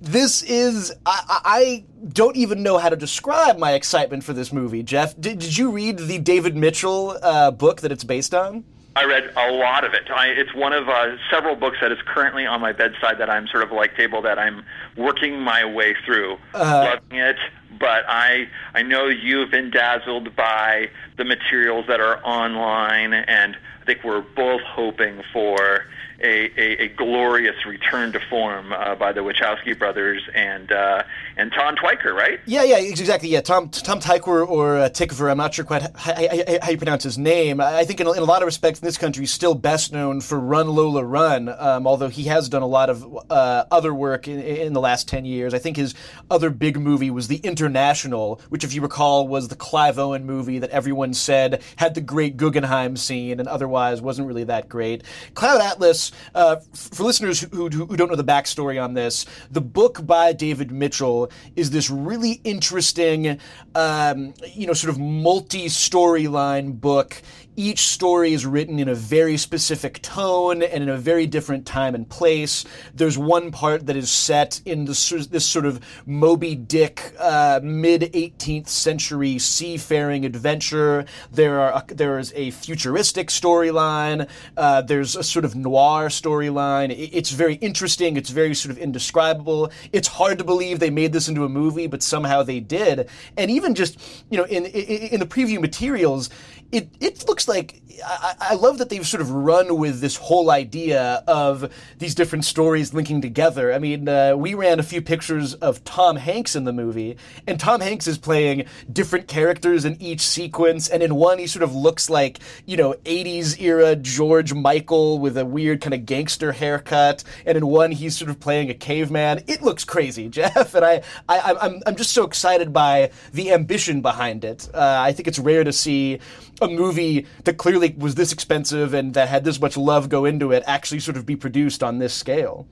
This 0.00 0.42
is. 0.42 0.92
I, 1.06 1.40
I 1.44 1.84
don't 2.08 2.34
even 2.34 2.64
know 2.64 2.78
how 2.78 2.88
to 2.88 2.96
describe 2.96 3.58
my 3.58 3.74
excitement 3.74 4.24
for 4.24 4.32
this 4.32 4.52
movie, 4.52 4.82
Jeff. 4.82 5.14
Did, 5.20 5.38
did 5.38 5.56
you 5.56 5.70
read 5.70 6.00
the 6.00 6.18
David 6.18 6.56
Mitchell 6.56 7.16
uh, 7.22 7.52
book 7.52 7.82
that 7.82 7.92
it's 7.92 8.02
based 8.02 8.34
on? 8.34 8.64
I 8.94 9.04
read 9.04 9.32
a 9.36 9.50
lot 9.52 9.84
of 9.84 9.94
it. 9.94 10.10
I, 10.10 10.28
it's 10.28 10.54
one 10.54 10.72
of 10.72 10.88
uh, 10.88 11.16
several 11.30 11.56
books 11.56 11.78
that 11.80 11.92
is 11.92 11.98
currently 12.04 12.44
on 12.44 12.60
my 12.60 12.72
bedside 12.72 13.18
that 13.18 13.30
I'm 13.30 13.46
sort 13.48 13.62
of 13.62 13.72
like 13.72 13.96
table 13.96 14.20
that 14.22 14.38
I'm 14.38 14.64
working 14.96 15.40
my 15.40 15.64
way 15.64 15.94
through. 16.04 16.36
Uh, 16.52 16.94
Loving 16.94 17.18
it, 17.18 17.36
but 17.78 18.04
I 18.06 18.48
I 18.74 18.82
know 18.82 19.06
you've 19.06 19.50
been 19.50 19.70
dazzled 19.70 20.36
by 20.36 20.90
the 21.16 21.24
materials 21.24 21.86
that 21.88 22.00
are 22.00 22.22
online, 22.24 23.14
and 23.14 23.56
I 23.80 23.84
think 23.84 24.04
we're 24.04 24.20
both 24.20 24.60
hoping 24.62 25.22
for 25.32 25.86
a, 26.20 26.60
a, 26.60 26.84
a 26.84 26.88
glorious 26.88 27.66
return 27.66 28.12
to 28.12 28.20
form 28.30 28.72
uh, 28.72 28.94
by 28.94 29.12
the 29.12 29.20
Wachowski 29.20 29.76
brothers 29.76 30.22
and 30.34 30.70
uh, 30.70 31.02
and 31.36 31.52
Tom 31.52 31.76
Twyker, 31.76 32.14
right? 32.14 32.40
Yeah, 32.46 32.62
yeah, 32.62 32.78
exactly. 32.78 33.28
Yeah, 33.28 33.40
Tom 33.40 33.70
Tom 33.70 34.00
Tykwer 34.00 34.46
or 34.46 34.78
uh, 34.78 34.88
Tikver. 34.88 35.30
I'm 35.30 35.36
not 35.36 35.54
sure 35.54 35.64
quite 35.64 35.82
how, 35.96 36.14
how, 36.14 36.58
how, 36.62 36.70
you 36.70 36.76
pronounce 36.76 37.02
his 37.04 37.18
name. 37.18 37.60
I 37.60 37.84
think 37.84 38.00
in 38.00 38.06
a, 38.06 38.12
in 38.12 38.18
a 38.18 38.24
lot 38.24 38.42
of 38.42 38.46
respects 38.46 38.80
in 38.80 38.86
this 38.86 38.98
country, 38.98 39.22
he's 39.22 39.32
still 39.32 39.54
best 39.54 39.92
known 39.92 40.20
for 40.20 40.38
Run 40.38 40.68
Lola 40.68 41.04
Run. 41.04 41.48
Um, 41.48 41.86
although 41.86 42.08
he 42.08 42.24
has 42.24 42.48
done 42.48 42.62
a 42.62 42.66
lot 42.66 42.90
of 42.90 43.18
uh, 43.30 43.64
other 43.70 43.94
work 43.94 44.28
in, 44.28 44.40
in 44.40 44.72
the 44.72 44.80
last 44.80 45.08
ten 45.08 45.24
years. 45.24 45.54
I 45.54 45.58
think 45.58 45.76
his 45.76 45.94
other 46.30 46.50
big 46.50 46.78
movie 46.78 47.10
was 47.10 47.28
The 47.28 47.38
International, 47.38 48.40
which, 48.48 48.64
if 48.64 48.74
you 48.74 48.82
recall, 48.82 49.26
was 49.28 49.48
the 49.48 49.56
Clive 49.56 49.98
Owen 49.98 50.24
movie 50.24 50.58
that 50.58 50.70
everyone 50.70 51.14
said 51.14 51.62
had 51.76 51.94
the 51.94 52.00
great 52.00 52.36
Guggenheim 52.36 52.96
scene 52.96 53.40
and 53.40 53.48
otherwise 53.48 54.00
wasn't 54.00 54.28
really 54.28 54.44
that 54.44 54.68
great. 54.68 55.02
Cloud 55.34 55.60
Atlas. 55.60 56.12
Uh, 56.34 56.56
for 56.72 57.04
listeners 57.04 57.40
who, 57.40 57.68
who, 57.68 57.86
who 57.86 57.96
don't 57.96 58.08
know 58.08 58.16
the 58.16 58.24
backstory 58.24 58.82
on 58.82 58.94
this, 58.94 59.26
the 59.50 59.60
book 59.60 60.04
by 60.06 60.32
David 60.32 60.70
Mitchell 60.70 61.21
is 61.56 61.70
this 61.70 61.90
really 61.90 62.40
interesting, 62.44 63.38
um, 63.74 64.34
you 64.54 64.66
know, 64.66 64.72
sort 64.72 64.92
of 64.92 64.98
multi 65.00 65.66
storyline 65.66 66.80
book 66.80 67.22
each 67.56 67.80
story 67.88 68.32
is 68.32 68.46
written 68.46 68.78
in 68.78 68.88
a 68.88 68.94
very 68.94 69.36
specific 69.36 70.00
tone 70.02 70.62
and 70.62 70.82
in 70.82 70.88
a 70.88 70.96
very 70.96 71.26
different 71.26 71.66
time 71.66 71.94
and 71.94 72.08
place. 72.08 72.64
There's 72.94 73.18
one 73.18 73.50
part 73.50 73.86
that 73.86 73.96
is 73.96 74.10
set 74.10 74.60
in 74.64 74.86
this, 74.86 75.10
this 75.10 75.44
sort 75.44 75.66
of 75.66 75.80
Moby 76.06 76.54
Dick 76.54 77.14
uh, 77.18 77.60
mid 77.62 78.02
18th 78.12 78.68
century 78.68 79.38
seafaring 79.38 80.24
adventure. 80.24 81.04
There 81.30 81.60
are 81.60 81.84
there 81.88 82.18
is 82.18 82.32
a 82.34 82.50
futuristic 82.52 83.28
storyline. 83.28 84.28
Uh, 84.56 84.82
there's 84.82 85.16
a 85.16 85.22
sort 85.22 85.44
of 85.44 85.54
noir 85.54 86.08
storyline. 86.08 86.94
It's 87.12 87.30
very 87.30 87.54
interesting. 87.56 88.16
It's 88.16 88.30
very 88.30 88.54
sort 88.54 88.70
of 88.70 88.78
indescribable. 88.78 89.70
It's 89.92 90.08
hard 90.08 90.38
to 90.38 90.44
believe 90.44 90.78
they 90.78 90.90
made 90.90 91.12
this 91.12 91.28
into 91.28 91.44
a 91.44 91.48
movie, 91.48 91.86
but 91.86 92.02
somehow 92.02 92.42
they 92.42 92.60
did. 92.60 93.08
And 93.36 93.50
even 93.50 93.74
just 93.74 93.98
you 94.30 94.38
know 94.38 94.44
in 94.44 94.64
in, 94.66 95.14
in 95.14 95.20
the 95.20 95.26
preview 95.26 95.60
materials, 95.60 96.30
it 96.72 96.88
it 97.00 97.28
looks 97.28 97.46
like 97.46 97.82
I, 98.04 98.34
I, 98.40 98.54
love 98.54 98.78
that 98.78 98.88
they've 98.88 99.06
sort 99.06 99.20
of 99.20 99.30
run 99.30 99.76
with 99.76 100.00
this 100.00 100.16
whole 100.16 100.50
idea 100.50 101.22
of 101.28 101.70
these 101.98 102.14
different 102.14 102.46
stories 102.46 102.94
linking 102.94 103.20
together. 103.20 103.72
I 103.72 103.78
mean, 103.78 104.08
uh, 104.08 104.34
we 104.36 104.54
ran 104.54 104.80
a 104.80 104.82
few 104.82 105.02
pictures 105.02 105.54
of 105.54 105.84
Tom 105.84 106.16
Hanks 106.16 106.56
in 106.56 106.64
the 106.64 106.72
movie, 106.72 107.16
and 107.46 107.60
Tom 107.60 107.80
Hanks 107.82 108.06
is 108.06 108.16
playing 108.16 108.64
different 108.90 109.28
characters 109.28 109.84
in 109.84 110.00
each 110.00 110.22
sequence. 110.22 110.88
And 110.88 111.02
in 111.02 111.14
one, 111.14 111.38
he 111.38 111.46
sort 111.46 111.62
of 111.62 111.74
looks 111.74 112.08
like 112.08 112.38
you 112.64 112.76
know 112.76 112.94
'80s 113.04 113.60
era 113.60 113.94
George 113.94 114.54
Michael 114.54 115.18
with 115.18 115.36
a 115.36 115.44
weird 115.44 115.82
kind 115.82 115.94
of 115.94 116.06
gangster 116.06 116.52
haircut, 116.52 117.22
and 117.44 117.58
in 117.58 117.66
one, 117.66 117.92
he's 117.92 118.16
sort 118.16 118.30
of 118.30 118.40
playing 118.40 118.70
a 118.70 118.74
caveman. 118.74 119.44
It 119.46 119.62
looks 119.62 119.84
crazy, 119.84 120.28
Jeff, 120.30 120.74
and 120.74 120.84
I, 120.84 121.02
I 121.28 121.54
I'm 121.60 121.82
I'm 121.86 121.96
just 121.96 122.12
so 122.12 122.24
excited 122.24 122.72
by 122.72 123.10
the 123.32 123.52
ambition 123.52 124.00
behind 124.00 124.44
it. 124.44 124.68
Uh, 124.72 124.96
I 125.00 125.12
think 125.12 125.28
it's 125.28 125.38
rare 125.38 125.64
to 125.64 125.72
see 125.72 126.18
a 126.62 126.68
movie 126.68 127.26
that 127.44 127.54
clearly 127.54 127.94
was 127.96 128.14
this 128.14 128.32
expensive 128.32 128.94
and 128.94 129.14
that 129.14 129.28
had 129.28 129.44
this 129.44 129.60
much 129.60 129.76
love 129.76 130.08
go 130.08 130.24
into 130.24 130.52
it 130.52 130.62
actually 130.66 131.00
sort 131.00 131.16
of 131.16 131.26
be 131.26 131.36
produced 131.36 131.82
on 131.82 131.98
this 131.98 132.14
scale. 132.14 132.66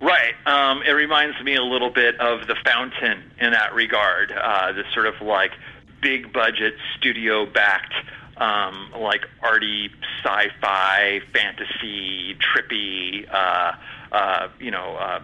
Right. 0.00 0.34
Um, 0.46 0.82
it 0.82 0.92
reminds 0.92 1.40
me 1.42 1.56
a 1.56 1.62
little 1.62 1.90
bit 1.90 2.18
of 2.20 2.46
The 2.46 2.56
Fountain 2.64 3.22
in 3.38 3.52
that 3.52 3.74
regard. 3.74 4.32
Uh, 4.32 4.72
this 4.72 4.86
sort 4.94 5.06
of 5.06 5.20
like 5.20 5.52
big 6.00 6.32
budget, 6.32 6.74
studio 6.96 7.44
backed, 7.44 7.92
um, 8.38 8.90
like 8.98 9.26
arty 9.42 9.90
sci 10.22 10.48
fi, 10.60 11.20
fantasy, 11.32 12.34
trippy, 12.36 13.28
uh, 13.30 13.72
uh, 14.12 14.48
you 14.58 14.70
know, 14.70 14.96
uh, 14.96 15.20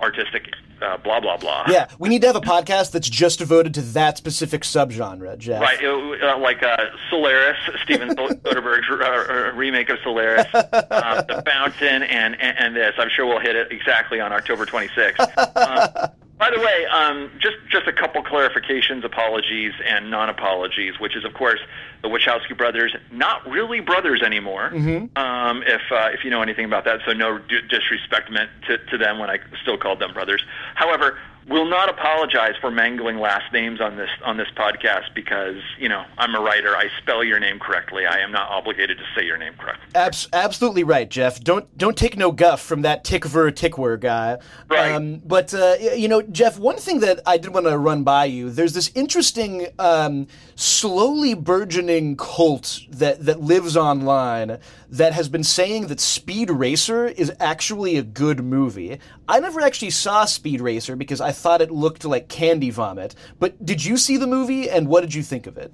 artistic 0.00 0.48
uh, 0.82 0.96
blah 0.98 1.20
blah 1.20 1.36
blah. 1.36 1.64
Yeah, 1.68 1.88
we 1.98 2.08
need 2.08 2.20
to 2.22 2.26
have 2.26 2.36
a 2.36 2.40
podcast 2.40 2.92
that's 2.92 3.08
just 3.08 3.38
devoted 3.38 3.74
to 3.74 3.82
that 3.82 4.16
specific 4.18 4.62
subgenre, 4.62 5.36
Jeff. 5.38 5.60
Right, 5.60 5.82
uh, 5.84 6.38
like 6.38 6.62
uh, 6.62 6.76
Solaris, 7.08 7.58
Steven 7.82 8.08
Soderbergh's 8.16 8.90
uh, 8.90 9.52
remake 9.56 9.88
of 9.90 9.98
Solaris, 10.02 10.46
uh, 10.54 11.22
The 11.22 11.42
Fountain, 11.46 12.02
and, 12.02 12.40
and, 12.40 12.58
and 12.58 12.76
this. 12.76 12.94
I'm 12.98 13.08
sure 13.08 13.26
we'll 13.26 13.40
hit 13.40 13.56
it 13.56 13.70
exactly 13.70 14.20
on 14.20 14.32
October 14.32 14.66
26th. 14.66 16.12
By 16.40 16.48
the 16.48 16.58
way, 16.58 16.86
um, 16.86 17.30
just 17.38 17.58
just 17.70 17.86
a 17.86 17.92
couple 17.92 18.22
clarifications, 18.24 19.04
apologies, 19.04 19.74
and 19.86 20.10
non-apologies, 20.10 20.98
which 20.98 21.14
is, 21.14 21.22
of 21.22 21.34
course, 21.34 21.60
the 22.00 22.08
Wachowski 22.08 22.56
brothers 22.56 22.96
not 23.12 23.46
really 23.46 23.80
brothers 23.80 24.22
anymore. 24.22 24.70
Mm-hmm. 24.72 25.18
Um, 25.18 25.62
if 25.66 25.82
uh, 25.92 26.08
if 26.14 26.24
you 26.24 26.30
know 26.30 26.40
anything 26.40 26.64
about 26.64 26.86
that, 26.86 27.00
so 27.04 27.12
no 27.12 27.36
d- 27.36 27.60
disrespect 27.68 28.30
meant 28.30 28.50
to, 28.68 28.78
to 28.78 28.96
them 28.96 29.18
when 29.18 29.28
I 29.28 29.38
still 29.60 29.76
called 29.76 29.98
them 29.98 30.14
brothers. 30.14 30.42
However, 30.76 31.18
will 31.50 31.68
not 31.68 31.88
apologize 31.90 32.54
for 32.60 32.70
mangling 32.70 33.18
last 33.18 33.52
names 33.52 33.80
on 33.80 33.96
this 33.96 34.08
on 34.24 34.36
this 34.36 34.48
podcast 34.56 35.12
because 35.14 35.56
you 35.78 35.88
know 35.88 36.04
I'm 36.16 36.34
a 36.34 36.40
writer. 36.40 36.76
I 36.76 36.88
spell 36.98 37.24
your 37.24 37.40
name 37.40 37.58
correctly. 37.58 38.06
I 38.06 38.20
am 38.20 38.30
not 38.30 38.48
obligated 38.48 38.98
to 38.98 39.04
say 39.14 39.26
your 39.26 39.36
name 39.36 39.54
correctly. 39.58 39.84
Abs- 39.94 40.28
absolutely 40.32 40.84
right, 40.84 41.10
Jeff. 41.10 41.40
Don't 41.40 41.76
don't 41.76 41.96
take 41.96 42.16
no 42.16 42.30
guff 42.30 42.62
from 42.62 42.82
that 42.82 43.04
Tickver 43.04 43.50
Tickwer 43.50 43.98
guy. 44.00 44.38
Right. 44.68 44.92
Um, 44.92 45.20
but 45.26 45.52
uh, 45.52 45.74
you 45.80 46.08
know, 46.08 46.22
Jeff, 46.22 46.58
one 46.58 46.76
thing 46.76 47.00
that 47.00 47.20
I 47.26 47.36
did 47.36 47.52
want 47.52 47.66
to 47.66 47.76
run 47.76 48.04
by 48.04 48.26
you. 48.26 48.50
There's 48.50 48.72
this 48.72 48.90
interesting, 48.94 49.66
um, 49.78 50.28
slowly 50.54 51.34
burgeoning 51.34 52.16
cult 52.16 52.80
that 52.90 53.24
that 53.24 53.40
lives 53.40 53.76
online 53.76 54.58
that 54.90 55.12
has 55.12 55.28
been 55.28 55.44
saying 55.44 55.86
that 55.86 56.00
Speed 56.00 56.50
Racer 56.50 57.06
is 57.06 57.32
actually 57.38 57.96
a 57.96 58.02
good 58.02 58.42
movie. 58.42 58.98
I 59.28 59.38
never 59.40 59.60
actually 59.60 59.90
saw 59.90 60.24
Speed 60.24 60.60
Racer 60.60 60.96
because 60.96 61.20
I 61.20 61.32
thought 61.32 61.62
it 61.62 61.70
looked 61.70 62.04
like 62.04 62.28
candy 62.28 62.70
vomit. 62.70 63.14
But 63.38 63.64
did 63.64 63.84
you 63.84 63.96
see 63.96 64.16
the 64.16 64.26
movie, 64.26 64.68
and 64.68 64.88
what 64.88 65.02
did 65.02 65.14
you 65.14 65.22
think 65.22 65.46
of 65.46 65.56
it? 65.56 65.72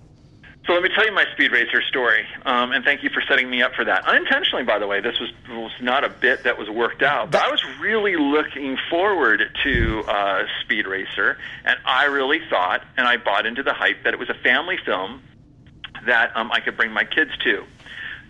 So 0.67 0.73
let 0.73 0.83
me 0.83 0.89
tell 0.95 1.07
you 1.07 1.13
my 1.13 1.25
Speed 1.33 1.53
Racer 1.53 1.81
story, 1.81 2.27
um, 2.45 2.73
and 2.73 2.85
thank 2.85 3.05
you 3.05 3.09
for 3.11 3.23
setting 3.29 3.49
me 3.49 3.63
up 3.63 3.75
for 3.75 3.85
that. 3.85 4.05
Unintentionally, 4.05 4.65
by 4.65 4.81
the 4.81 4.87
way, 4.89 5.01
this 5.01 5.19
was 5.21 5.31
was 5.49 5.71
not 5.81 6.03
a 6.03 6.09
bit 6.09 6.43
that 6.43 6.59
was 6.59 6.69
worked 6.69 7.03
out, 7.03 7.31
but 7.31 7.41
I 7.41 7.49
was 7.49 7.63
really 7.79 8.17
looking 8.17 8.77
forward 8.91 9.45
to 9.63 10.05
uh, 10.09 10.45
Speed 10.63 10.89
Racer, 10.89 11.39
and 11.65 11.79
I 11.85 12.07
really 12.07 12.41
thought, 12.51 12.83
and 12.97 13.07
I 13.07 13.17
bought 13.17 13.47
into 13.47 13.63
the 13.63 13.73
hype 13.73 14.03
that 14.03 14.13
it 14.13 14.19
was 14.19 14.29
a 14.29 14.35
family 14.35 14.77
film 14.85 15.23
that 16.05 16.37
um, 16.37 16.51
I 16.51 16.59
could 16.59 16.77
bring 16.77 16.91
my 16.91 17.05
kids 17.05 17.31
to. 17.45 17.65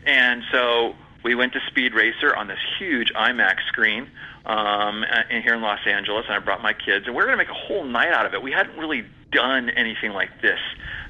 And 0.07 0.42
so 0.53 0.95
we 1.25 1.35
went 1.35 1.53
to 1.55 1.61
Speed 1.66 1.92
Racer 1.92 2.35
on 2.35 2.47
this 2.47 2.61
huge 2.79 3.12
IMAX 3.12 3.66
screen 3.66 4.09
um, 4.47 5.05
in, 5.29 5.42
here 5.42 5.55
in 5.55 5.61
Los 5.61 5.81
Angeles, 5.85 6.25
and 6.29 6.37
I 6.37 6.38
brought 6.38 6.62
my 6.62 6.73
kids, 6.73 7.07
and 7.07 7.16
we 7.16 7.23
are 7.23 7.27
going 7.27 7.37
to 7.37 7.45
make 7.45 7.51
a 7.51 7.66
whole 7.66 7.85
night 7.85 8.12
out 8.12 8.27
of 8.27 8.33
it. 8.33 8.42
We 8.42 8.53
hadn't 8.53 8.79
really 8.79 9.05
done 9.33 9.71
anything 9.71 10.12
like 10.12 10.40
this. 10.40 10.61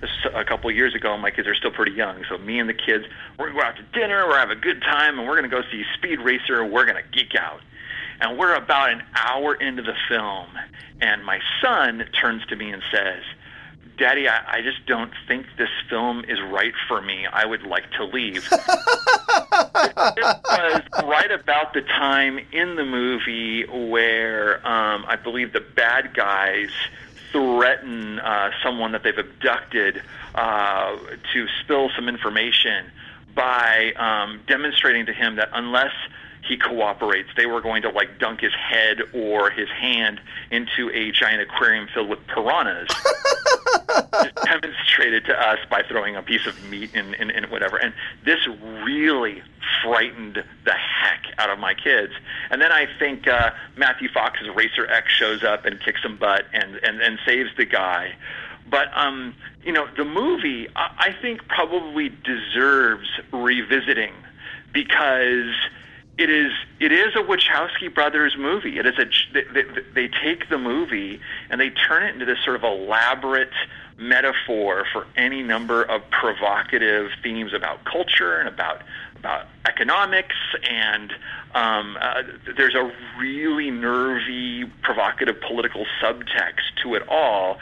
This 0.00 0.11
a 0.35 0.44
couple 0.44 0.70
of 0.70 0.76
years 0.76 0.94
ago, 0.94 1.16
my 1.18 1.30
kids 1.30 1.46
are 1.46 1.54
still 1.54 1.70
pretty 1.70 1.92
young. 1.92 2.24
So 2.30 2.38
me 2.38 2.59
and 2.59 2.68
the 2.68 2.74
kids, 2.74 3.04
we're 3.38 3.50
going 3.50 3.56
to 3.56 3.62
go 3.62 3.68
out 3.68 3.76
to 3.76 3.82
dinner, 3.98 4.26
we're 4.26 4.38
have 4.38 4.50
a 4.50 4.56
good 4.56 4.80
time, 4.80 5.18
and 5.18 5.28
we're 5.28 5.38
going 5.38 5.50
to 5.50 5.54
go 5.54 5.62
see 5.70 5.85
Speed 5.94 6.20
Racer, 6.20 6.62
and 6.62 6.72
we're 6.72 6.87
going 6.87 7.02
to 7.02 7.09
geek 7.11 7.35
out. 7.35 7.61
And 8.20 8.38
we're 8.38 8.54
about 8.54 8.90
an 8.90 9.02
hour 9.14 9.54
into 9.54 9.82
the 9.82 9.94
film, 10.09 10.48
and 11.02 11.22
my 11.22 11.40
son 11.62 12.06
turns 12.18 12.46
to 12.46 12.56
me 12.56 12.70
and 12.70 12.82
says, 12.90 13.22
Daddy, 13.96 14.28
I, 14.28 14.59
I 14.59 14.62
just 14.62 14.85
don't 14.87 15.12
think 15.26 15.46
this 15.56 15.70
film 15.88 16.24
is 16.28 16.40
right 16.40 16.74
for 16.87 17.00
me. 17.00 17.26
I 17.26 17.46
would 17.46 17.62
like 17.62 17.90
to 17.92 18.04
leave. 18.04 18.46
it 18.52 18.62
was 19.96 20.82
right 21.04 21.30
about 21.30 21.72
the 21.72 21.80
time 21.82 22.38
in 22.52 22.76
the 22.76 22.85
movie 22.85 23.64
where 23.64 24.56
um, 24.66 25.04
I 25.09 25.16
believe 25.16 25.52
the 25.52 25.61
bad 25.61 26.12
guys 26.14 26.70
threaten 27.32 28.18
uh, 28.20 28.50
someone 28.62 28.92
that 28.92 29.02
they've 29.02 29.16
abducted 29.16 30.02
uh, 30.35 30.96
to 31.32 31.46
spill 31.62 31.90
some 31.96 32.09
information 32.09 32.90
by 33.35 33.92
um, 33.96 34.40
demonstrating 34.46 35.06
to 35.06 35.12
him 35.12 35.37
that 35.37 35.50
unless 35.52 35.92
he 36.46 36.56
cooperates. 36.56 37.28
They 37.37 37.46
were 37.46 37.61
going 37.61 37.82
to 37.82 37.90
like 37.90 38.18
dunk 38.18 38.40
his 38.40 38.54
head 38.54 39.00
or 39.12 39.50
his 39.50 39.68
hand 39.68 40.20
into 40.50 40.90
a 40.90 41.11
giant 41.12 41.42
aquarium 41.42 41.88
filled 41.92 42.09
with 42.09 42.24
piranhas. 42.28 42.88
demonstrated 44.44 45.24
to 45.26 45.35
us 45.35 45.59
by 45.70 45.83
throwing 45.83 46.16
a 46.16 46.22
piece 46.22 46.46
of 46.46 46.62
meat 46.70 46.94
in, 46.94 47.14
in, 47.14 47.31
in 47.31 47.44
whatever. 47.50 47.76
And 47.76 47.92
this 48.24 48.46
really 48.85 49.42
frightened 49.83 50.42
the 50.64 50.72
heck 50.72 51.24
out 51.38 51.50
of 51.50 51.59
my 51.59 51.74
kids. 51.74 52.12
And 52.50 52.61
then 52.61 52.72
I 52.72 52.87
think 52.98 53.26
uh, 53.29 53.50
Matthew 53.76 54.09
Fox's 54.09 54.48
Racer 54.55 54.87
X 54.87 55.12
shows 55.12 55.42
up 55.42 55.64
and 55.64 55.81
kicks 55.81 56.02
some 56.02 56.16
butt 56.16 56.44
and, 56.52 56.76
and, 56.76 57.00
and 57.00 57.18
saves 57.26 57.50
the 57.57 57.64
guy. 57.64 58.14
But 58.68 58.88
um, 58.96 59.35
you 59.62 59.72
know, 59.72 59.87
the 59.96 60.05
movie 60.05 60.68
I, 60.74 61.11
I 61.11 61.22
think 61.22 61.46
probably 61.48 62.09
deserves 62.09 63.09
revisiting 63.33 64.12
because 64.72 65.55
it 66.18 66.31
is 66.31 66.52
it 66.81 66.92
is 66.92 67.14
a 67.14 67.22
Wachowski 67.22 67.92
brothers 67.92 68.37
movie. 68.38 68.79
It 68.79 68.87
is 68.87 68.98
a 68.98 69.07
they, 69.33 69.62
they, 69.94 70.09
take 70.09 70.48
the 70.48 70.59
movie 70.59 71.20
and 71.50 71.61
they 71.61 71.70
turn 71.70 72.02
it 72.05 72.14
into 72.14 72.24
this 72.24 72.38
sort 72.44 72.57
of 72.57 72.64
elaborate 72.64 73.52
metaphor 73.98 74.85
for 74.92 75.06
any 75.16 75.42
number 75.42 75.82
of 75.82 76.02
provocative 76.11 77.11
themes 77.22 77.52
about 77.54 77.85
culture 77.85 78.37
and 78.37 78.48
about 78.48 78.82
about 79.16 79.46
economics 79.66 80.37
and 80.68 81.12
um, 81.54 81.96
uh, 82.00 82.22
there's 82.56 82.74
a 82.74 82.92
really 83.18 83.70
nervy 83.70 84.66
provocative 84.82 85.40
political 85.40 85.87
subtext 86.02 86.76
to 86.82 86.94
it 86.94 87.02
all 87.09 87.59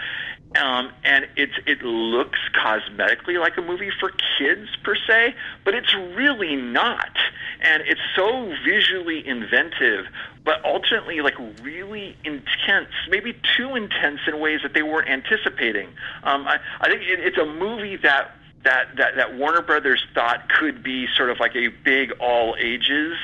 um, 0.56 0.92
and 1.02 1.26
it's 1.36 1.54
it 1.66 1.82
looks 1.82 2.38
cosmetically 2.54 3.40
like 3.40 3.56
a 3.56 3.62
movie 3.62 3.90
for 4.00 4.12
kids 4.38 4.68
per 4.82 4.94
se, 4.94 5.34
but 5.64 5.74
it's 5.74 5.94
really 5.94 6.56
not. 6.56 7.16
And 7.60 7.82
it's 7.86 8.00
so 8.14 8.54
visually 8.64 9.26
inventive, 9.26 10.06
but 10.44 10.64
ultimately 10.64 11.20
like 11.20 11.34
really 11.62 12.16
intense, 12.24 12.90
maybe 13.08 13.34
too 13.56 13.74
intense 13.74 14.20
in 14.26 14.38
ways 14.38 14.60
that 14.62 14.74
they 14.74 14.82
weren't 14.82 15.08
anticipating. 15.08 15.88
Um, 16.22 16.46
I, 16.46 16.58
I 16.80 16.88
think 16.88 17.02
it, 17.02 17.20
it's 17.20 17.38
a 17.38 17.46
movie 17.46 17.96
that 17.96 18.36
that, 18.64 18.96
that, 18.96 19.16
that 19.16 19.36
Warner 19.36 19.60
Brothers 19.60 20.02
thought 20.14 20.48
could 20.48 20.82
be 20.82 21.06
sort 21.14 21.28
of 21.28 21.38
like 21.38 21.54
a 21.54 21.68
big 21.68 22.12
all 22.12 22.56
ages 22.58 23.14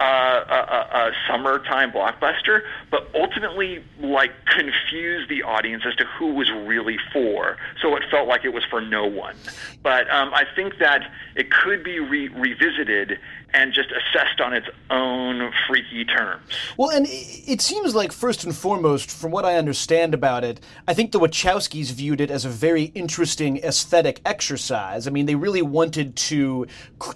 a, 0.00 0.04
a, 0.04 1.10
a 1.10 1.12
summertime 1.28 1.92
blockbuster, 1.92 2.62
but 2.90 3.08
ultimately 3.14 3.84
like 4.00 4.32
confused 4.46 5.28
the 5.28 5.42
audience 5.42 5.84
as 5.86 5.94
to 5.96 6.04
who 6.18 6.34
was 6.34 6.50
really 6.50 6.98
for. 7.12 7.56
So 7.82 7.96
it 7.96 8.02
felt 8.10 8.26
like 8.26 8.44
it 8.44 8.52
was 8.52 8.64
for 8.64 8.80
no 8.80 9.06
one. 9.06 9.36
But 9.82 10.10
um, 10.10 10.32
I 10.34 10.44
think 10.56 10.78
that 10.78 11.10
it 11.36 11.50
could 11.50 11.84
be 11.84 12.00
re- 12.00 12.28
revisited 12.28 13.18
and 13.52 13.72
just 13.72 13.90
assessed 13.90 14.40
on 14.40 14.52
its 14.52 14.68
own 14.90 15.52
freaky 15.66 16.04
terms. 16.04 16.42
Well, 16.76 16.90
and 16.90 17.06
it 17.10 17.60
seems 17.60 17.94
like, 17.94 18.12
first 18.12 18.44
and 18.44 18.54
foremost, 18.54 19.10
from 19.10 19.32
what 19.32 19.44
I 19.44 19.56
understand 19.56 20.14
about 20.14 20.44
it, 20.44 20.60
I 20.86 20.94
think 20.94 21.10
the 21.10 21.18
Wachowskis 21.18 21.92
viewed 21.92 22.20
it 22.20 22.30
as 22.30 22.44
a 22.44 22.48
very 22.48 22.84
interesting 22.94 23.58
aesthetic 23.58 24.20
exercise. 24.24 25.08
I 25.08 25.10
mean, 25.10 25.26
they 25.26 25.34
really 25.34 25.62
wanted 25.62 26.14
to 26.16 26.66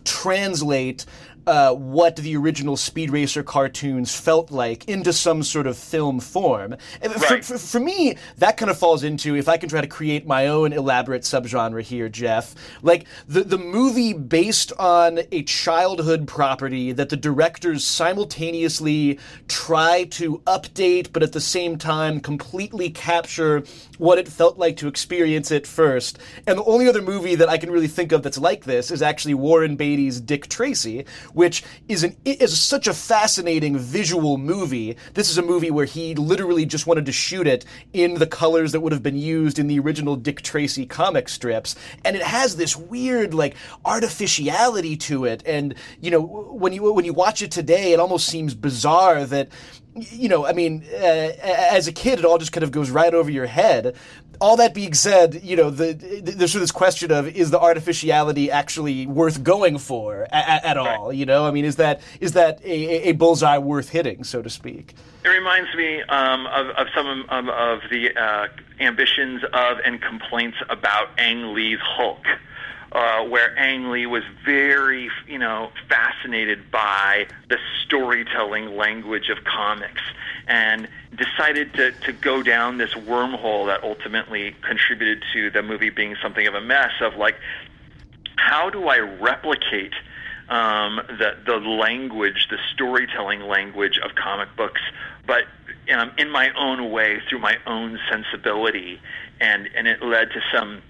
translate 0.05 1.07
uh, 1.46 1.74
what 1.74 2.16
the 2.16 2.37
original 2.37 2.76
Speed 2.76 3.11
Racer 3.11 3.42
cartoons 3.42 4.14
felt 4.14 4.50
like 4.50 4.88
into 4.88 5.12
some 5.12 5.42
sort 5.42 5.66
of 5.66 5.76
film 5.76 6.20
form. 6.20 6.76
Right. 7.02 7.44
For, 7.44 7.54
for, 7.54 7.59
for, 7.59 7.80
me, 7.80 8.16
that 8.38 8.57
kind 8.57 8.70
of 8.70 8.78
falls 8.78 9.04
into 9.04 9.37
if 9.37 9.48
I 9.48 9.57
can 9.57 9.68
try 9.68 9.80
to 9.80 9.87
create 9.87 10.26
my 10.26 10.46
own 10.46 10.72
elaborate 10.72 11.22
subgenre 11.22 11.83
here, 11.83 12.09
Jeff. 12.09 12.54
Like 12.83 13.07
the 13.28 13.44
the 13.44 13.59
movie 13.59 14.12
based 14.12 14.72
on 14.78 15.20
a 15.33 15.42
childhood 15.42 16.26
property 16.26 16.92
that 16.92 17.09
the 17.09 17.16
directors 17.16 17.85
simultaneously 17.85 19.18
try 19.48 20.04
to 20.04 20.38
update, 20.46 21.12
but 21.12 21.22
at 21.22 21.33
the 21.33 21.40
same 21.40 21.76
time 21.78 22.20
completely 22.20 22.90
capture 22.90 23.64
what 23.98 24.18
it 24.18 24.28
felt 24.28 24.59
like 24.59 24.76
to 24.78 24.88
experience 24.88 25.50
it 25.50 25.66
first. 25.66 26.18
And 26.46 26.59
the 26.59 26.64
only 26.64 26.88
other 26.88 27.02
movie 27.02 27.35
that 27.35 27.48
I 27.48 27.59
can 27.59 27.70
really 27.70 27.88
think 27.88 28.12
of 28.12 28.22
that's 28.22 28.38
like 28.38 28.64
this 28.64 28.90
is 28.90 29.02
actually 29.02 29.35
Warren 29.35 29.76
Beatty's 29.76 30.20
Dick 30.20 30.48
Tracy 30.48 31.04
which 31.35 31.62
is 31.88 32.03
an 32.03 32.16
is 32.25 32.59
such 32.59 32.87
a 32.87 32.94
fascinating 32.94 33.77
visual 33.77 34.38
movie. 34.38 34.97
This 35.12 35.31
is 35.31 35.37
a 35.37 35.42
movie 35.42 35.70
where 35.70 35.85
he 35.85 36.14
literally 36.14 36.64
just 36.64 36.87
wanted 36.87 37.07
to 37.07 37.12
shoot 37.12 37.47
it 37.47 37.64
in 37.92 38.14
the 38.14 38.27
colors 38.27 38.73
that 38.73 38.81
would 38.81 38.92
have 38.92 39.03
been 39.03 39.18
used 39.18 39.59
in 39.59 39.66
the 39.66 39.79
original 39.79 40.16
Dick 40.16 40.40
Tracy 40.40 40.87
comic 40.87 41.29
strips, 41.29 41.77
and 42.05 42.16
it 42.16 42.23
has 42.23 42.57
this 42.57 42.77
weird 42.77 43.35
like 43.35 43.55
artificiality 43.85 44.97
to 44.97 45.27
it. 45.27 45.42
And 45.44 45.75
you 46.01 46.11
know, 46.11 46.23
when 46.23 46.73
you 46.73 46.92
when 46.92 47.05
you 47.05 47.12
watch 47.12 47.42
it 47.42 47.51
today, 47.51 47.92
it 47.92 48.01
almost 48.01 48.27
seems 48.27 48.55
bizarre 48.55 49.25
that 49.27 49.49
you 49.97 50.29
know, 50.29 50.44
I 50.44 50.53
mean, 50.53 50.85
uh, 50.92 50.97
as 50.97 51.87
a 51.87 51.92
kid, 51.92 52.18
it 52.18 52.25
all 52.25 52.38
just 52.38 52.53
kind 52.53 52.64
of 52.64 52.73
goes 52.73 52.90
right 52.90 53.14
over 53.14 53.31
your 53.31 53.47
head. 53.47 53.94
All 54.40 54.57
that 54.57 54.75
being 54.75 54.94
said, 54.94 55.40
you 55.42 55.57
know, 55.57 55.70
the, 55.70 55.92
there's 55.92 56.53
sort 56.53 56.61
of 56.61 56.62
this 56.62 56.73
question 56.73 57.11
of 57.11 57.29
is 57.29 57.51
the 57.51 57.61
artificiality 57.61 58.51
actually 58.51 59.07
worth 59.07 59.42
going 59.42 59.79
for 59.79 60.27
at, 60.33 60.64
at 60.64 60.77
all? 60.77 61.12
You 61.12 61.27
know, 61.27 61.47
I 61.47 61.51
mean, 61.51 61.64
is 61.64 61.77
that 61.77 62.01
is 62.20 62.33
that 62.33 62.61
a, 62.64 63.09
a, 63.09 63.12
bullseye 63.12 63.59
worth 63.59 63.90
hitting, 63.90 64.25
so 64.25 64.42
to 64.42 64.51
speak? 64.51 64.94
It 65.25 65.29
reminds 65.29 65.75
me 65.75 66.03
um, 66.03 66.47
of, 66.47 66.68
of, 66.70 66.87
some 66.94 67.25
of, 67.29 67.49
of 67.49 67.81
the 67.90 68.16
uh, 68.16 68.49
ambitions 68.81 69.42
of 69.53 69.79
and 69.85 70.01
complaints 70.03 70.59
about 70.68 71.09
Ang 71.18 71.55
Lee's 71.55 71.81
Hulk 71.81 72.27
uh, 72.94 73.25
where 73.25 73.57
Ang 73.59 73.90
Lee 73.90 74.07
was 74.07 74.23
very, 74.44 75.11
you 75.27 75.38
know, 75.38 75.70
fascinated 75.88 76.70
by 76.70 77.27
the 77.49 77.59
storytelling 77.85 78.77
language 78.77 79.29
of 79.29 79.44
comics 79.44 80.01
and 80.46 80.88
decided 81.16 81.72
to, 81.74 81.92
to 81.92 82.12
go 82.12 82.42
down 82.42 82.78
this 82.78 82.94
wormhole 82.94 83.66
that 83.66 83.83
ultimately 83.83 84.54
contributed 84.62 85.22
to 85.33 85.50
the 85.50 85.62
movie 85.62 85.90
being 85.90 86.16
something 86.22 86.46
of 86.46 86.54
a 86.54 86.61
mess 86.61 86.92
of 87.00 87.16
like, 87.16 87.37
how 88.37 88.68
do 88.68 88.88
I 88.88 88.98
replicate 88.98 89.94
um, 90.48 91.00
the, 91.09 91.37
the 91.46 91.57
language, 91.57 92.48
the 92.50 92.59
storytelling 92.72 93.40
language 93.40 93.98
of 93.98 94.14
comic 94.14 94.54
books, 94.57 94.83
but 95.26 95.44
um, 95.92 96.12
in 96.18 96.30
my 96.30 96.50
own 96.59 96.90
way, 96.90 97.20
through 97.28 97.38
my 97.38 97.57
own 97.66 97.98
sensibility. 98.11 99.00
And, 99.40 99.68
and 99.74 99.88
it 99.88 100.02
led 100.02 100.30
to 100.30 100.40
some 100.52 100.83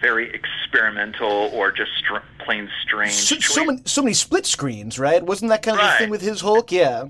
very 0.00 0.32
experimental 0.32 1.50
or 1.52 1.70
just 1.70 1.90
str- 1.98 2.24
plain 2.38 2.68
strange. 2.82 3.12
So, 3.12 3.38
so, 3.38 3.64
many, 3.64 3.82
so 3.84 4.02
many 4.02 4.14
split 4.14 4.46
screens, 4.46 4.98
right? 4.98 5.22
Wasn't 5.22 5.50
that 5.50 5.62
kind 5.62 5.78
of 5.78 5.84
right. 5.84 5.92
the 5.92 5.98
thing 6.04 6.10
with 6.10 6.22
his 6.22 6.40
Hulk? 6.40 6.72
Yeah. 6.72 7.04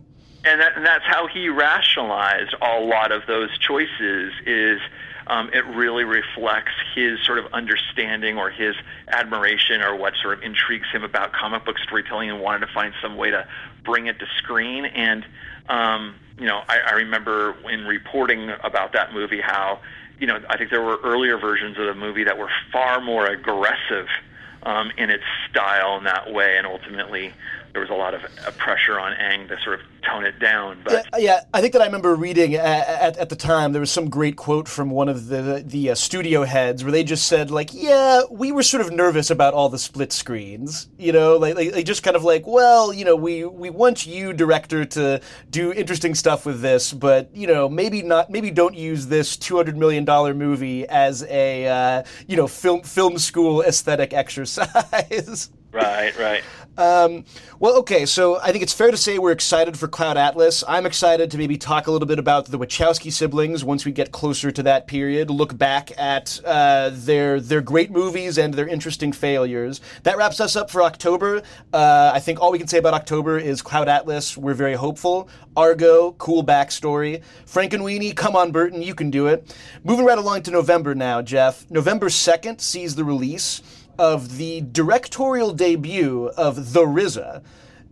And, 0.44 0.60
that, 0.60 0.76
and 0.76 0.86
that's 0.86 1.04
how 1.04 1.26
he 1.26 1.48
rationalized 1.48 2.54
a 2.62 2.80
lot 2.80 3.12
of 3.12 3.26
those 3.26 3.56
choices. 3.58 4.32
Is 4.46 4.80
um, 5.26 5.50
it 5.52 5.64
really 5.66 6.04
reflects 6.04 6.72
his 6.94 7.20
sort 7.24 7.38
of 7.38 7.52
understanding 7.52 8.38
or 8.38 8.50
his 8.50 8.74
admiration 9.08 9.82
or 9.82 9.94
what 9.94 10.14
sort 10.20 10.38
of 10.38 10.42
intrigues 10.42 10.88
him 10.90 11.04
about 11.04 11.32
comic 11.32 11.64
book 11.64 11.78
storytelling 11.78 12.30
and 12.30 12.40
wanted 12.40 12.66
to 12.66 12.72
find 12.72 12.94
some 13.02 13.16
way 13.16 13.30
to 13.30 13.46
bring 13.84 14.06
it 14.06 14.18
to 14.18 14.26
screen. 14.38 14.86
And 14.86 15.24
um, 15.68 16.14
you 16.38 16.46
know, 16.46 16.62
I, 16.68 16.78
I 16.78 16.92
remember 16.94 17.54
in 17.68 17.84
reporting 17.84 18.50
about 18.64 18.92
that 18.94 19.12
movie 19.12 19.40
how 19.40 19.80
you 20.20 20.26
know, 20.26 20.38
I 20.50 20.58
think 20.58 20.70
there 20.70 20.82
were 20.82 20.98
earlier 21.02 21.38
versions 21.38 21.78
of 21.78 21.86
the 21.86 21.94
movie 21.94 22.24
that 22.24 22.36
were 22.36 22.50
far 22.70 23.00
more 23.00 23.26
aggressive 23.26 24.06
um, 24.62 24.92
in 24.98 25.08
its 25.08 25.24
style 25.48 25.96
in 25.96 26.04
that 26.04 26.30
way, 26.30 26.58
and 26.58 26.66
ultimately 26.66 27.32
there 27.72 27.80
was 27.80 27.90
a 27.90 27.94
lot 27.94 28.14
of 28.14 28.24
uh, 28.24 28.50
pressure 28.58 28.98
on 28.98 29.12
Ang 29.12 29.48
to 29.48 29.60
sort 29.62 29.80
of 29.80 29.86
tone 30.02 30.24
it 30.24 30.38
down. 30.38 30.80
But 30.84 31.06
yeah, 31.12 31.18
yeah 31.18 31.40
I 31.54 31.60
think 31.60 31.72
that 31.74 31.82
I 31.82 31.86
remember 31.86 32.14
reading 32.14 32.54
at, 32.54 32.88
at, 32.88 33.16
at, 33.16 33.28
the 33.28 33.36
time 33.36 33.72
there 33.72 33.80
was 33.80 33.90
some 33.90 34.08
great 34.08 34.36
quote 34.36 34.68
from 34.68 34.90
one 34.90 35.08
of 35.08 35.28
the 35.28 35.62
the 35.64 35.90
uh, 35.90 35.94
studio 35.94 36.44
heads 36.44 36.82
where 36.82 36.92
they 36.92 37.04
just 37.04 37.26
said 37.26 37.50
like, 37.50 37.72
"Yeah, 37.72 38.22
we 38.30 38.52
were 38.52 38.62
sort 38.62 38.80
of 38.80 38.92
nervous 38.92 39.30
about 39.30 39.54
all 39.54 39.68
the 39.68 39.78
split 39.78 40.12
screens, 40.12 40.88
you 40.98 41.12
know, 41.12 41.36
like, 41.36 41.54
like 41.54 41.72
they 41.72 41.82
just 41.82 42.02
kind 42.02 42.16
of 42.16 42.24
like, 42.24 42.46
well, 42.46 42.92
you 42.92 43.04
know, 43.04 43.16
we 43.16 43.44
we 43.44 43.70
want 43.70 44.06
you 44.06 44.32
director 44.32 44.84
to 44.84 45.20
do 45.50 45.72
interesting 45.72 46.14
stuff 46.14 46.44
with 46.46 46.60
this, 46.60 46.92
but 46.92 47.34
you 47.34 47.46
know, 47.46 47.68
maybe 47.68 48.02
not, 48.02 48.30
maybe 48.30 48.50
don't 48.50 48.74
use 48.74 49.06
this 49.06 49.36
two 49.36 49.56
hundred 49.56 49.76
million 49.76 50.04
dollar 50.04 50.34
movie 50.34 50.88
as 50.88 51.22
a 51.24 51.66
uh, 51.66 52.02
you 52.26 52.36
know 52.36 52.46
film 52.46 52.82
film 52.82 53.18
school 53.18 53.62
aesthetic 53.62 54.12
exercise." 54.12 55.50
Right, 55.72 56.16
right. 56.18 56.42
Um, 56.80 57.26
well, 57.58 57.76
okay, 57.80 58.06
so 58.06 58.40
I 58.40 58.52
think 58.52 58.62
it's 58.62 58.72
fair 58.72 58.90
to 58.90 58.96
say 58.96 59.18
we're 59.18 59.32
excited 59.32 59.78
for 59.78 59.86
Cloud 59.86 60.16
Atlas. 60.16 60.64
I'm 60.66 60.86
excited 60.86 61.30
to 61.30 61.36
maybe 61.36 61.58
talk 61.58 61.86
a 61.86 61.90
little 61.90 62.08
bit 62.08 62.18
about 62.18 62.46
the 62.46 62.58
Wachowski 62.58 63.12
siblings 63.12 63.62
once 63.62 63.84
we 63.84 63.92
get 63.92 64.12
closer 64.12 64.50
to 64.50 64.62
that 64.62 64.86
period. 64.86 65.28
Look 65.28 65.58
back 65.58 65.92
at 65.98 66.40
uh, 66.42 66.90
their 66.94 67.38
their 67.38 67.60
great 67.60 67.90
movies 67.90 68.38
and 68.38 68.54
their 68.54 68.66
interesting 68.66 69.12
failures. 69.12 69.82
That 70.04 70.16
wraps 70.16 70.40
us 70.40 70.56
up 70.56 70.70
for 70.70 70.82
October. 70.82 71.42
Uh, 71.70 72.12
I 72.14 72.18
think 72.18 72.40
all 72.40 72.50
we 72.50 72.58
can 72.58 72.66
say 72.66 72.78
about 72.78 72.94
October 72.94 73.36
is 73.36 73.60
Cloud 73.60 73.88
Atlas. 73.88 74.38
We're 74.38 74.54
very 74.54 74.74
hopeful. 74.74 75.28
Argo, 75.58 76.12
cool 76.12 76.42
backstory. 76.42 77.22
Frankenweenie, 77.44 78.16
come 78.16 78.34
on, 78.34 78.52
Burton, 78.52 78.80
you 78.80 78.94
can 78.94 79.10
do 79.10 79.26
it. 79.26 79.54
Moving 79.84 80.06
right 80.06 80.16
along 80.16 80.44
to 80.44 80.50
November 80.50 80.94
now, 80.94 81.20
Jeff. 81.20 81.70
November 81.70 82.08
second 82.08 82.60
sees 82.60 82.94
the 82.94 83.04
release 83.04 83.60
of 84.00 84.38
the 84.38 84.62
directorial 84.62 85.52
debut 85.52 86.28
of 86.34 86.72
The 86.72 86.86
RZA, 86.86 87.42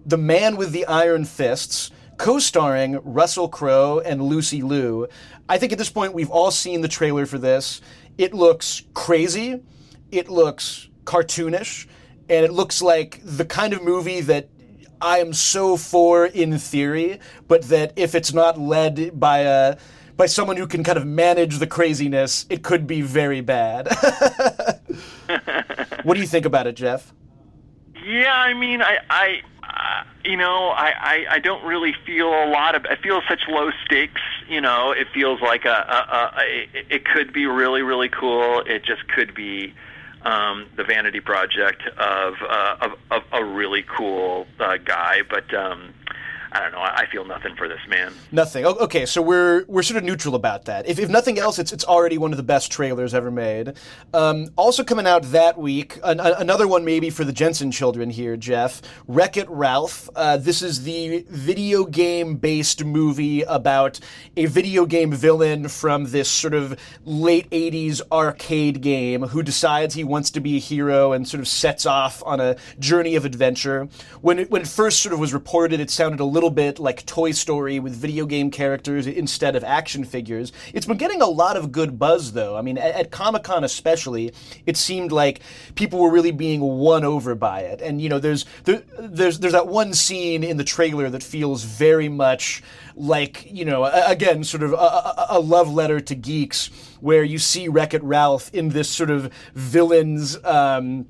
The 0.07 0.17
Man 0.17 0.57
with 0.57 0.73
the 0.73 0.87
Iron 0.87 1.27
Fists, 1.27 1.91
co 2.17 2.39
starring 2.39 2.99
Russell 3.05 3.51
Crowe 3.51 4.01
and 4.01 4.23
Lucy 4.23 4.63
Liu. 4.63 5.07
I 5.51 5.59
think 5.59 5.71
at 5.71 5.77
this 5.77 5.91
point 5.91 6.15
we've 6.15 6.31
all 6.31 6.51
seen 6.51 6.81
the 6.81 6.89
trailer 6.89 7.27
for 7.27 7.37
this. 7.37 7.83
It 8.17 8.33
looks 8.33 8.85
crazy, 8.95 9.61
it 10.11 10.31
looks 10.31 10.89
cartoonish, 11.05 11.87
and 12.31 12.43
it 12.43 12.55
looks 12.55 12.81
like 12.81 13.21
the 13.23 13.45
kind 13.45 13.75
of 13.75 13.85
movie 13.85 14.23
that 14.23 14.49
I 15.03 15.19
am 15.19 15.35
so 15.35 15.77
for 15.77 16.25
in 16.25 16.59
theory, 16.59 17.21
but 17.49 17.65
that 17.65 17.93
if 17.97 18.15
it's 18.15 18.33
not 18.33 18.59
led 18.59 19.21
by 19.21 19.41
a 19.41 19.77
by 20.19 20.27
someone 20.27 20.57
who 20.57 20.67
can 20.67 20.83
kind 20.83 20.99
of 20.99 21.07
manage 21.07 21.59
the 21.59 21.67
craziness, 21.67 22.45
it 22.51 22.65
could 22.65 22.89
be 22.89 23.01
very 23.01 23.41
bad. 23.41 23.87
what 26.03 26.15
do 26.15 26.21
you 26.21 26.27
think 26.27 26.45
about 26.45 26.67
it, 26.67 26.75
Jeff? 26.75 27.15
Yeah, 28.05 28.35
I 28.35 28.53
mean, 28.53 28.83
I, 28.83 28.99
I, 29.09 29.43
uh, 29.63 30.03
you 30.25 30.37
know, 30.37 30.71
I, 30.71 30.93
I, 30.99 31.27
I 31.37 31.39
don't 31.39 31.65
really 31.65 31.95
feel 32.05 32.27
a 32.27 32.51
lot 32.51 32.75
of. 32.75 32.85
I 32.87 32.97
feel 32.97 33.23
such 33.29 33.43
low 33.49 33.71
stakes. 33.85 34.21
You 34.49 34.61
know, 34.61 34.91
it 34.91 35.07
feels 35.15 35.41
like 35.41 35.65
a, 35.65 35.69
a, 35.69 35.73
a, 35.73 36.33
a 36.41 36.69
it 36.95 37.05
could 37.05 37.33
be 37.33 37.47
really, 37.47 37.83
really 37.83 38.09
cool. 38.09 38.65
It 38.67 38.85
just 38.85 39.07
could 39.07 39.35
be 39.35 39.73
um, 40.23 40.67
the 40.77 40.83
vanity 40.83 41.21
project 41.21 41.83
of, 41.97 42.35
uh, 42.43 42.77
of, 42.81 42.93
of 43.13 43.23
a 43.31 43.45
really 43.45 43.85
cool 43.85 44.49
uh, 44.59 44.79
guy. 44.79 45.23
But 45.31 45.55
um, 45.55 45.95
I 46.51 46.61
don't 46.61 46.73
know. 46.73 46.81
I 46.81 47.07
feel 47.13 47.25
nothing 47.27 47.55
for 47.57 47.69
this 47.69 47.81
man. 47.89 48.13
Nothing. 48.33 48.65
Okay, 48.65 49.05
so 49.05 49.21
we're 49.21 49.65
we're 49.69 49.83
sort 49.83 49.99
of 49.99 50.05
neutral 50.05 50.35
about 50.35 50.65
that. 50.65 50.89
If, 50.89 50.99
if 50.99 51.11
nothing 51.11 51.39
else, 51.39 51.59
it's 51.59 51.73
it's 51.73 51.85
already 51.85 52.17
one 52.17 52.33
of 52.33 52.39
the 52.39 52.43
best 52.43 52.73
trailers 52.73 53.13
ever 53.13 53.31
made. 53.31 53.75
Um, 54.15 54.49
also 54.57 54.83
coming 54.83 55.07
out 55.07 55.25
that 55.25 55.59
week, 55.59 55.99
an, 56.03 56.21
another 56.21 56.67
one 56.67 56.85
maybe 56.85 57.11
for 57.11 57.25
the 57.25 57.33
Jensen 57.33 57.71
children 57.71 58.09
here, 58.09 58.37
Jeff. 58.37 58.81
Wreck 59.07 59.37
It 59.37 59.49
Ralph. 59.51 60.09
Uh, 60.17 60.39
this 60.39 60.63
is 60.63 60.85
the 60.85 61.27
video 61.29 61.85
game 61.85 62.37
based 62.37 62.83
movie 62.83 63.43
about 63.43 64.01
a 64.37 64.47
video 64.47 64.87
game 64.87 65.13
villain 65.13 65.69
from 65.69 66.05
this 66.05 66.31
sort 66.31 66.55
of 66.55 66.79
late 67.05 67.49
'80s 67.51 68.01
arcade 68.11 68.81
game 68.81 69.23
who 69.23 69.43
decides 69.43 69.95
he 69.95 70.05
wants 70.05 70.31
to 70.31 70.41
be 70.41 70.57
a 70.57 70.61
hero 70.61 71.13
and 71.13 71.29
sort 71.29 71.41
of 71.41 71.49
sets 71.49 71.85
off 71.85 72.23
on 72.25 72.41
a 72.41 72.57
journey 72.79 73.17
of 73.17 73.27
adventure. 73.27 73.89
When 74.23 74.39
it, 74.39 74.51
when 74.51 74.63
it 74.63 74.69
first 74.69 75.03
sort 75.03 75.13
of 75.13 75.21
was 75.21 75.35
reported, 75.35 75.79
it 75.81 75.91
sounded 75.91 76.21
a 76.21 76.25
little 76.25 76.38
bit 76.47 76.79
like 76.79 77.05
Toy 77.05 77.33
Story 77.33 77.81
with 77.81 77.95
video 77.95 78.25
game 78.25 78.51
characters 78.51 79.07
instead 79.07 79.57
of 79.57 79.65
action 79.65 80.05
figures. 80.05 80.53
It's 80.73 80.87
been 80.87 80.97
getting 80.97 81.21
a 81.21 81.27
lot 81.27 81.57
of 81.57 81.73
good 81.73 81.99
buzz, 81.99 82.33
though. 82.33 82.57
I 82.57 82.63
mean, 82.63 82.79
at, 82.79 82.95
at 82.95 83.11
Comic 83.11 83.43
Con 83.43 83.65
especially, 83.65 84.33
it 84.65 84.77
seemed 84.77 85.11
like 85.13 85.41
people 85.75 85.99
were 85.99 86.11
really 86.11 86.31
being 86.31 86.61
won 86.61 87.05
over 87.05 87.35
by 87.35 87.61
it. 87.61 87.83
And 87.83 88.01
you 88.01 88.09
know, 88.09 88.21
there's 88.21 88.47
there, 88.65 88.83
there's 88.99 89.41
there's 89.41 89.53
that 89.53 89.67
one 89.67 89.93
scene 89.93 90.45
in 90.45 90.57
the 90.57 90.65
trailer 90.65 91.11
that 91.11 91.23
feels 91.23 91.65
very 91.65 92.09
much 92.09 92.63
like 92.95 93.47
you 93.51 93.65
know, 93.65 93.85
again, 93.85 94.45
sort 94.45 94.63
of 94.63 94.73
a, 94.73 95.27
a 95.31 95.41
love 95.41 95.73
letter 95.73 96.01
to 96.01 96.15
geeks, 96.15 96.71
where 97.01 97.25
you 97.25 97.39
see 97.39 97.69
Wreck 97.69 97.95
It 97.95 98.03
Ralph 98.05 98.55
in 98.55 98.71
this 98.71 98.89
sort 98.89 99.11
of 99.11 99.33
villains. 99.55 100.43
Um, 100.45 101.07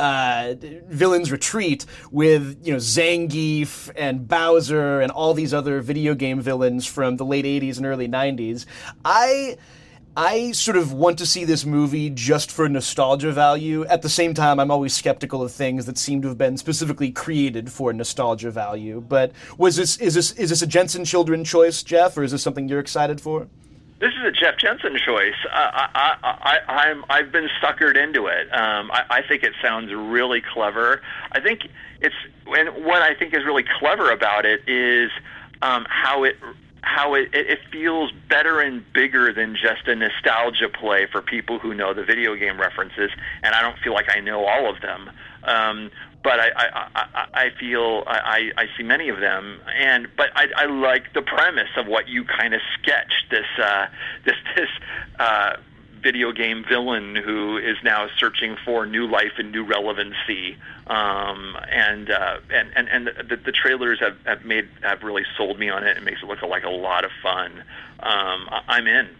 uh, 0.00 0.54
villains 0.88 1.30
retreat 1.30 1.84
with 2.10 2.58
you 2.64 2.72
know 2.72 2.78
Zangief 2.78 3.90
and 3.94 4.26
Bowser 4.26 5.00
and 5.00 5.12
all 5.12 5.34
these 5.34 5.52
other 5.52 5.80
video 5.80 6.14
game 6.14 6.40
villains 6.40 6.86
from 6.86 7.16
the 7.16 7.24
late 7.24 7.44
80s 7.44 7.76
and 7.76 7.86
early 7.86 8.08
90s. 8.08 8.64
I 9.04 9.56
I 10.16 10.50
sort 10.52 10.76
of 10.76 10.92
want 10.92 11.18
to 11.18 11.26
see 11.26 11.44
this 11.44 11.64
movie 11.64 12.10
just 12.10 12.50
for 12.50 12.68
nostalgia 12.68 13.30
value. 13.30 13.84
At 13.86 14.02
the 14.02 14.08
same 14.08 14.34
time, 14.34 14.58
I'm 14.58 14.70
always 14.70 14.92
skeptical 14.92 15.40
of 15.42 15.52
things 15.52 15.86
that 15.86 15.98
seem 15.98 16.20
to 16.22 16.28
have 16.28 16.38
been 16.38 16.56
specifically 16.56 17.12
created 17.12 17.70
for 17.70 17.92
nostalgia 17.92 18.50
value. 18.50 19.00
But 19.06 19.32
was 19.56 19.76
this 19.76 19.98
is 19.98 20.14
this 20.14 20.32
is 20.32 20.50
this 20.50 20.62
a 20.62 20.66
Jensen 20.66 21.04
Children 21.04 21.44
choice, 21.44 21.82
Jeff, 21.82 22.16
or 22.16 22.24
is 22.24 22.32
this 22.32 22.42
something 22.42 22.68
you're 22.68 22.80
excited 22.80 23.20
for? 23.20 23.48
This 24.00 24.14
is 24.14 24.24
a 24.24 24.32
Jeff 24.32 24.56
Jensen 24.56 24.96
choice. 24.96 25.34
I, 25.52 25.90
I, 25.94 26.38
I, 26.42 26.72
I'm 26.72 27.04
I've 27.10 27.30
been 27.30 27.48
suckered 27.62 28.02
into 28.02 28.26
it. 28.26 28.48
Um, 28.50 28.90
I, 28.90 29.04
I 29.10 29.22
think 29.28 29.42
it 29.42 29.52
sounds 29.62 29.92
really 29.92 30.40
clever. 30.40 31.02
I 31.32 31.40
think 31.40 31.68
it's 32.00 32.14
and 32.46 32.82
what 32.84 33.02
I 33.02 33.14
think 33.14 33.34
is 33.34 33.44
really 33.44 33.64
clever 33.78 34.10
about 34.10 34.46
it 34.46 34.66
is 34.66 35.10
um, 35.60 35.86
how 35.90 36.24
it 36.24 36.36
how 36.82 37.12
it, 37.12 37.28
it 37.34 37.58
feels 37.70 38.10
better 38.30 38.60
and 38.60 38.90
bigger 38.94 39.34
than 39.34 39.54
just 39.54 39.86
a 39.86 39.94
nostalgia 39.94 40.70
play 40.70 41.06
for 41.12 41.20
people 41.20 41.58
who 41.58 41.74
know 41.74 41.92
the 41.92 42.02
video 42.02 42.34
game 42.36 42.58
references, 42.58 43.10
and 43.42 43.54
I 43.54 43.60
don't 43.60 43.78
feel 43.80 43.92
like 43.92 44.08
I 44.16 44.20
know 44.20 44.46
all 44.46 44.70
of 44.70 44.80
them. 44.80 45.10
Um, 45.44 45.90
but 46.22 46.38
I, 46.38 46.48
I, 46.54 46.88
I, 46.94 47.26
I 47.32 47.50
feel 47.58 48.04
I, 48.06 48.50
I 48.56 48.66
see 48.76 48.82
many 48.82 49.08
of 49.08 49.20
them, 49.20 49.60
and 49.74 50.08
but 50.16 50.30
I, 50.34 50.48
I 50.56 50.64
like 50.66 51.12
the 51.14 51.22
premise 51.22 51.70
of 51.76 51.86
what 51.86 52.08
you 52.08 52.24
kind 52.24 52.54
of 52.54 52.60
sketched 52.78 53.30
this 53.30 53.46
uh, 53.58 53.86
this 54.24 54.36
this 54.56 54.68
uh, 55.18 55.56
video 56.02 56.32
game 56.32 56.64
villain 56.66 57.14
who 57.14 57.58
is 57.58 57.76
now 57.82 58.08
searching 58.18 58.56
for 58.64 58.86
new 58.86 59.06
life 59.06 59.32
and 59.38 59.52
new 59.52 59.64
relevancy. 59.64 60.56
Um, 60.86 61.56
and, 61.70 62.10
uh, 62.10 62.38
and 62.50 62.70
and 62.74 62.88
and 62.88 63.06
the, 63.28 63.36
the 63.36 63.52
trailers 63.52 64.00
have, 64.00 64.16
have 64.24 64.44
made 64.44 64.68
have 64.82 65.02
really 65.02 65.24
sold 65.36 65.58
me 65.58 65.68
on 65.68 65.84
it. 65.84 65.96
It 65.96 66.02
makes 66.02 66.22
it 66.22 66.26
look 66.26 66.42
like 66.42 66.64
a 66.64 66.70
lot 66.70 67.04
of 67.04 67.10
fun. 67.22 67.62
Um, 68.00 68.48
I'm 68.66 68.86
in. 68.86 69.10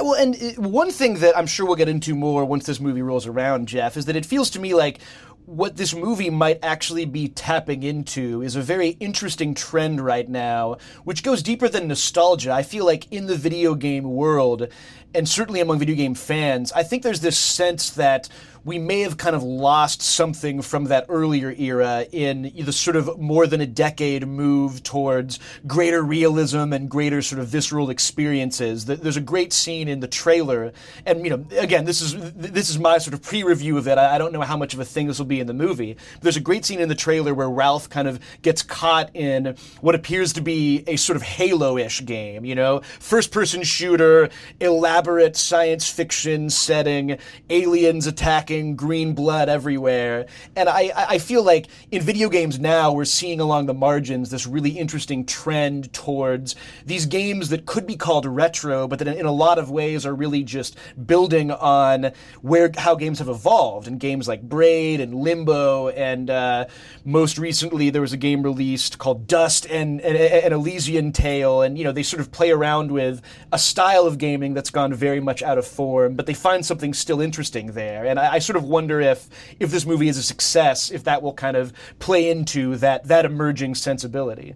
Well, 0.00 0.14
and 0.14 0.36
one 0.56 0.90
thing 0.90 1.14
that 1.14 1.36
I'm 1.36 1.46
sure 1.46 1.66
we'll 1.66 1.76
get 1.76 1.88
into 1.88 2.14
more 2.14 2.44
once 2.44 2.66
this 2.66 2.78
movie 2.78 3.02
rolls 3.02 3.26
around, 3.26 3.66
Jeff, 3.66 3.96
is 3.96 4.06
that 4.06 4.14
it 4.14 4.24
feels 4.24 4.48
to 4.50 4.60
me 4.60 4.74
like 4.74 5.00
what 5.48 5.78
this 5.78 5.94
movie 5.94 6.28
might 6.28 6.58
actually 6.62 7.06
be 7.06 7.26
tapping 7.26 7.82
into 7.82 8.42
is 8.42 8.54
a 8.54 8.60
very 8.60 8.90
interesting 9.00 9.54
trend 9.54 9.98
right 9.98 10.28
now, 10.28 10.76
which 11.04 11.22
goes 11.22 11.42
deeper 11.42 11.70
than 11.70 11.88
nostalgia. 11.88 12.52
I 12.52 12.62
feel 12.62 12.84
like 12.84 13.10
in 13.10 13.28
the 13.28 13.34
video 13.34 13.74
game 13.74 14.04
world, 14.04 14.68
and 15.14 15.26
certainly 15.26 15.60
among 15.60 15.78
video 15.78 15.96
game 15.96 16.14
fans, 16.14 16.70
I 16.72 16.82
think 16.82 17.02
there's 17.02 17.22
this 17.22 17.38
sense 17.38 17.88
that 17.90 18.28
we 18.68 18.78
may 18.78 19.00
have 19.00 19.16
kind 19.16 19.34
of 19.34 19.42
lost 19.42 20.02
something 20.02 20.60
from 20.60 20.84
that 20.84 21.06
earlier 21.08 21.54
era 21.58 22.06
in 22.12 22.52
the 22.54 22.72
sort 22.72 22.96
of 22.96 23.18
more 23.18 23.46
than 23.46 23.62
a 23.62 23.66
decade 23.66 24.28
move 24.28 24.82
towards 24.82 25.40
greater 25.66 26.02
realism 26.02 26.74
and 26.74 26.90
greater 26.90 27.22
sort 27.22 27.40
of 27.40 27.48
visceral 27.48 27.88
experiences. 27.88 28.84
There's 28.84 29.16
a 29.16 29.22
great 29.22 29.54
scene 29.54 29.88
in 29.88 30.00
the 30.00 30.06
trailer, 30.06 30.72
and 31.06 31.24
you 31.24 31.30
know, 31.30 31.44
again, 31.58 31.86
this 31.86 32.02
is 32.02 32.14
this 32.34 32.68
is 32.68 32.78
my 32.78 32.98
sort 32.98 33.14
of 33.14 33.22
pre-review 33.22 33.78
of 33.78 33.88
it. 33.88 33.96
I 33.96 34.18
don't 34.18 34.34
know 34.34 34.42
how 34.42 34.58
much 34.58 34.74
of 34.74 34.80
a 34.80 34.84
thing 34.84 35.06
this 35.06 35.18
will 35.18 35.26
be 35.26 35.40
in 35.40 35.46
the 35.46 35.54
movie. 35.54 35.96
But 36.14 36.22
there's 36.22 36.36
a 36.36 36.40
great 36.40 36.66
scene 36.66 36.80
in 36.80 36.90
the 36.90 36.94
trailer 36.94 37.32
where 37.32 37.48
Ralph 37.48 37.88
kind 37.88 38.06
of 38.06 38.20
gets 38.42 38.62
caught 38.62 39.10
in 39.14 39.56
what 39.80 39.94
appears 39.94 40.34
to 40.34 40.42
be 40.42 40.84
a 40.86 40.96
sort 40.96 41.16
of 41.16 41.22
Halo-ish 41.22 42.04
game. 42.04 42.44
You 42.44 42.54
know, 42.54 42.82
first-person 43.00 43.62
shooter, 43.62 44.28
elaborate 44.60 45.36
science 45.38 45.88
fiction 45.88 46.50
setting, 46.50 47.18
aliens 47.48 48.06
attacking 48.06 48.57
green 48.76 49.14
blood 49.14 49.48
everywhere. 49.48 50.26
And 50.56 50.68
I, 50.68 50.92
I 50.96 51.18
feel 51.18 51.42
like 51.42 51.66
in 51.90 52.02
video 52.02 52.28
games 52.28 52.58
now, 52.58 52.92
we're 52.92 53.04
seeing 53.04 53.40
along 53.40 53.66
the 53.66 53.74
margins 53.74 54.30
this 54.30 54.46
really 54.46 54.70
interesting 54.70 55.24
trend 55.24 55.92
towards 55.92 56.54
these 56.84 57.06
games 57.06 57.48
that 57.48 57.66
could 57.66 57.86
be 57.86 57.96
called 57.96 58.26
retro, 58.26 58.86
but 58.88 58.98
that 58.98 59.08
in 59.08 59.26
a 59.26 59.32
lot 59.32 59.58
of 59.58 59.70
ways 59.70 60.04
are 60.06 60.14
really 60.14 60.42
just 60.42 60.76
building 61.06 61.50
on 61.50 62.12
where 62.42 62.70
how 62.76 62.94
games 62.94 63.18
have 63.18 63.28
evolved. 63.28 63.86
And 63.88 63.98
games 64.00 64.28
like 64.28 64.42
Braid 64.42 65.00
and 65.00 65.14
Limbo, 65.14 65.88
and 65.88 66.30
uh, 66.30 66.66
most 67.04 67.38
recently 67.38 67.90
there 67.90 68.02
was 68.02 68.12
a 68.12 68.16
game 68.16 68.42
released 68.42 68.98
called 68.98 69.26
Dust 69.26 69.66
and, 69.66 70.00
and 70.00 70.52
Elysian 70.52 71.12
Tail. 71.12 71.62
And, 71.62 71.78
you 71.78 71.84
know, 71.84 71.92
they 71.92 72.02
sort 72.02 72.20
of 72.20 72.30
play 72.32 72.50
around 72.50 72.90
with 72.90 73.22
a 73.52 73.58
style 73.58 74.06
of 74.06 74.18
gaming 74.18 74.54
that's 74.54 74.70
gone 74.70 74.92
very 74.94 75.20
much 75.20 75.42
out 75.42 75.58
of 75.58 75.66
form, 75.66 76.14
but 76.14 76.26
they 76.26 76.34
find 76.34 76.64
something 76.64 76.94
still 76.94 77.20
interesting 77.20 77.72
there. 77.72 78.04
And 78.04 78.18
I, 78.18 78.37
I 78.38 78.40
sort 78.40 78.56
of 78.56 78.62
wonder 78.62 79.00
if 79.00 79.28
if 79.58 79.72
this 79.72 79.84
movie 79.84 80.08
is 80.08 80.16
a 80.16 80.22
success, 80.22 80.92
if 80.92 81.02
that 81.04 81.22
will 81.22 81.34
kind 81.34 81.56
of 81.56 81.72
play 81.98 82.30
into 82.30 82.76
that 82.76 83.08
that 83.08 83.24
emerging 83.24 83.74
sensibility. 83.74 84.54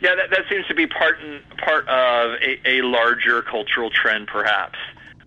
Yeah, 0.00 0.14
that, 0.14 0.30
that 0.30 0.44
seems 0.48 0.64
to 0.68 0.74
be 0.74 0.86
part 0.86 1.18
and, 1.20 1.42
part 1.58 1.88
of 1.88 2.38
a, 2.40 2.60
a 2.64 2.82
larger 2.82 3.42
cultural 3.42 3.90
trend, 3.90 4.28
perhaps. 4.28 4.78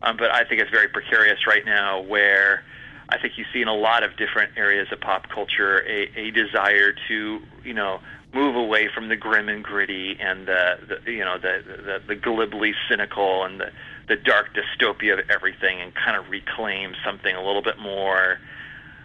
Um, 0.01 0.15
but 0.15 0.31
I 0.31 0.45
think 0.45 0.61
it's 0.61 0.71
very 0.71 0.87
precarious 0.87 1.45
right 1.45 1.65
now, 1.65 1.99
where 1.99 2.63
I 3.09 3.17
think 3.19 3.37
you 3.37 3.43
see 3.51 3.61
in 3.61 3.67
a 3.67 3.75
lot 3.75 4.03
of 4.03 4.15
different 4.15 4.53
areas 4.55 4.87
of 4.93 5.01
pop 5.01 5.27
culture 5.27 5.83
a, 5.85 6.09
a 6.17 6.31
desire 6.31 6.93
to, 7.09 7.41
you 7.65 7.73
know, 7.73 7.99
move 8.33 8.55
away 8.55 8.87
from 8.93 9.09
the 9.09 9.17
grim 9.17 9.49
and 9.49 9.65
gritty 9.65 10.17
and 10.21 10.47
the, 10.47 11.01
the 11.03 11.11
you 11.11 11.25
know 11.25 11.37
the, 11.37 11.61
the 11.67 12.01
the 12.07 12.15
glibly 12.15 12.73
cynical 12.87 13.43
and 13.43 13.59
the 13.59 13.71
the 14.09 14.17
dark 14.17 14.49
dystopia 14.53 15.17
of 15.17 15.29
everything 15.29 15.79
and 15.79 15.93
kind 15.95 16.17
of 16.17 16.29
reclaim 16.29 16.93
something 17.05 17.33
a 17.33 17.45
little 17.45 17.61
bit 17.61 17.77
more 17.79 18.39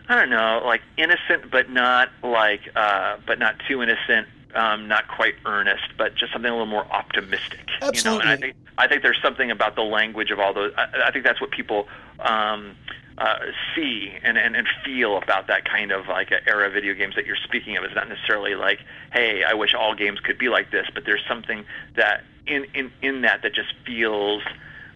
I 0.08 0.16
don't 0.16 0.28
know, 0.30 0.60
like 0.64 0.82
innocent 0.96 1.50
but 1.50 1.70
not 1.70 2.10
like 2.22 2.62
uh 2.74 3.18
but 3.26 3.38
not 3.38 3.56
too 3.68 3.82
innocent, 3.82 4.26
um, 4.54 4.88
not 4.88 5.08
quite 5.08 5.34
earnest, 5.46 5.84
but 5.96 6.14
just 6.14 6.32
something 6.32 6.50
a 6.50 6.54
little 6.54 6.66
more 6.66 6.86
optimistic. 6.92 7.60
Absolutely. 7.80 8.00
You 8.02 8.18
know, 8.18 8.20
and 8.20 8.28
I 8.28 8.36
think 8.36 8.56
I 8.76 8.88
think 8.88 9.02
there's 9.02 9.22
something 9.22 9.50
about 9.50 9.76
the 9.76 9.82
language 9.82 10.30
of 10.30 10.40
all 10.40 10.52
those 10.52 10.72
I, 10.76 11.06
I 11.06 11.10
think 11.12 11.24
that's 11.24 11.40
what 11.40 11.52
people 11.52 11.86
um 12.18 12.76
uh, 13.16 13.38
see 13.74 14.12
and, 14.22 14.36
and, 14.36 14.56
and 14.56 14.66
feel 14.84 15.16
about 15.16 15.46
that 15.46 15.64
kind 15.64 15.92
of 15.92 16.08
like 16.08 16.32
era 16.46 16.66
of 16.66 16.72
video 16.72 16.94
games 16.94 17.14
that 17.14 17.26
you're 17.26 17.36
speaking 17.36 17.76
of 17.76 17.84
is 17.84 17.94
not 17.94 18.08
necessarily 18.08 18.56
like, 18.56 18.80
hey, 19.12 19.44
I 19.44 19.54
wish 19.54 19.72
all 19.72 19.94
games 19.94 20.18
could 20.18 20.36
be 20.36 20.48
like 20.48 20.72
this, 20.72 20.88
but 20.92 21.04
there's 21.04 21.22
something 21.28 21.64
that 21.94 22.24
in, 22.46 22.66
in, 22.74 22.92
in 23.02 23.22
that 23.22 23.42
that 23.42 23.54
just 23.54 23.72
feels 23.86 24.42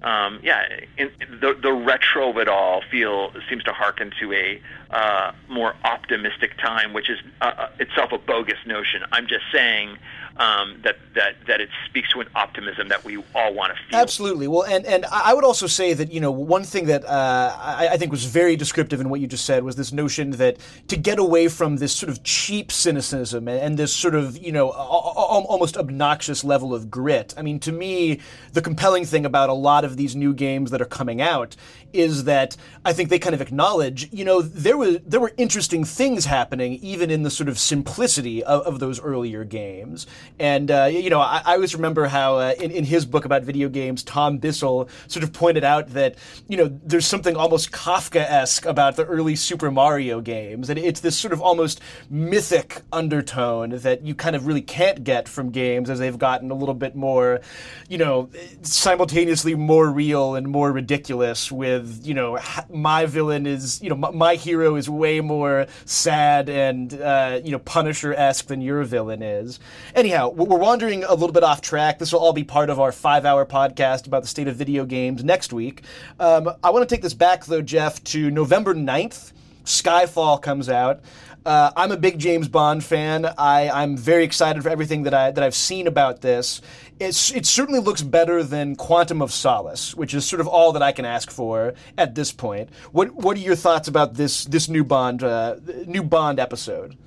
um, 0.03 0.41
yeah, 0.43 0.63
in, 0.97 1.11
the 1.41 1.55
the 1.61 1.73
retro 1.73 2.31
of 2.31 2.39
it 2.39 2.49
all 2.49 2.83
feel 2.91 3.33
seems 3.49 3.65
to 3.65 3.73
harken 3.73 4.13
to 4.21 4.33
a 4.33 4.61
uh, 4.91 5.33
more 5.49 5.75
optimistic 5.85 6.57
time, 6.59 6.93
which 6.93 7.11
is 7.11 7.19
uh, 7.41 7.53
uh 7.57 7.69
itself 7.79 8.13
a 8.13 8.19
bogus 8.19 8.59
notion. 8.67 9.03
I'm 9.13 9.27
just 9.27 9.45
saying 9.53 9.99
um, 10.39 10.81
that 10.85 10.97
that 11.15 11.35
that 11.47 11.61
it 11.61 11.69
speaks 11.87 12.11
to 12.13 12.21
an 12.21 12.29
optimism 12.35 12.89
that 12.89 13.05
we 13.05 13.17
all 13.35 13.53
want 13.55 13.77
to 13.77 13.83
feel. 13.85 13.99
Absolutely. 13.99 14.47
Well, 14.47 14.63
and 14.63 14.87
and 14.87 15.05
I 15.07 15.35
would 15.35 15.45
also 15.45 15.67
say 15.67 15.95
that 15.95 16.13
you 16.13 16.21
know 16.21 16.31
one 16.31 16.65
thing 16.65 16.87
that 16.87 17.05
uh, 17.05 17.57
I, 17.61 17.89
I, 17.93 17.97
think 17.97 18.13
was 18.13 18.25
very 18.25 18.55
descriptive 18.55 19.01
in 19.01 19.09
what 19.09 19.21
you 19.21 19.27
just 19.27 19.45
said 19.45 19.65
was 19.65 19.77
this 19.77 19.93
notion 19.93 20.31
that 20.33 20.59
to 20.89 20.97
get 20.97 21.19
away 21.19 21.49
from 21.49 21.77
this 21.77 21.93
sort 21.93 22.11
of 22.11 22.23
cheap 22.23 22.71
cynicism 22.71 23.49
and, 23.49 23.61
and 23.61 23.79
this 23.79 23.93
sort 23.95 24.15
of 24.15 24.39
you 24.39 24.53
know 24.53 24.71
a, 24.71 24.75
a, 24.75 25.43
almost 25.43 25.77
obnoxious 25.77 26.45
level 26.45 26.73
of 26.73 26.91
grit. 26.91 27.35
I 27.37 27.43
mean, 27.43 27.59
to 27.61 27.73
me, 27.73 28.21
the 28.53 28.63
compelling 28.63 29.05
thing 29.05 29.27
about 29.27 29.49
a 29.49 29.55
lot 29.55 29.85
of 29.85 29.97
these 29.97 30.15
new 30.15 30.33
games 30.33 30.71
that 30.71 30.81
are 30.81 30.87
coming 30.87 31.21
out 31.21 31.57
is 31.93 32.25
that 32.25 32.57
I 32.85 32.93
think 32.93 33.09
they 33.09 33.19
kind 33.19 33.35
of 33.35 33.41
acknowledge 33.41 34.09
you 34.13 34.25
know 34.25 34.43
there 34.43 34.77
were 34.77 34.99
there 35.07 35.21
were 35.21 35.33
interesting 35.37 35.85
things 35.85 36.25
happening 36.25 36.75
even 36.75 37.11
in 37.11 37.23
the 37.23 37.31
sort 37.31 37.49
of 37.49 37.59
simplicity 37.59 38.43
of, 38.45 38.63
of 38.63 38.79
those 38.81 39.01
earlier 39.01 39.45
games 39.45 40.07
And 40.39 40.71
uh, 40.71 40.85
you 40.85 41.11
know, 41.11 41.21
I, 41.21 41.43
I, 41.45 41.55
always 41.55 41.75
remember 41.75 42.07
how 42.07 42.37
uh, 42.37 42.55
in, 42.61 42.71
in 42.71 42.85
his 42.85 43.05
book 43.07 43.25
about 43.25 43.43
video 43.43 43.69
games, 43.69 44.03
Tom 44.03 44.39
Bissell 44.39 44.89
sort 45.07 45.23
of 45.23 45.33
pointed 45.33 45.65
out 45.65 45.89
that 45.89 46.17
you 46.49 46.57
know 46.57 46.79
there's 46.85 47.07
something 47.07 47.37
almost 47.37 47.73
Kafka-esque 47.73 48.67
about 48.67 48.97
the 48.97 49.05
early 49.05 49.37
Super 49.37 49.71
Mario 49.71 50.21
games, 50.21 50.71
and 50.71 50.79
it's 50.79 51.01
this 51.01 51.19
sort 51.19 51.33
of 51.33 51.41
almost 51.41 51.81
mythic 52.11 52.83
undertone 52.93 53.71
that 53.71 54.05
you 54.05 54.15
kind 54.15 54.37
of 54.37 54.47
really 54.47 54.63
can't 54.63 55.05
get 55.05 55.29
from 55.29 55.51
games 55.51 55.91
as 55.91 55.99
they've 55.99 56.19
gotten 56.19 56.51
a 56.51 56.55
little 56.55 56.75
bit 56.75 56.95
more, 56.95 57.41
you 57.89 57.99
know, 57.99 58.29
simultaneously 58.63 59.55
more 59.55 59.91
real 59.91 60.35
and 60.35 60.49
more 60.49 60.73
ridiculous. 60.73 61.51
With 61.51 61.78
you 62.03 62.15
know, 62.15 62.39
my 62.71 63.07
villain 63.07 63.47
is 63.47 63.81
you 63.83 63.89
know 63.91 63.97
my, 63.97 64.11
my 64.11 64.35
hero 64.35 64.77
is 64.77 64.89
way 64.89 65.21
more 65.21 65.67
sad 65.85 66.49
and 66.49 67.01
uh, 67.01 67.41
you 67.45 67.51
know 67.51 67.59
Punisher 67.59 68.15
esque 68.15 68.47
than 68.47 68.61
your 68.61 68.83
villain 68.85 69.23
is. 69.23 69.61
Anyhow, 69.95 70.31
we're 70.31 70.59
wandering 70.59 71.05
a 71.05 71.13
little 71.13 71.33
bit 71.33 71.43
off 71.43 71.61
track. 71.61 71.99
This 71.99 72.13
will 72.13 72.21
all 72.21 72.33
be 72.33 72.45
part 72.45 72.71
of 72.71 72.81
our 72.81 72.93
five 72.93 73.25
hour 73.25 73.45
podcast 73.47 74.07
about 74.07 74.23
the 74.23 74.29
state 74.29 74.49
of 74.49 74.57
video 74.57 74.85
games 74.85 75.25
next 75.25 75.53
week. 75.53 75.83
Um, 76.21 76.51
I 76.63 76.71
want 76.71 76.89
to 76.89 76.95
take 76.95 77.03
this 77.03 77.15
back, 77.15 77.45
though, 77.45 77.63
Jeff, 77.63 78.03
to 78.05 78.31
November 78.31 78.75
9th. 78.75 79.33
Skyfall 79.65 80.41
comes 80.41 80.69
out. 80.69 81.01
Uh, 81.49 81.73
I'm 81.75 81.93
a 81.93 81.97
big 81.97 82.19
James 82.19 82.47
Bond 82.47 82.85
fan. 82.85 83.25
I, 83.25 83.71
I'm 83.71 83.97
very 83.97 84.23
excited 84.23 84.63
for 84.63 84.69
everything 84.69 85.05
that 85.05 85.15
I 85.15 85.31
that 85.31 85.43
I've 85.43 85.55
seen 85.55 85.87
about 85.87 86.21
this. 86.21 86.61
It's, 87.01 87.33
it 87.33 87.47
certainly 87.47 87.81
looks 87.81 88.03
better 88.03 88.43
than 88.43 88.77
Quantum 88.77 89.23
of 89.23 89.33
Solace, 89.33 89.95
which 89.95 90.13
is 90.13 90.27
sort 90.27 90.41
of 90.41 90.47
all 90.47 90.73
that 90.73 90.83
I 90.83 90.93
can 90.93 91.07
ask 91.07 91.31
for 91.31 91.73
at 91.97 92.15
this 92.15 92.33
point. 92.33 92.69
What 92.93 93.15
What 93.15 93.35
are 93.39 93.41
your 93.41 93.57
thoughts 93.57 93.89
about 93.89 94.13
this 94.13 94.45
this 94.45 94.69
new 94.69 94.85
Bond 94.85 95.23
uh, 95.23 95.57
new 95.87 96.03
Bond 96.03 96.39
episode? 96.39 96.99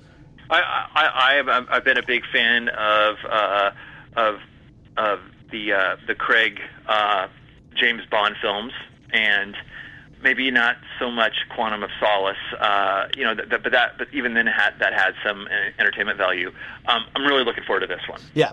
I, 0.50 0.60
I, 0.92 1.38
I've, 1.38 1.68
I've 1.70 1.84
been 1.84 1.98
a 1.98 2.04
big 2.04 2.24
fan 2.32 2.68
of 2.68 3.18
uh, 3.30 3.70
of 4.16 4.40
of 4.96 5.20
the 5.52 5.72
uh, 5.72 5.96
the 6.08 6.16
Craig 6.16 6.58
uh, 6.88 7.28
James 7.76 8.02
Bond 8.10 8.34
films, 8.42 8.72
and 9.12 9.54
maybe 10.22 10.50
not 10.50 10.76
so 10.98 11.10
much 11.10 11.34
Quantum 11.54 11.82
of 11.82 11.90
Solace. 12.00 12.36
Uh, 12.58 13.08
you 13.16 13.24
know, 13.24 13.34
th- 13.34 13.48
th- 13.48 13.62
but 13.62 13.72
that 13.72 13.98
but 13.98 14.08
even 14.12 14.34
then 14.34 14.46
had, 14.46 14.78
that 14.78 14.92
had 14.92 15.14
some 15.24 15.48
entertainment 15.78 16.18
value. 16.18 16.52
Um, 16.86 17.04
I'm 17.14 17.24
really 17.24 17.44
looking 17.44 17.64
forward 17.64 17.80
to 17.80 17.86
this 17.86 18.06
one. 18.08 18.20
Yeah. 18.34 18.52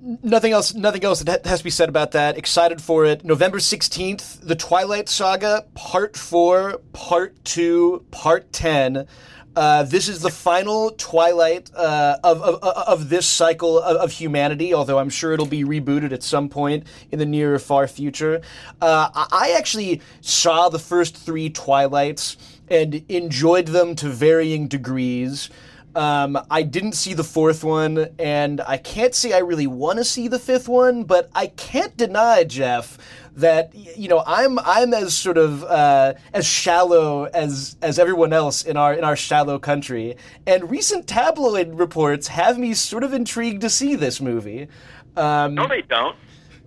Nothing 0.00 0.52
else. 0.52 0.74
Nothing 0.74 1.02
else 1.02 1.24
that 1.24 1.44
has 1.44 1.58
to 1.58 1.64
be 1.64 1.70
said 1.70 1.88
about 1.88 2.12
that. 2.12 2.38
Excited 2.38 2.80
for 2.80 3.04
it. 3.04 3.24
November 3.24 3.58
sixteenth, 3.58 4.40
the 4.40 4.54
Twilight 4.54 5.08
Saga, 5.08 5.64
Part 5.74 6.16
Four, 6.16 6.78
Part 6.92 7.44
Two, 7.44 8.04
Part 8.12 8.52
Ten. 8.52 9.08
Uh, 9.56 9.82
this 9.82 10.08
is 10.08 10.20
the 10.20 10.30
final 10.30 10.90
twilight 10.92 11.70
uh, 11.74 12.16
of, 12.22 12.40
of, 12.42 12.62
of 12.62 13.08
this 13.08 13.26
cycle 13.26 13.80
of, 13.80 13.96
of, 13.96 14.12
humanity, 14.12 14.72
although 14.72 14.98
I'm 14.98 15.10
sure 15.10 15.32
it'll 15.32 15.46
be 15.46 15.64
rebooted 15.64 16.12
at 16.12 16.22
some 16.22 16.48
point 16.48 16.86
in 17.10 17.18
the 17.18 17.26
near 17.26 17.54
or 17.54 17.58
far 17.58 17.88
future. 17.88 18.40
Uh, 18.80 19.08
I 19.14 19.54
actually 19.56 20.00
saw 20.20 20.68
the 20.68 20.78
first 20.78 21.16
three 21.16 21.50
Twilights 21.50 22.36
and 22.68 23.02
enjoyed 23.08 23.66
them 23.66 23.96
to 23.96 24.08
varying 24.08 24.68
degrees. 24.68 25.50
Um, 25.98 26.38
I 26.48 26.62
didn't 26.62 26.92
see 26.92 27.12
the 27.12 27.24
fourth 27.24 27.64
one, 27.64 28.06
and 28.20 28.60
I 28.60 28.76
can't 28.76 29.12
say 29.12 29.32
I 29.32 29.38
really 29.38 29.66
want 29.66 29.98
to 29.98 30.04
see 30.04 30.28
the 30.28 30.38
fifth 30.38 30.68
one, 30.68 31.02
but 31.02 31.28
I 31.34 31.48
can't 31.48 31.96
deny, 31.96 32.44
Jeff, 32.44 32.98
that 33.34 33.74
you 33.74 34.06
know 34.06 34.22
I'm 34.24 34.60
I'm 34.60 34.94
as 34.94 35.18
sort 35.18 35.38
of 35.38 35.64
uh, 35.64 36.14
as 36.32 36.46
shallow 36.46 37.24
as 37.24 37.76
as 37.82 37.98
everyone 37.98 38.32
else 38.32 38.62
in 38.62 38.76
our 38.76 38.94
in 38.94 39.02
our 39.02 39.16
shallow 39.16 39.58
country, 39.58 40.16
and 40.46 40.70
recent 40.70 41.08
tabloid 41.08 41.74
reports 41.74 42.28
have 42.28 42.58
me 42.58 42.74
sort 42.74 43.02
of 43.02 43.12
intrigued 43.12 43.62
to 43.62 43.68
see 43.68 43.96
this 43.96 44.20
movie. 44.20 44.68
Um, 45.16 45.56
no, 45.56 45.66
they 45.66 45.82
don't. 45.82 46.14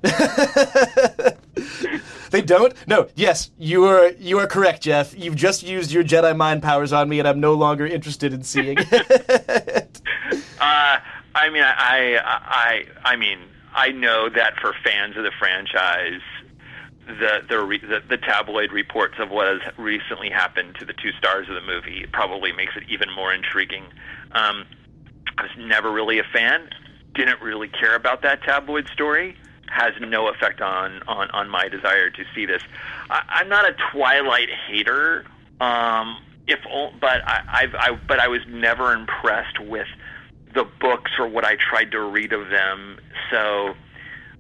they 2.32 2.42
don't. 2.42 2.74
No. 2.88 3.08
Yes, 3.16 3.52
you 3.58 3.86
are. 3.86 4.10
You 4.20 4.40
are 4.40 4.48
correct, 4.48 4.82
Jeff. 4.84 5.18
You've 5.18 5.36
just 5.36 5.64
used 5.64 5.92
your 5.92 6.04
Jedi 6.04 6.36
mind 6.36 6.64
powers 6.64 6.92
on 6.94 7.08
me, 7.10 7.20
and 7.20 7.28
I'm 7.28 7.40
no 7.40 7.54
longer 7.54 7.86
interested 7.86 8.34
in 8.34 8.44
seeing 8.44 8.78
it. 8.80 10.02
uh, 10.62 10.98
I 11.36 11.50
mean, 11.50 11.64
I, 11.64 12.20
I, 12.24 12.86
I 13.04 13.16
mean, 13.16 13.40
I 13.74 13.92
know 13.92 14.30
that 14.30 14.54
for 14.60 14.74
fans 14.84 15.16
of 15.18 15.24
the 15.24 15.32
franchise, 15.38 16.22
the 17.06 17.42
the, 17.48 17.60
re, 17.60 17.80
the 17.80 18.02
the 18.08 18.18
tabloid 18.18 18.72
reports 18.72 19.16
of 19.20 19.30
what 19.30 19.48
has 19.48 19.62
recently 19.78 20.30
happened 20.30 20.76
to 20.80 20.86
the 20.86 20.94
two 20.94 21.12
stars 21.18 21.50
of 21.50 21.56
the 21.56 21.62
movie 21.62 22.06
probably 22.12 22.52
makes 22.52 22.76
it 22.76 22.84
even 22.90 23.12
more 23.14 23.34
intriguing. 23.34 23.84
Um, 24.32 24.66
I 25.38 25.44
was 25.44 25.52
never 25.58 25.92
really 25.92 26.20
a 26.20 26.24
fan. 26.24 26.70
Didn't 27.14 27.42
really 27.42 27.68
care 27.68 27.96
about 27.96 28.22
that 28.22 28.44
tabloid 28.44 28.88
story. 28.94 29.38
Has 29.72 29.94
no 30.02 30.28
effect 30.28 30.62
on 30.62 31.02
on 31.08 31.32
on 31.32 31.50
my 31.50 31.70
desire 31.70 32.10
to 32.10 32.24
see 32.36 32.46
this. 32.46 32.62
I, 33.10 33.22
I'm 33.30 33.50
not 33.50 33.68
a 33.68 33.74
Twilight 33.92 34.50
hater. 34.68 35.26
Um, 35.62 36.18
if 36.46 36.60
but 37.00 37.22
I, 37.26 37.42
I've 37.48 37.76
I, 37.76 37.98
but 38.08 38.20
I 38.20 38.28
was 38.28 38.42
never 38.48 38.92
impressed 38.94 39.60
with 39.60 39.88
the 40.54 40.68
books 40.82 41.12
or 41.18 41.28
what 41.28 41.46
I 41.46 41.56
tried 41.56 41.92
to 41.92 42.02
read 42.02 42.34
of 42.34 42.50
them. 42.50 43.00
So 43.32 43.70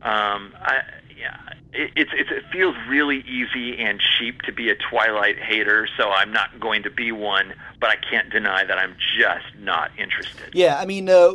um, 0.01 0.53
I 0.61 0.81
yeah 1.21 1.37
it, 1.73 1.91
it's, 1.95 2.11
it's, 2.13 2.29
it 2.31 2.43
feels 2.51 2.75
really 2.89 3.19
easy 3.19 3.77
and 3.79 4.01
cheap 4.17 4.41
to 4.43 4.51
be 4.51 4.69
a 4.69 4.75
Twilight 4.75 5.39
hater, 5.39 5.87
so 5.97 6.09
I'm 6.09 6.31
not 6.33 6.59
going 6.59 6.83
to 6.83 6.89
be 6.89 7.11
one, 7.11 7.53
but 7.79 7.89
I 7.89 7.95
can't 7.95 8.29
deny 8.29 8.65
that 8.65 8.77
I'm 8.77 8.95
just 9.17 9.45
not 9.59 9.91
interested. 9.97 10.53
Yeah, 10.53 10.77
I 10.77 10.85
mean, 10.85 11.07
uh, 11.07 11.29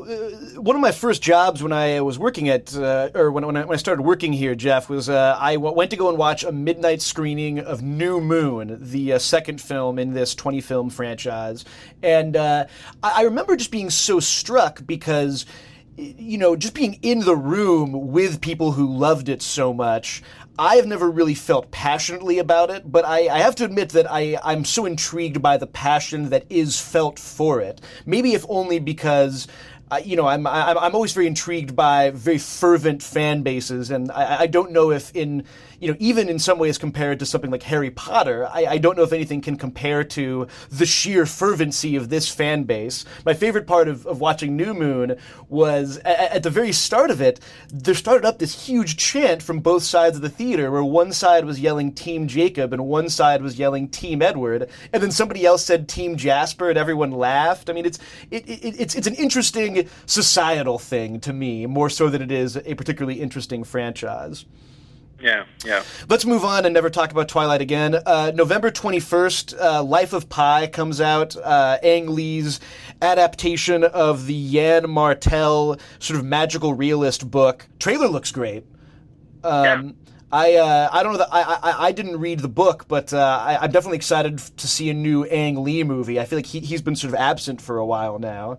one 0.56 0.76
of 0.76 0.82
my 0.82 0.92
first 0.92 1.22
jobs 1.22 1.62
when 1.62 1.72
I 1.72 2.00
was 2.02 2.18
working 2.18 2.48
at, 2.48 2.76
uh, 2.76 3.10
or 3.14 3.30
when, 3.30 3.46
when 3.46 3.56
I, 3.56 3.64
when, 3.64 3.74
I, 3.74 3.78
started 3.78 4.02
working 4.02 4.32
here, 4.32 4.54
Jeff, 4.54 4.90
was 4.90 5.08
uh, 5.08 5.36
I 5.40 5.54
w- 5.54 5.74
went 5.74 5.90
to 5.92 5.96
go 5.96 6.08
and 6.08 6.18
watch 6.18 6.44
a 6.44 6.52
midnight 6.52 7.00
screening 7.00 7.58
of 7.58 7.82
New 7.82 8.20
Moon, 8.20 8.78
the 8.80 9.14
uh, 9.14 9.18
second 9.18 9.60
film 9.60 9.98
in 9.98 10.12
this 10.12 10.34
20 10.34 10.60
film 10.60 10.90
franchise. 10.90 11.64
And 12.02 12.36
uh, 12.36 12.66
I, 13.02 13.12
I 13.16 13.22
remember 13.22 13.56
just 13.56 13.70
being 13.70 13.90
so 13.90 14.20
struck 14.20 14.86
because 14.86 15.46
you 15.96 16.38
know, 16.38 16.56
just 16.56 16.74
being 16.74 16.98
in 17.02 17.20
the 17.20 17.36
room 17.36 18.12
with 18.12 18.40
people 18.40 18.72
who 18.72 18.86
loved 18.86 19.28
it 19.28 19.42
so 19.42 19.72
much, 19.72 20.22
I 20.58 20.76
have 20.76 20.86
never 20.86 21.10
really 21.10 21.34
felt 21.34 21.70
passionately 21.70 22.38
about 22.38 22.70
it, 22.70 22.90
but 22.90 23.04
I, 23.04 23.28
I, 23.28 23.38
have 23.38 23.54
to 23.56 23.64
admit 23.64 23.90
that 23.90 24.10
I, 24.10 24.38
I'm 24.42 24.64
so 24.64 24.86
intrigued 24.86 25.42
by 25.42 25.56
the 25.58 25.66
passion 25.66 26.30
that 26.30 26.44
is 26.48 26.80
felt 26.80 27.18
for 27.18 27.60
it. 27.60 27.80
Maybe 28.06 28.34
if 28.34 28.44
only 28.48 28.78
because 28.78 29.46
you 30.04 30.16
know, 30.16 30.26
I'm, 30.26 30.46
I'm 30.46 30.76
I'm 30.76 30.94
always 30.94 31.12
very 31.12 31.28
intrigued 31.28 31.76
by 31.76 32.10
very 32.10 32.38
fervent 32.38 33.02
fan 33.02 33.42
bases, 33.42 33.90
and 33.90 34.10
I, 34.10 34.40
I 34.40 34.46
don't 34.48 34.72
know 34.72 34.90
if 34.90 35.14
in 35.14 35.44
you 35.80 35.90
know, 35.90 35.96
even 35.98 36.28
in 36.28 36.38
some 36.38 36.58
ways 36.58 36.78
compared 36.78 37.18
to 37.18 37.26
something 37.26 37.50
like 37.50 37.62
Harry 37.64 37.90
Potter, 37.90 38.46
I, 38.46 38.66
I, 38.66 38.78
don't 38.78 38.96
know 38.96 39.02
if 39.02 39.12
anything 39.12 39.40
can 39.40 39.56
compare 39.56 40.04
to 40.04 40.46
the 40.70 40.86
sheer 40.86 41.26
fervency 41.26 41.96
of 41.96 42.08
this 42.08 42.28
fan 42.30 42.64
base. 42.64 43.04
My 43.24 43.34
favorite 43.34 43.66
part 43.66 43.88
of, 43.88 44.06
of 44.06 44.20
watching 44.20 44.56
New 44.56 44.74
Moon 44.74 45.16
was 45.48 45.98
at, 45.98 46.32
at 46.32 46.42
the 46.42 46.50
very 46.50 46.72
start 46.72 47.10
of 47.10 47.20
it, 47.20 47.40
there 47.68 47.94
started 47.94 48.26
up 48.26 48.38
this 48.38 48.66
huge 48.66 48.96
chant 48.96 49.42
from 49.42 49.60
both 49.60 49.82
sides 49.82 50.16
of 50.16 50.22
the 50.22 50.28
theater 50.28 50.70
where 50.70 50.84
one 50.84 51.12
side 51.12 51.44
was 51.44 51.60
yelling 51.60 51.92
Team 51.92 52.26
Jacob 52.26 52.72
and 52.72 52.86
one 52.86 53.08
side 53.08 53.42
was 53.42 53.58
yelling 53.58 53.88
Team 53.88 54.22
Edward, 54.22 54.68
and 54.92 55.02
then 55.02 55.10
somebody 55.10 55.44
else 55.44 55.64
said 55.64 55.88
Team 55.88 56.16
Jasper 56.16 56.70
and 56.70 56.78
everyone 56.78 57.10
laughed. 57.10 57.68
I 57.70 57.72
mean, 57.72 57.86
it's, 57.86 57.98
it, 58.30 58.48
it, 58.48 58.80
it's, 58.80 58.94
it's 58.94 59.06
an 59.06 59.14
interesting 59.14 59.88
societal 60.06 60.78
thing 60.78 61.20
to 61.20 61.32
me, 61.32 61.66
more 61.66 61.90
so 61.90 62.08
than 62.08 62.22
it 62.22 62.30
is 62.30 62.56
a 62.56 62.74
particularly 62.74 63.20
interesting 63.20 63.64
franchise. 63.64 64.44
Yeah, 65.20 65.46
yeah. 65.64 65.82
Let's 66.08 66.26
move 66.26 66.44
on 66.44 66.66
and 66.66 66.74
never 66.74 66.90
talk 66.90 67.10
about 67.10 67.28
Twilight 67.28 67.60
again. 67.60 67.94
Uh, 67.94 68.32
November 68.34 68.70
21st, 68.70 69.58
uh, 69.60 69.82
Life 69.82 70.12
of 70.12 70.28
Pi 70.28 70.66
comes 70.66 71.00
out. 71.00 71.36
Uh, 71.36 71.78
Ang 71.82 72.08
Lee's 72.08 72.60
adaptation 73.00 73.84
of 73.84 74.26
the 74.26 74.34
Yann 74.34 74.90
Martel 74.90 75.78
sort 75.98 76.18
of 76.18 76.24
magical 76.24 76.74
realist 76.74 77.30
book. 77.30 77.66
Trailer 77.78 78.08
looks 78.08 78.30
great. 78.30 78.64
Um, 79.42 79.64
yeah. 79.64 79.82
I 80.32 80.54
uh, 80.56 80.88
I 80.92 81.02
don't 81.02 81.12
know 81.12 81.18
that 81.18 81.28
I, 81.32 81.42
I 81.42 81.86
I 81.86 81.92
didn't 81.92 82.18
read 82.18 82.40
the 82.40 82.48
book, 82.48 82.86
but 82.88 83.12
uh, 83.12 83.44
I, 83.46 83.64
am 83.64 83.70
definitely 83.70 83.96
excited 83.96 84.38
to 84.38 84.66
see 84.66 84.90
a 84.90 84.94
new 84.94 85.24
Ang 85.24 85.62
Lee 85.62 85.84
movie. 85.84 86.18
I 86.18 86.24
feel 86.24 86.38
like 86.38 86.46
he 86.46 86.60
he's 86.60 86.82
been 86.82 86.96
sort 86.96 87.14
of 87.14 87.20
absent 87.20 87.62
for 87.62 87.78
a 87.78 87.86
while 87.86 88.18
now. 88.18 88.58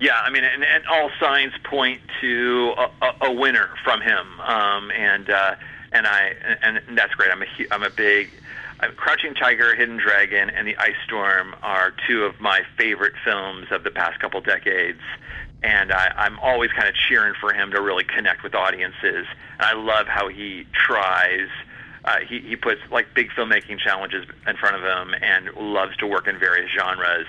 Yeah, 0.00 0.18
I 0.20 0.30
mean, 0.30 0.44
and, 0.44 0.64
and 0.64 0.84
all 0.86 1.10
signs 1.20 1.52
point 1.62 2.00
to 2.20 2.74
a, 2.76 2.90
a, 3.00 3.28
a 3.28 3.32
winner 3.32 3.70
from 3.84 4.00
him, 4.00 4.40
um, 4.40 4.90
and 4.90 5.30
uh, 5.30 5.54
and 5.92 6.06
I 6.06 6.32
and, 6.62 6.80
and 6.86 6.98
that's 6.98 7.14
great. 7.14 7.30
I'm 7.30 7.42
a 7.42 7.46
I'm 7.70 7.82
a 7.84 7.90
big 7.90 8.30
uh, 8.80 8.88
Crouching 8.96 9.34
Tiger, 9.34 9.74
Hidden 9.74 9.98
Dragon, 9.98 10.50
and 10.50 10.66
The 10.66 10.76
Ice 10.78 10.96
Storm 11.06 11.54
are 11.62 11.94
two 12.08 12.24
of 12.24 12.40
my 12.40 12.62
favorite 12.76 13.14
films 13.24 13.68
of 13.70 13.84
the 13.84 13.90
past 13.90 14.18
couple 14.18 14.40
decades, 14.40 15.00
and 15.62 15.92
I, 15.92 16.12
I'm 16.16 16.38
always 16.40 16.72
kind 16.72 16.88
of 16.88 16.94
cheering 16.94 17.34
for 17.40 17.52
him 17.52 17.70
to 17.70 17.80
really 17.80 18.04
connect 18.04 18.42
with 18.42 18.54
audiences. 18.54 19.26
And 19.58 19.62
I 19.62 19.74
love 19.74 20.08
how 20.08 20.28
he 20.28 20.66
tries. 20.72 21.48
Uh, 22.04 22.18
he, 22.28 22.40
he 22.40 22.56
puts 22.56 22.80
like 22.90 23.14
big 23.14 23.30
filmmaking 23.30 23.78
challenges 23.78 24.26
in 24.46 24.56
front 24.56 24.76
of 24.76 24.82
him 24.82 25.14
and 25.22 25.54
loves 25.54 25.96
to 25.98 26.06
work 26.06 26.26
in 26.26 26.38
various 26.38 26.70
genres. 26.70 27.26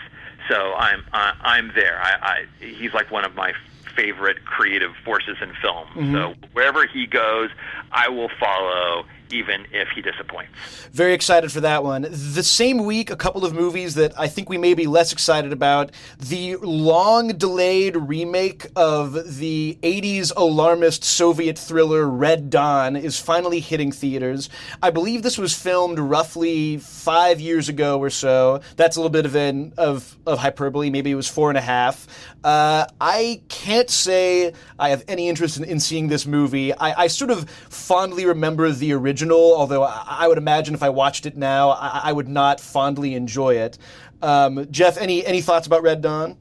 So 0.48 0.74
I'm 0.76 1.04
uh, 1.14 1.34
I'm 1.42 1.72
there. 1.76 2.00
I, 2.02 2.46
I 2.62 2.66
he's 2.66 2.94
like 2.94 3.12
one 3.12 3.26
of 3.26 3.36
my 3.36 3.54
favorite 3.96 4.46
creative 4.46 4.92
forces 5.04 5.38
in 5.42 5.54
film. 5.62 5.88
Mm-hmm. 5.88 6.14
So 6.14 6.36
wherever 6.54 6.86
he 6.86 7.08
goes, 7.08 7.50
I 7.92 8.10
will 8.10 8.30
follow 8.40 9.06
even 9.32 9.66
if 9.72 9.90
he 9.90 10.02
disappoints. 10.02 10.52
Very 10.92 11.14
excited 11.14 11.52
for 11.52 11.62
that 11.62 11.84
one. 11.84 12.04
The 12.04 12.44
same 12.44 12.86
week, 12.86 13.10
a 13.10 13.16
couple 13.16 13.46
of 13.46 13.54
movies 13.54 13.96
that 13.96 14.18
I 14.20 14.28
think 14.28 14.50
we 14.50 14.58
may 14.58 14.74
be 14.74 14.88
less 14.88 15.12
excited 15.12 15.52
about. 15.52 15.92
The 16.20 16.56
long 16.58 17.30
delayed 17.30 17.96
remake 17.96 18.68
of 18.76 19.38
the 19.38 19.78
80s 19.82 20.32
alarmist 20.36 21.04
Soviet 21.04 21.58
thriller 21.58 22.08
Red 22.08 22.50
Dawn 22.50 22.96
is 22.96 23.20
finally 23.20 23.60
hitting 23.60 23.92
theaters. 23.92 24.50
I 24.82 24.92
believe 24.92 25.24
this 25.24 25.38
was 25.38 25.54
filmed 25.54 26.00
roughly 26.00 26.78
five 26.78 27.40
years 27.40 27.70
ago 27.70 28.00
or 28.00 28.10
so. 28.10 28.62
That's 28.76 28.96
a 28.96 29.00
little 29.00 29.10
bit 29.10 29.26
of 29.26 29.36
an 29.36 29.74
of, 29.78 30.18
of 30.26 30.40
hyperbole. 30.40 30.90
Maybe 30.90 31.12
it 31.12 31.16
was 31.16 31.28
four 31.28 31.50
and 31.50 31.58
a 31.58 31.62
half. 31.62 32.08
Uh, 32.44 32.86
I 33.02 33.42
can't 33.50 33.90
say 33.90 34.54
I 34.78 34.90
have 34.90 35.04
any 35.08 35.30
interest 35.30 35.58
in, 35.58 35.64
in 35.64 35.80
seeing 35.80 36.10
this 36.10 36.28
movie. 36.28 36.74
I, 36.74 37.04
I 37.04 37.08
sort 37.08 37.32
of 37.32 37.50
fondly 37.50 38.26
remember 38.26 38.70
the 38.70 38.94
original 38.94 39.15
original, 39.16 39.56
although 39.56 39.84
I, 39.84 40.28
would 40.28 40.38
imagine 40.38 40.76
if 40.76 40.84
I 40.84 40.90
watched 40.90 41.26
it 41.26 41.38
now, 41.38 41.70
I, 41.70 42.02
I 42.06 42.12
would 42.12 42.28
not 42.28 42.60
fondly 42.60 43.16
enjoy 43.16 43.56
it. 43.56 43.78
Um, 44.22 44.68
Jeff, 44.72 44.98
any 44.98 45.26
any 45.26 45.42
thoughts 45.42 45.68
about 45.68 45.84
Red 45.84 46.02
Dawn? 46.02 46.32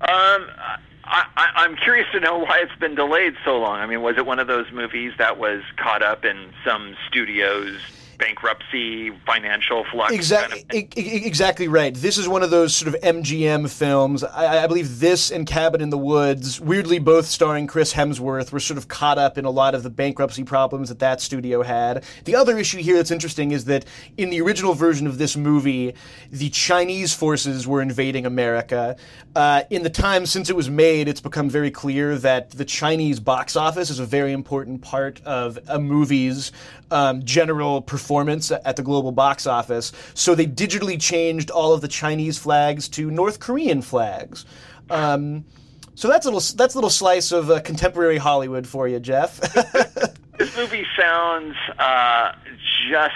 Um, 0.00 0.46
I, 1.04 1.64
am 1.64 1.76
curious 1.76 2.06
to 2.12 2.20
know 2.20 2.38
why 2.38 2.60
it's 2.62 2.78
been 2.78 2.94
delayed 2.94 3.34
so 3.44 3.58
long. 3.58 3.78
I 3.78 3.86
mean, 3.86 4.02
was 4.02 4.18
it 4.18 4.26
one 4.26 4.38
of 4.38 4.46
those 4.46 4.70
movies 4.72 5.12
that 5.16 5.38
was 5.38 5.62
caught 5.76 6.02
up 6.02 6.26
in 6.26 6.52
some 6.66 6.96
studio's 7.08 7.78
bankruptcy, 8.24 9.10
financial 9.26 9.84
flux. 9.84 10.12
Exactly, 10.12 10.62
kind 10.62 10.84
of 10.96 11.04
exactly 11.26 11.68
right. 11.68 11.94
This 11.94 12.16
is 12.16 12.26
one 12.26 12.42
of 12.42 12.50
those 12.50 12.74
sort 12.74 12.94
of 12.94 13.00
MGM 13.02 13.70
films. 13.70 14.24
I, 14.24 14.64
I, 14.64 14.66
believe 14.66 14.98
this 15.00 15.30
and 15.30 15.46
Cabin 15.46 15.82
in 15.82 15.90
the 15.90 15.98
Woods, 15.98 16.58
weirdly 16.58 16.98
both 16.98 17.26
starring 17.26 17.66
Chris 17.66 17.92
Hemsworth, 17.92 18.50
were 18.50 18.60
sort 18.60 18.78
of 18.78 18.88
caught 18.88 19.18
up 19.18 19.36
in 19.36 19.44
a 19.44 19.50
lot 19.50 19.74
of 19.74 19.82
the 19.82 19.90
bankruptcy 19.90 20.42
problems 20.42 20.88
that 20.88 21.00
that 21.00 21.20
studio 21.20 21.62
had. 21.62 22.02
The 22.24 22.34
other 22.34 22.56
issue 22.56 22.78
here 22.78 22.96
that's 22.96 23.10
interesting 23.10 23.50
is 23.50 23.66
that 23.66 23.84
in 24.16 24.30
the 24.30 24.40
original 24.40 24.72
version 24.72 25.06
of 25.06 25.18
this 25.18 25.36
movie, 25.36 25.94
the 26.30 26.48
Chinese 26.48 27.12
forces 27.12 27.66
were 27.66 27.82
invading 27.82 28.24
America. 28.24 28.96
Uh, 29.36 29.62
in 29.68 29.82
the 29.82 29.90
time 29.90 30.24
since 30.24 30.48
it 30.48 30.56
was 30.56 30.70
made, 30.70 31.08
it's 31.08 31.20
become 31.20 31.50
very 31.50 31.70
clear 31.70 32.16
that 32.16 32.52
the 32.52 32.64
Chinese 32.64 33.20
box 33.20 33.54
office 33.54 33.90
is 33.90 33.98
a 33.98 34.06
very 34.06 34.32
important 34.32 34.80
part 34.80 35.20
of 35.24 35.58
a 35.68 35.78
movie's 35.78 36.52
um, 36.94 37.24
general 37.24 37.82
performance 37.82 38.50
at 38.52 38.76
the 38.76 38.82
global 38.82 39.12
box 39.12 39.46
office. 39.46 39.92
So 40.14 40.34
they 40.34 40.46
digitally 40.46 41.00
changed 41.00 41.50
all 41.50 41.74
of 41.74 41.80
the 41.80 41.88
Chinese 41.88 42.38
flags 42.38 42.88
to 42.90 43.10
North 43.10 43.40
Korean 43.40 43.82
flags. 43.82 44.46
Um, 44.88 45.44
so 45.96 46.08
that's 46.08 46.24
a 46.24 46.30
little 46.30 46.56
that's 46.56 46.74
a 46.74 46.76
little 46.76 46.90
slice 46.90 47.32
of 47.32 47.50
uh, 47.50 47.60
contemporary 47.60 48.18
Hollywood 48.18 48.66
for 48.66 48.88
you, 48.88 49.00
Jeff. 49.00 49.40
this 50.38 50.56
movie 50.56 50.86
sounds 50.96 51.56
uh, 51.78 52.32
just. 52.88 53.14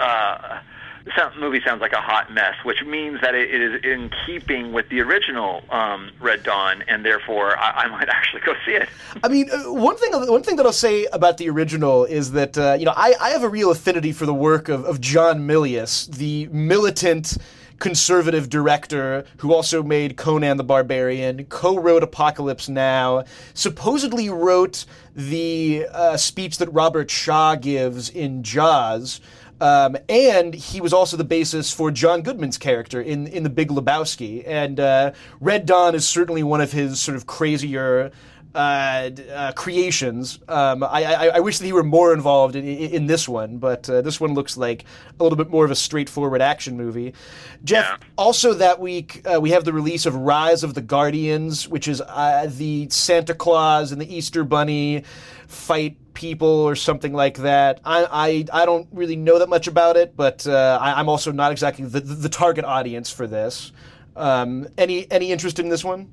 Uh, 0.00 0.60
the 1.04 1.40
movie 1.40 1.60
sounds 1.64 1.80
like 1.80 1.92
a 1.92 2.00
hot 2.00 2.32
mess, 2.32 2.54
which 2.64 2.84
means 2.84 3.20
that 3.20 3.34
it 3.34 3.50
is 3.50 3.82
in 3.84 4.10
keeping 4.26 4.72
with 4.72 4.88
the 4.88 5.00
original 5.00 5.62
um, 5.70 6.10
Red 6.20 6.42
Dawn, 6.42 6.82
and 6.88 7.04
therefore 7.04 7.56
I, 7.56 7.70
I, 7.70 7.88
might 7.88 8.08
actually 8.10 8.42
go 8.42 8.54
see 8.64 8.72
it. 8.72 8.88
I 9.22 9.28
mean, 9.28 9.50
uh, 9.50 9.72
one 9.72 9.96
thing 9.96 10.12
one 10.12 10.42
thing 10.42 10.56
that 10.56 10.66
I'll 10.66 10.72
say 10.72 11.06
about 11.12 11.38
the 11.38 11.48
original 11.48 12.04
is 12.04 12.32
that 12.32 12.56
uh, 12.56 12.76
you 12.78 12.84
know 12.84 12.94
I, 12.96 13.14
I 13.20 13.30
have 13.30 13.42
a 13.42 13.48
real 13.48 13.70
affinity 13.70 14.12
for 14.12 14.26
the 14.26 14.34
work 14.34 14.68
of, 14.68 14.84
of 14.84 15.00
John 15.00 15.40
Milius, 15.40 16.10
the 16.10 16.46
militant 16.48 17.36
conservative 17.80 18.48
director 18.48 19.24
who 19.38 19.52
also 19.52 19.82
made 19.82 20.16
Conan 20.16 20.58
the 20.58 20.64
Barbarian, 20.64 21.46
co 21.46 21.78
wrote 21.78 22.02
Apocalypse 22.02 22.68
Now, 22.68 23.24
supposedly 23.54 24.30
wrote 24.30 24.84
the 25.16 25.86
uh, 25.90 26.16
speech 26.16 26.58
that 26.58 26.68
Robert 26.72 27.10
Shaw 27.10 27.56
gives 27.56 28.08
in 28.08 28.42
Jaws. 28.42 29.20
Um, 29.60 29.96
and 30.08 30.54
he 30.54 30.80
was 30.80 30.92
also 30.92 31.16
the 31.16 31.24
basis 31.24 31.72
for 31.72 31.90
John 31.90 32.22
Goodman's 32.22 32.58
character 32.58 33.00
in 33.00 33.26
in 33.26 33.42
The 33.42 33.50
Big 33.50 33.68
Lebowski. 33.68 34.42
And 34.46 34.80
uh, 34.80 35.12
Red 35.40 35.66
Dawn 35.66 35.94
is 35.94 36.08
certainly 36.08 36.42
one 36.42 36.60
of 36.60 36.72
his 36.72 37.00
sort 37.00 37.16
of 37.16 37.26
crazier 37.26 38.10
uh, 38.54 39.10
uh, 39.32 39.52
creations. 39.52 40.40
Um, 40.48 40.82
I, 40.82 41.04
I, 41.04 41.26
I, 41.28 41.40
wish 41.40 41.58
that 41.58 41.66
he 41.66 41.72
were 41.72 41.84
more 41.84 42.12
involved 42.12 42.56
in, 42.56 42.64
in, 42.64 42.90
in 42.90 43.06
this 43.06 43.28
one, 43.28 43.58
but 43.58 43.88
uh, 43.88 44.02
this 44.02 44.20
one 44.20 44.34
looks 44.34 44.56
like 44.56 44.84
a 45.18 45.22
little 45.22 45.36
bit 45.36 45.50
more 45.50 45.64
of 45.64 45.70
a 45.70 45.76
straightforward 45.76 46.42
action 46.42 46.76
movie. 46.76 47.14
Jeff, 47.62 47.86
yeah. 47.88 48.06
also 48.18 48.54
that 48.54 48.80
week 48.80 49.24
uh, 49.24 49.40
we 49.40 49.50
have 49.50 49.64
the 49.64 49.72
release 49.72 50.04
of 50.04 50.16
Rise 50.16 50.64
of 50.64 50.74
the 50.74 50.80
Guardians, 50.80 51.68
which 51.68 51.86
is 51.86 52.00
uh, 52.00 52.50
the 52.50 52.88
Santa 52.90 53.34
Claus 53.34 53.92
and 53.92 54.00
the 54.00 54.12
Easter 54.12 54.42
Bunny 54.42 55.04
fight 55.46 55.96
people 56.14 56.48
or 56.48 56.74
something 56.74 57.12
like 57.12 57.38
that. 57.38 57.80
I 57.84 58.44
I, 58.52 58.62
I 58.62 58.66
don't 58.66 58.88
really 58.92 59.16
know 59.16 59.38
that 59.38 59.48
much 59.48 59.66
about 59.66 59.96
it, 59.96 60.16
but 60.16 60.46
uh, 60.46 60.78
I, 60.80 61.00
am 61.00 61.08
also 61.08 61.32
not 61.32 61.52
exactly 61.52 61.84
the, 61.84 62.00
the 62.00 62.28
target 62.28 62.64
audience 62.64 63.10
for 63.10 63.26
this. 63.26 63.72
Um, 64.16 64.68
any 64.76 65.10
any 65.10 65.32
interest 65.32 65.58
in 65.58 65.68
this 65.68 65.84
one? 65.84 66.10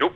Nope. 0.00 0.12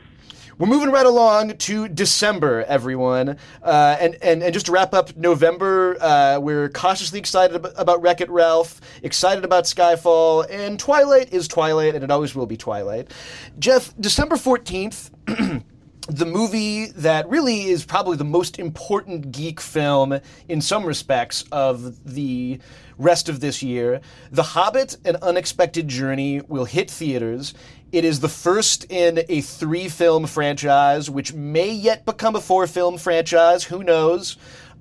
We're 0.57 0.69
moving 0.69 0.91
right 0.91 1.07
along 1.07 1.57
to 1.57 1.89
December, 1.89 2.65
everyone. 2.69 3.39
Uh, 3.61 3.97
and, 3.99 4.17
and, 4.23 4.41
and 4.41 4.55
just 4.55 4.67
to 4.67 4.73
wrap 4.73 4.95
up 4.95 5.17
November, 5.17 5.97
uh, 6.01 6.39
we're 6.39 6.69
cautiously 6.69 7.19
excited 7.19 7.57
about 7.77 8.01
Wreck 8.03 8.21
It 8.21 8.31
Ralph, 8.31 8.81
excited 9.03 9.45
about 9.45 9.65
Skyfall, 9.65 10.47
and 10.49 10.79
Twilight 10.79 11.33
is 11.33 11.49
Twilight, 11.49 11.97
and 11.97 12.05
it 12.05 12.11
always 12.13 12.37
will 12.37 12.47
be 12.47 12.57
Twilight. 12.57 13.11
Jeff, 13.59 13.93
December 13.99 14.37
14th. 14.37 15.11
the 16.09 16.27
movie 16.27 16.87
that 16.87 17.29
really 17.29 17.65
is 17.65 17.85
probably 17.85 18.17
the 18.17 18.25
most 18.25 18.59
important 18.59 19.33
geek 19.33 19.61
film 19.61 20.21
in 20.49 20.61
some 20.61 20.85
respects 20.85 21.45
of 21.51 22.05
the 22.05 22.59
rest 22.99 23.29
of 23.29 23.41
this 23.41 23.63
year. 23.63 24.01
The 24.31 24.43
Hobbit 24.43 24.99
An 25.05 25.17
Unexpected 25.23 25.89
Journey 25.89 26.43
will 26.43 26.67
hit 26.67 26.91
theaters. 26.91 27.55
It 27.91 28.05
is 28.05 28.21
the 28.21 28.29
first 28.29 28.91
in 28.91 29.21
a 29.29 29.41
three 29.41 29.89
film 29.89 30.27
franchise, 30.27 31.09
which 31.09 31.33
may 31.33 31.71
yet 31.71 32.05
become 32.05 32.37
a 32.37 32.41
four 32.41 32.67
film 32.67 32.99
franchise. 32.99 33.65
Who 33.65 33.83
knows? 33.83 34.37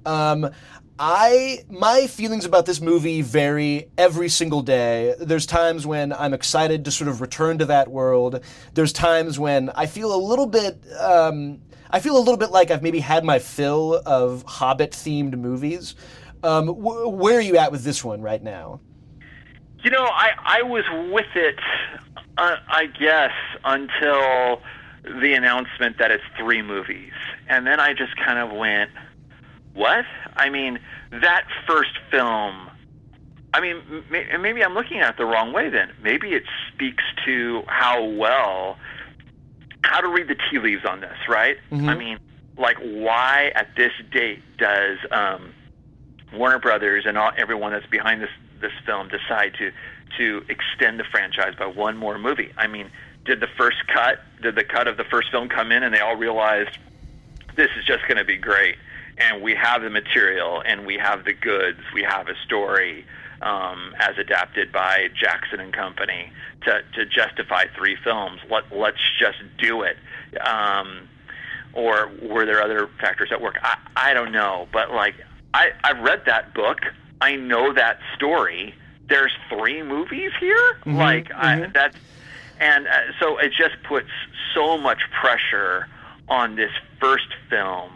Um, 0.06 0.50
I 1.06 1.66
my 1.70 2.08
feelings 2.08 2.46
about 2.46 2.66
this 2.66 2.80
movie 2.80 3.22
vary 3.22 3.90
every 3.98 4.30
single 4.30 4.62
day. 4.62 5.14
There's 5.20 5.46
times 5.46 5.86
when 5.86 6.14
I'm 6.14 6.34
excited 6.34 6.86
to 6.86 6.92
sort 6.92 7.10
of 7.10 7.20
return 7.20 7.58
to 7.58 7.66
that 7.66 7.90
world. 7.90 8.40
There's 8.74 8.94
times 8.94 9.38
when 9.38 9.70
I 9.72 9.86
feel 9.86 10.16
a 10.16 10.22
little 10.22 10.46
bit 10.46 10.82
um, 10.98 11.60
I 11.90 12.00
feel 12.00 12.16
a 12.16 12.20
little 12.20 12.38
bit 12.38 12.52
like 12.52 12.72
I've 12.72 12.82
maybe 12.82 13.02
had 13.02 13.26
my 13.26 13.40
fill 13.40 14.02
of 14.06 14.44
Hobbit 14.44 14.92
themed 14.92 15.38
movies. 15.38 15.96
Um, 16.42 16.70
wh- 16.70 17.12
where 17.12 17.38
are 17.38 17.42
you 17.42 17.58
at 17.58 17.74
with 17.74 17.84
this 17.84 18.02
one 18.02 18.22
right 18.22 18.42
now? 18.42 18.80
You 19.84 19.92
know, 19.92 20.06
I 20.06 20.30
I 20.42 20.62
was 20.62 20.86
with 21.12 21.36
it, 21.36 21.60
uh, 22.38 22.56
I 22.70 22.86
guess, 22.86 23.34
until 23.66 24.62
the 25.04 25.34
announcement 25.34 25.98
that 25.98 26.12
it's 26.12 26.24
three 26.38 26.62
movies, 26.62 27.12
and 27.50 27.68
then 27.68 27.82
I 27.82 27.94
just 27.94 28.16
kind 28.16 28.40
of 28.40 28.58
went 28.58 28.90
what? 29.74 30.06
I 30.36 30.50
mean, 30.50 30.80
that 31.12 31.46
first 31.68 31.92
film. 32.12 32.70
I 33.54 33.62
mean, 33.62 33.82
maybe 34.10 34.64
I'm 34.64 34.74
looking 34.74 35.00
at 35.00 35.12
it 35.12 35.18
the 35.18 35.26
wrong 35.26 35.54
way. 35.54 35.70
Then 35.70 35.92
maybe 36.02 36.34
it 36.34 36.44
speaks 36.74 37.04
to 37.26 37.64
how 37.68 38.04
well, 38.04 38.78
how 39.84 40.02
to 40.02 40.08
read 40.08 40.28
the 40.28 40.36
tea 40.36 40.60
leaves 40.60 40.86
on 40.86 41.02
this, 41.02 41.18
right? 41.30 41.58
Mm-hmm. 41.72 41.90
I 41.90 41.96
mean, 41.96 42.20
like 42.58 42.78
why 42.78 43.52
at 43.56 43.76
this 43.76 43.92
date 44.12 44.42
does 44.58 44.98
um, 45.12 45.54
Warner 46.34 46.60
Brothers 46.60 47.06
and 47.06 47.18
all, 47.18 47.32
everyone 47.38 47.72
that's 47.72 47.88
behind 47.88 48.22
this 48.22 48.32
this 48.60 48.72
film 48.86 49.10
decide 49.10 49.54
to 49.60 49.72
to 50.18 50.46
extend 50.50 51.00
the 51.00 51.04
franchise 51.04 51.54
by 51.58 51.68
one 51.68 51.98
more 51.98 52.18
movie? 52.18 52.52
I 52.58 52.68
mean, 52.68 52.90
did 53.26 53.40
the 53.40 53.48
first 53.58 53.88
cut, 53.88 54.20
did 54.42 54.56
the 54.56 54.64
cut 54.64 54.88
of 54.88 54.98
the 54.98 55.04
first 55.06 55.32
film 55.32 55.50
come 55.50 55.72
in 55.72 55.84
and 55.84 55.94
they 55.94 56.00
all 56.00 56.16
realized 56.16 56.78
this 57.56 57.70
is 57.78 57.86
just 57.86 58.04
going 58.08 58.18
to 58.18 58.26
be 58.26 58.38
great? 58.38 58.76
And 59.18 59.42
we 59.42 59.56
have 59.56 59.82
the 59.82 59.90
material 59.90 60.62
and 60.66 60.86
we 60.86 60.98
have 60.98 61.26
the 61.26 61.34
goods, 61.34 61.80
we 61.94 62.04
have 62.04 62.28
a 62.28 62.36
story 62.46 63.06
um, 63.42 63.94
as 64.00 64.18
adapted 64.18 64.72
by 64.72 65.10
Jackson 65.14 65.60
and 65.60 65.74
Company 65.74 66.32
to, 66.62 66.82
to 66.94 67.06
justify 67.06 67.66
three 67.76 67.98
films. 68.04 68.40
Let, 68.50 68.76
let's 68.76 69.02
just 69.20 69.38
do 69.58 69.84
it. 69.84 69.98
Um, 70.42 71.10
or 71.74 72.12
were 72.22 72.46
there 72.46 72.62
other 72.62 72.90
factors 73.00 73.32
at 73.32 73.42
work? 73.42 73.58
I, 73.62 73.78
I 73.96 74.14
don't 74.14 74.32
know, 74.32 74.68
but 74.72 74.92
like 74.92 75.16
I, 75.54 75.72
I've 75.84 76.00
read 76.00 76.24
that 76.26 76.54
book. 76.54 76.80
I 77.22 77.36
know 77.36 77.74
that 77.74 78.00
story. 78.16 78.76
There's 79.08 79.34
three 79.50 79.84
movies 79.84 80.32
here. 80.40 80.74
Mm-hmm, 80.82 80.98
like 80.98 81.30
mm-hmm. 81.30 81.64
I, 81.64 81.70
that's 81.74 81.98
and 82.60 82.88
uh, 82.88 82.92
so 83.20 83.38
it 83.38 83.52
just 83.58 83.76
puts 83.84 84.10
so 84.54 84.78
much 84.78 85.00
pressure 85.20 85.88
on 86.30 86.56
this 86.56 86.72
first 87.00 87.28
film 87.50 87.92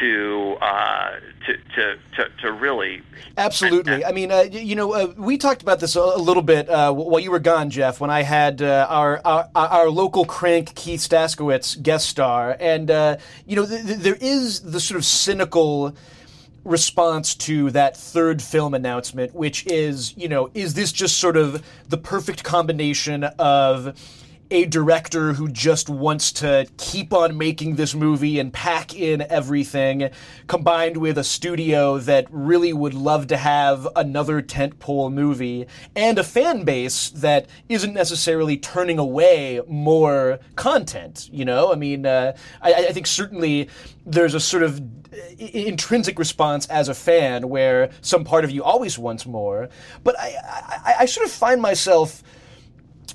to, 0.00 0.56
uh, 0.60 1.10
to, 1.46 1.56
to, 1.74 1.98
to, 2.16 2.28
to 2.42 2.52
really. 2.52 3.02
Absolutely. 3.36 4.04
I 4.04 4.12
mean, 4.12 4.30
uh, 4.30 4.46
you 4.50 4.74
know, 4.74 4.92
uh, 4.92 5.12
we 5.16 5.38
talked 5.38 5.62
about 5.62 5.80
this 5.80 5.96
a, 5.96 6.00
a 6.00 6.18
little 6.18 6.42
bit 6.42 6.68
uh, 6.68 6.92
while 6.92 7.20
you 7.20 7.30
were 7.30 7.38
gone, 7.38 7.70
Jeff, 7.70 8.00
when 8.00 8.10
I 8.10 8.22
had 8.22 8.62
uh, 8.62 8.86
our, 8.88 9.20
our, 9.24 9.48
our 9.54 9.90
local 9.90 10.24
crank 10.24 10.74
Keith 10.74 11.00
Staskiewicz 11.00 11.82
guest 11.82 12.08
star, 12.08 12.56
and 12.58 12.90
uh, 12.90 13.16
you 13.46 13.56
know, 13.56 13.66
th- 13.66 13.84
th- 13.84 13.98
there 13.98 14.18
is 14.20 14.60
the 14.60 14.80
sort 14.80 14.98
of 14.98 15.04
cynical 15.04 15.96
response 16.64 17.34
to 17.34 17.70
that 17.70 17.96
third 17.96 18.42
film 18.42 18.74
announcement, 18.74 19.34
which 19.34 19.66
is, 19.66 20.16
you 20.16 20.28
know, 20.28 20.50
is 20.52 20.74
this 20.74 20.92
just 20.92 21.18
sort 21.18 21.36
of 21.36 21.64
the 21.88 21.96
perfect 21.96 22.42
combination 22.42 23.24
of 23.24 23.96
a 24.50 24.64
director 24.66 25.32
who 25.32 25.48
just 25.48 25.88
wants 25.88 26.32
to 26.32 26.66
keep 26.76 27.12
on 27.12 27.36
making 27.36 27.76
this 27.76 27.94
movie 27.94 28.38
and 28.38 28.52
pack 28.52 28.94
in 28.94 29.22
everything, 29.22 30.10
combined 30.46 30.96
with 30.96 31.18
a 31.18 31.24
studio 31.24 31.98
that 31.98 32.26
really 32.30 32.72
would 32.72 32.94
love 32.94 33.26
to 33.28 33.36
have 33.36 33.88
another 33.96 34.40
tentpole 34.40 35.12
movie, 35.12 35.66
and 35.94 36.18
a 36.18 36.24
fan 36.24 36.64
base 36.64 37.10
that 37.10 37.46
isn't 37.68 37.94
necessarily 37.94 38.56
turning 38.56 38.98
away 38.98 39.60
more 39.66 40.38
content. 40.54 41.28
You 41.32 41.44
know, 41.44 41.72
I 41.72 41.76
mean, 41.76 42.06
uh, 42.06 42.36
I, 42.62 42.74
I 42.74 42.92
think 42.92 43.06
certainly 43.06 43.68
there's 44.04 44.34
a 44.34 44.40
sort 44.40 44.62
of 44.62 44.80
intrinsic 45.38 46.18
response 46.18 46.66
as 46.66 46.88
a 46.88 46.94
fan 46.94 47.48
where 47.48 47.90
some 48.00 48.24
part 48.24 48.44
of 48.44 48.50
you 48.50 48.62
always 48.62 48.98
wants 48.98 49.26
more, 49.26 49.68
but 50.04 50.18
I, 50.18 50.34
I, 50.84 50.94
I 51.00 51.06
sort 51.06 51.26
of 51.26 51.32
find 51.32 51.60
myself 51.60 52.22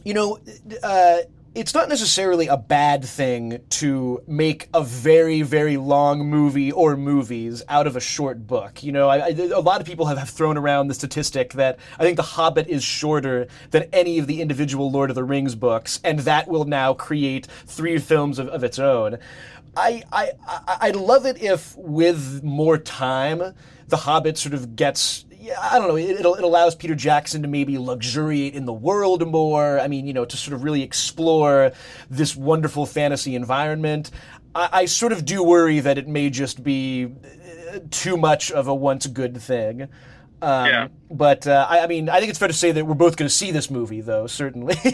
you 0.04 0.14
know, 0.14 0.40
uh, 0.84 1.20
it's 1.54 1.74
not 1.74 1.90
necessarily 1.90 2.48
a 2.48 2.56
bad 2.56 3.04
thing 3.04 3.60
to 3.70 4.24
make 4.26 4.70
a 4.74 4.82
very, 4.82 5.42
very 5.42 5.76
long 5.76 6.26
movie 6.30 6.72
or 6.72 6.96
movies 6.96 7.62
out 7.68 7.88
of 7.88 7.98
a 7.98 8.00
short 8.00 8.48
book. 8.48 8.82
You 8.84 8.94
know, 8.94 9.10
I, 9.10 9.18
I, 9.18 9.30
a 9.54 9.60
lot 9.60 9.82
of 9.82 9.88
people 9.88 10.06
have, 10.06 10.18
have 10.18 10.30
thrown 10.30 10.58
around 10.58 10.88
the 10.88 10.94
statistic 10.94 11.52
that 11.54 11.78
I 12.00 12.04
think 12.04 12.16
The 12.16 12.24
Hobbit 12.24 12.70
is 12.70 12.86
shorter 12.86 13.48
than 13.72 13.84
any 13.92 14.18
of 14.18 14.28
the 14.28 14.42
individual 14.42 14.92
Lord 14.92 15.10
of 15.10 15.16
the 15.16 15.26
Rings 15.26 15.56
books, 15.56 16.00
and 16.06 16.20
that 16.20 16.48
will 16.48 16.64
now 16.64 16.94
create 16.94 17.48
three 17.66 17.98
films 17.98 18.40
of, 18.40 18.48
of 18.48 18.64
its 18.64 18.80
own. 18.80 19.18
I, 19.76 20.04
I, 20.12 20.32
I'd 20.82 20.96
love 20.96 21.26
it 21.26 21.42
if, 21.42 21.76
with 21.78 22.44
more 22.44 22.78
time, 22.78 23.54
The 23.90 23.98
Hobbit 23.98 24.38
sort 24.38 24.54
of 24.54 24.78
gets 24.78 25.26
I 25.62 25.80
don't 25.80 25.88
know. 25.88 25.96
It, 25.96 26.20
it, 26.20 26.26
allows 26.26 26.76
Peter 26.76 26.96
Jackson 26.96 27.42
to 27.42 27.48
maybe 27.48 27.78
luxuriate 27.78 28.54
in 28.54 28.66
the 28.66 28.74
world 28.74 29.28
more. 29.28 29.80
I 29.80 29.88
mean, 29.88 30.06
you 30.06 30.14
know, 30.14 30.26
to 30.26 30.38
sort 30.38 30.54
of 30.54 30.64
really 30.64 30.84
explore 30.84 31.72
this 32.10 32.36
wonderful 32.36 32.86
fantasy 32.86 33.36
environment. 33.36 34.12
I, 34.54 34.70
I 34.72 34.86
sort 34.86 35.12
of 35.12 35.26
do 35.26 35.44
worry 35.44 35.80
that 35.80 35.98
it 35.98 36.08
may 36.08 36.30
just 36.30 36.64
be 36.64 37.06
uh, 37.74 37.80
too 37.90 38.18
much 38.18 38.52
of 38.52 38.68
a 38.68 38.76
once 38.76 39.08
good 39.08 39.42
thing. 39.42 39.88
Um, 40.42 40.68
yeah. 40.68 40.88
But 41.10 41.48
uh, 41.48 41.68
I, 41.70 41.82
I, 41.82 41.88
mean, 41.88 42.10
I 42.10 42.20
think 42.20 42.30
it's 42.30 42.40
fair 42.40 42.48
to 42.48 42.54
say 42.54 42.72
that 42.72 42.86
we're 42.86 42.96
both 42.96 43.16
going 43.16 43.28
to 43.30 43.34
see 43.34 43.52
this 43.52 43.70
movie, 43.70 44.02
though. 44.02 44.28
Certainly. 44.28 44.76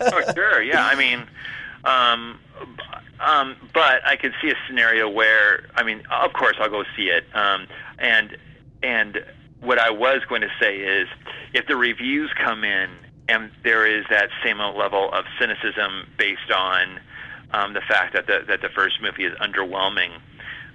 oh, 0.00 0.22
sure. 0.34 0.62
Yeah. 0.62 0.84
I 0.84 0.94
mean, 0.96 1.26
um, 1.84 2.38
um, 3.20 3.56
but 3.72 4.04
I 4.04 4.16
could 4.16 4.34
see 4.42 4.50
a 4.50 4.56
scenario 4.66 5.08
where, 5.08 5.66
I 5.74 5.82
mean, 5.82 6.02
of 6.10 6.32
course, 6.32 6.56
I'll 6.60 6.70
go 6.70 6.84
see 6.96 7.08
it, 7.08 7.24
um, 7.34 7.66
and 7.98 8.36
and 8.82 9.24
what 9.60 9.78
I 9.78 9.90
was 9.90 10.22
going 10.28 10.42
to 10.42 10.50
say 10.60 10.76
is 10.76 11.08
if 11.52 11.66
the 11.66 11.76
reviews 11.76 12.30
come 12.36 12.64
in 12.64 12.90
and 13.28 13.50
there 13.64 13.86
is 13.86 14.04
that 14.10 14.28
same 14.44 14.58
level 14.58 15.12
of 15.12 15.24
cynicism 15.38 16.08
based 16.18 16.50
on 16.54 17.00
um, 17.52 17.74
the 17.74 17.80
fact 17.80 18.14
that 18.14 18.26
the, 18.26 18.44
that 18.46 18.60
the 18.60 18.68
first 18.68 19.00
movie 19.00 19.24
is 19.24 19.36
underwhelming, 19.38 20.12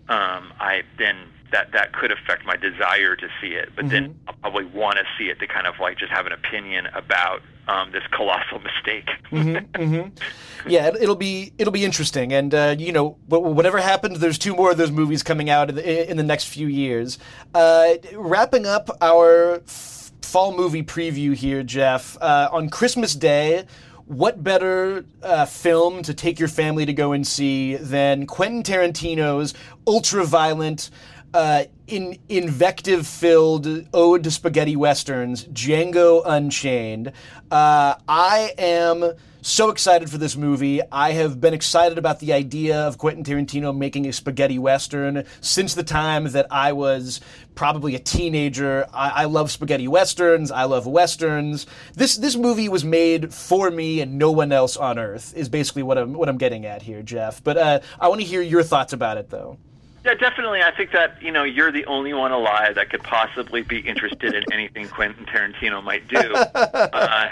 um, 0.10 0.52
I 0.60 0.84
then 0.98 1.16
that 1.52 1.72
that 1.74 1.94
could 1.94 2.12
affect 2.12 2.46
my 2.46 2.56
desire 2.56 3.16
to 3.16 3.28
see 3.42 3.54
it. 3.54 3.70
But 3.76 3.86
mm-hmm. 3.86 3.94
then 3.94 4.20
I'll 4.28 4.36
probably 4.36 4.66
want 4.66 4.98
to 4.98 5.04
see 5.18 5.30
it 5.30 5.40
to 5.40 5.48
kind 5.48 5.68
of 5.68 5.76
like 5.80 5.98
just 5.98 6.12
have 6.12 6.26
an 6.26 6.34
opinion 6.34 6.88
about 6.88 7.42
um, 7.68 7.92
this 7.92 8.04
colossal 8.12 8.60
mistake. 8.60 9.10
mm-hmm, 9.32 9.82
mm-hmm. 9.82 10.70
Yeah, 10.70 10.88
it, 10.88 11.08
will 11.08 11.16
be 11.16 11.54
it'll 11.58 11.74
be 11.74 11.86
interesting, 11.86 12.34
and 12.34 12.54
uh, 12.54 12.76
you 12.78 12.92
know, 12.92 13.18
whatever 13.28 13.80
happens, 13.80 14.20
there's 14.20 14.38
two 14.38 14.56
more 14.56 14.72
of 14.72 14.78
those 14.78 14.92
movies 14.92 15.24
coming 15.24 15.50
out 15.50 15.70
in 15.70 15.76
the, 15.76 16.12
in 16.12 16.18
the 16.18 16.24
next 16.24 16.46
few 16.46 16.68
years. 16.68 17.18
Uh, 17.54 17.94
wrapping 18.14 18.66
up 18.66 18.90
our 19.02 19.56
f- 19.56 20.12
fall 20.22 20.56
movie 20.56 20.84
preview 20.84 21.36
here, 21.36 21.64
Jeff, 21.64 22.18
uh, 22.22 22.50
on 22.52 22.70
Christmas 22.70 23.16
Day 23.16 23.66
what 24.12 24.44
better 24.44 25.06
uh, 25.24 25.46
film 25.46 26.04
to 26.04 26.14
take 26.14 26.38
your 26.38 26.50
family 26.50 26.86
to 26.86 26.92
go 26.92 27.14
and 27.14 27.26
see 27.26 27.78
than 27.78 28.28
Quentin 28.28 28.62
Tarantino's 28.62 29.54
ultra 29.88 30.26
violent, 30.26 30.90
uh, 31.34 31.64
in 31.88 32.18
invective 32.30 33.08
filled 33.08 33.88
ode 33.94 34.24
to 34.24 34.32
spaghetti 34.32 34.76
westerns, 34.76 35.46
Django 35.46 36.22
Unchained. 36.26 37.12
Uh, 37.50 37.96
I 38.08 38.54
am 38.58 39.14
so 39.42 39.70
excited 39.70 40.10
for 40.10 40.18
this 40.18 40.38
movie. 40.38 40.82
I 40.92 41.14
have 41.14 41.42
been 41.42 41.54
excited 41.54 41.98
about 41.98 42.20
the 42.20 42.32
idea 42.32 42.80
of 42.82 42.98
Quentin 42.98 43.24
Tarantino 43.24 43.76
making 43.76 44.06
a 44.06 44.14
spaghetti 44.14 44.60
western 44.60 45.26
since 45.42 45.74
the 45.74 45.84
time 45.84 46.26
that 46.26 46.46
I 46.52 46.74
was 46.74 47.22
probably 47.56 47.96
a 47.96 48.00
teenager. 48.00 48.86
I, 48.94 49.10
I 49.10 49.26
love 49.26 49.52
spaghetti 49.52 49.88
westerns. 49.88 50.52
I 50.52 50.66
love 50.66 50.86
westerns. 50.86 51.66
This 51.96 52.18
this 52.18 52.36
movie 52.36 52.70
was 52.70 52.86
made 52.86 53.34
for 53.34 53.72
me 53.72 54.00
and 54.00 54.18
no 54.18 54.32
one 54.32 54.52
else 54.52 54.78
on 54.78 55.00
earth. 55.00 55.36
Is 55.36 55.50
basically 55.50 55.84
what 55.84 55.98
I'm 55.98 56.14
what 56.14 56.30
I'm 56.30 56.38
getting 56.38 56.66
at 56.66 56.84
here, 56.84 57.02
Jeff. 57.02 57.44
But 57.44 57.58
uh, 57.58 57.80
I 58.00 58.10
want 58.10 58.22
to 58.22 58.28
hear 58.28 58.42
your 58.42 58.64
thoughts 58.64 58.94
about 58.94 59.18
it, 59.18 59.30
though. 59.30 59.58
Yeah, 60.04 60.16
definitely. 60.16 60.62
I 60.64 60.72
think 60.76 60.92
that 60.94 61.22
you 61.22 61.32
know 61.32 61.44
you're 61.44 61.72
the 61.72 61.86
only 61.86 62.14
one 62.14 62.32
alive 62.32 62.76
that 62.76 62.90
could 62.90 63.04
possibly 63.04 63.62
be 63.62 63.80
interested 63.80 64.34
in 64.34 64.44
anything 64.52 64.88
Quentin 64.88 65.26
Tarantino 65.26 65.84
might 65.84 66.08
do. 66.08 66.18
uh, 66.36 67.30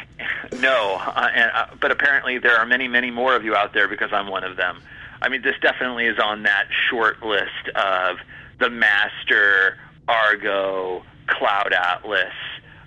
no, 0.59 0.95
uh, 0.99 1.29
and, 1.33 1.51
uh, 1.53 1.65
but 1.79 1.91
apparently 1.91 2.37
there 2.37 2.57
are 2.57 2.65
many, 2.67 2.87
many 2.87 3.09
more 3.09 3.35
of 3.35 3.43
you 3.43 3.55
out 3.55 3.73
there 3.73 3.87
because 3.87 4.13
I'm 4.13 4.27
one 4.27 4.43
of 4.43 4.55
them. 4.55 4.81
I 5.21 5.29
mean, 5.29 5.41
this 5.41 5.55
definitely 5.61 6.05
is 6.05 6.19
on 6.19 6.43
that 6.43 6.67
short 6.89 7.23
list 7.23 7.69
of 7.75 8.17
The 8.59 8.69
Master, 8.69 9.77
Argo, 10.07 11.03
Cloud 11.27 11.73
Atlas, 11.73 12.33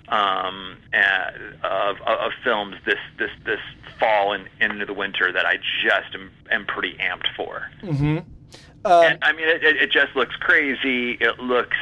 um, 0.07 0.77
uh, 0.93 1.31
of, 1.63 2.01
of 2.01 2.31
films 2.43 2.75
this 2.85 2.99
this 3.17 3.31
this 3.45 3.59
fall 3.99 4.33
and 4.33 4.47
into 4.59 4.85
the 4.85 4.93
winter 4.93 5.31
that 5.31 5.45
I 5.45 5.57
just 5.57 6.13
am, 6.13 6.31
am 6.51 6.65
pretty 6.65 6.95
amped 6.95 7.33
for. 7.35 7.69
Mm-hmm. 7.81 8.19
Um, 8.85 9.03
and, 9.03 9.19
I 9.21 9.33
mean, 9.33 9.47
it, 9.47 9.63
it 9.63 9.91
just 9.91 10.15
looks 10.15 10.35
crazy. 10.35 11.13
It 11.13 11.39
looks, 11.39 11.77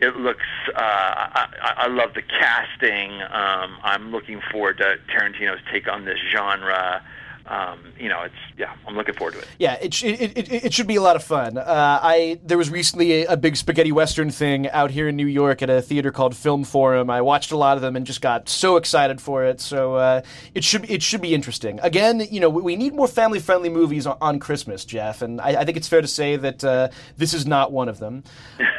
it 0.00 0.16
looks. 0.16 0.46
Uh, 0.68 0.80
I, 0.80 1.74
I 1.76 1.86
love 1.88 2.14
the 2.14 2.22
casting. 2.22 3.22
Um, 3.22 3.78
I'm 3.82 4.10
looking 4.10 4.40
forward 4.50 4.78
to 4.78 4.98
Tarantino's 5.08 5.60
take 5.70 5.88
on 5.88 6.04
this 6.04 6.18
genre 6.30 7.02
um, 7.52 7.92
you 8.00 8.08
know, 8.08 8.22
it's 8.22 8.34
yeah, 8.56 8.74
I'm 8.88 8.96
looking 8.96 9.14
forward 9.14 9.34
to 9.34 9.40
it. 9.40 9.48
Yeah, 9.58 9.74
it 9.74 9.92
sh- 9.92 10.04
it, 10.04 10.38
it, 10.38 10.52
it 10.64 10.72
should 10.72 10.86
be 10.86 10.96
a 10.96 11.02
lot 11.02 11.16
of 11.16 11.22
fun. 11.22 11.58
Uh, 11.58 12.00
I 12.02 12.40
there 12.42 12.56
was 12.56 12.70
recently 12.70 13.24
a, 13.24 13.32
a, 13.32 13.36
big 13.36 13.56
spaghetti 13.56 13.92
western 13.92 14.30
thing 14.30 14.70
out 14.70 14.90
here 14.90 15.06
in 15.06 15.16
New 15.16 15.26
York 15.26 15.60
at 15.60 15.68
a 15.68 15.82
theater 15.82 16.10
called 16.10 16.34
Film 16.34 16.64
Forum. 16.64 17.10
I 17.10 17.20
watched 17.20 17.52
a 17.52 17.56
lot 17.58 17.76
of 17.76 17.82
them 17.82 17.94
and 17.94 18.06
just 18.06 18.22
got 18.22 18.48
so 18.48 18.76
excited 18.76 19.20
for 19.20 19.44
it. 19.44 19.60
So 19.60 19.96
uh, 19.96 20.22
it 20.54 20.64
should 20.64 20.90
it 20.90 21.02
should 21.02 21.20
be 21.20 21.34
interesting. 21.34 21.78
Again, 21.82 22.26
you 22.30 22.40
know, 22.40 22.48
we 22.48 22.74
need 22.74 22.94
more 22.94 23.08
family 23.08 23.38
friendly 23.38 23.68
movies 23.68 24.06
on, 24.06 24.16
on, 24.22 24.38
Christmas, 24.38 24.86
Jeff, 24.86 25.20
and 25.20 25.38
I, 25.38 25.60
I, 25.60 25.64
think 25.66 25.76
it's 25.76 25.88
fair 25.88 26.00
to 26.00 26.08
say 26.08 26.36
that 26.36 26.64
uh, 26.64 26.88
this 27.18 27.34
is 27.34 27.46
not 27.46 27.70
one 27.70 27.90
of 27.90 27.98
them. 27.98 28.24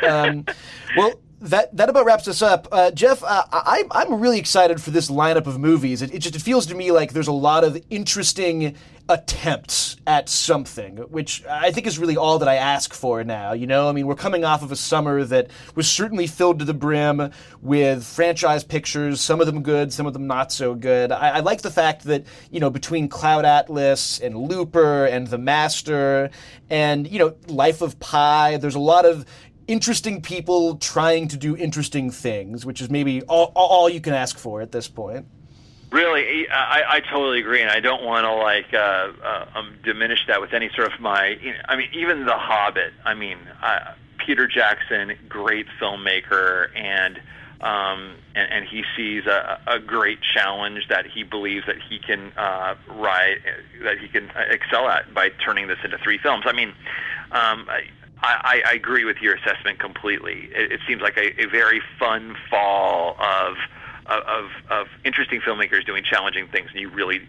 Um, 0.01 0.45
well 0.97 1.13
that 1.43 1.75
that 1.75 1.89
about 1.89 2.05
wraps 2.05 2.27
us 2.27 2.41
up. 2.41 2.67
Uh, 2.71 2.89
Jeff, 2.91 3.23
uh, 3.23 3.43
I, 3.51 3.83
I'm 3.91 4.19
really 4.19 4.39
excited 4.39 4.81
for 4.81 4.91
this 4.91 5.11
lineup 5.11 5.45
of 5.45 5.59
movies. 5.59 6.01
It, 6.01 6.13
it, 6.13 6.19
just 6.19 6.35
it 6.35 6.41
feels 6.41 6.65
to 6.67 6.75
me 6.75 6.91
like 6.91 7.13
there's 7.13 7.27
a 7.27 7.33
lot 7.33 7.63
of 7.63 7.77
interesting 7.89 8.75
attempts 9.09 9.97
at 10.07 10.29
something, 10.29 10.95
which 10.95 11.45
I 11.45 11.71
think 11.71 11.87
is 11.87 11.99
really 11.99 12.15
all 12.15 12.39
that 12.39 12.47
I 12.47 12.55
ask 12.55 12.93
for 12.93 13.21
now. 13.25 13.51
You 13.51 13.67
know, 13.67 13.89
I 13.89 13.91
mean, 13.91 14.07
we're 14.07 14.15
coming 14.15 14.45
off 14.45 14.63
of 14.63 14.71
a 14.71 14.77
summer 14.77 15.25
that 15.25 15.49
was 15.75 15.89
certainly 15.91 16.25
filled 16.25 16.59
to 16.59 16.65
the 16.65 16.73
brim 16.73 17.31
with 17.61 18.05
franchise 18.05 18.63
pictures, 18.63 19.19
some 19.19 19.41
of 19.41 19.45
them 19.45 19.61
good, 19.61 19.91
some 19.91 20.05
of 20.05 20.13
them 20.13 20.27
not 20.27 20.53
so 20.53 20.73
good. 20.73 21.11
I, 21.11 21.29
I 21.29 21.39
like 21.41 21.61
the 21.61 21.71
fact 21.71 22.05
that, 22.05 22.23
you 22.49 22.61
know, 22.61 22.69
between 22.69 23.09
Cloud 23.09 23.43
Atlas 23.43 24.19
and 24.19 24.37
Looper 24.37 25.05
and 25.05 25.27
The 25.27 25.37
Master 25.37 26.29
and, 26.69 27.05
you 27.05 27.19
know, 27.19 27.35
Life 27.47 27.81
of 27.81 27.99
Pi, 27.99 28.55
there's 28.55 28.75
a 28.75 28.79
lot 28.79 29.05
of 29.05 29.25
interesting 29.67 30.21
people 30.21 30.75
trying 30.77 31.27
to 31.29 31.37
do 31.37 31.55
interesting 31.55 32.11
things, 32.11 32.65
which 32.65 32.81
is 32.81 32.89
maybe 32.89 33.21
all, 33.23 33.51
all 33.55 33.89
you 33.89 34.01
can 34.01 34.13
ask 34.13 34.37
for 34.37 34.61
at 34.61 34.71
this 34.71 34.87
point. 34.87 35.25
Really, 35.91 36.47
I, 36.49 36.95
I 36.95 36.99
totally 37.01 37.39
agree, 37.39 37.61
and 37.61 37.69
I 37.69 37.79
don't 37.79 38.03
want 38.03 38.25
to 38.25 38.33
like 38.33 38.73
uh, 38.73 39.11
uh, 39.23 39.45
um, 39.53 39.77
diminish 39.83 40.25
that 40.27 40.41
with 40.41 40.51
any 40.51 40.71
sort 40.75 40.91
of 40.91 40.99
my. 40.99 41.37
You 41.39 41.51
know, 41.51 41.59
I 41.69 41.75
mean, 41.75 41.89
even 41.93 42.25
The 42.25 42.35
Hobbit. 42.35 42.93
I 43.05 43.13
mean, 43.13 43.37
uh, 43.61 43.93
Peter 44.17 44.47
Jackson, 44.47 45.13
great 45.29 45.67
filmmaker, 45.79 46.75
and 46.75 47.21
um, 47.61 48.15
and, 48.33 48.51
and 48.51 48.67
he 48.67 48.83
sees 48.97 49.27
a, 49.27 49.59
a 49.67 49.79
great 49.79 50.17
challenge 50.33 50.87
that 50.89 51.05
he 51.05 51.21
believes 51.21 51.67
that 51.67 51.77
he 51.87 51.99
can 51.99 52.31
uh, 52.37 52.73
ride, 52.87 53.37
that 53.83 53.99
he 53.99 54.07
can 54.07 54.31
excel 54.49 54.89
at 54.89 55.13
by 55.13 55.29
turning 55.45 55.67
this 55.67 55.77
into 55.83 55.99
three 55.99 56.17
films. 56.17 56.43
I 56.47 56.53
mean, 56.53 56.69
um, 57.31 57.67
I, 57.69 57.83
I, 58.23 58.61
I 58.65 58.73
agree 58.73 59.05
with 59.05 59.17
your 59.17 59.35
assessment 59.35 59.79
completely. 59.79 60.49
It, 60.55 60.71
it 60.71 60.79
seems 60.87 61.01
like 61.01 61.17
a, 61.17 61.41
a 61.41 61.47
very 61.47 61.81
fun 61.99 62.35
fall 62.49 63.17
of, 63.19 63.57
of 64.05 64.45
of 64.69 64.87
interesting 65.03 65.41
filmmakers 65.41 65.85
doing 65.85 66.03
challenging 66.03 66.47
things, 66.47 66.69
and 66.71 66.79
you 66.79 66.89
really 66.89 67.21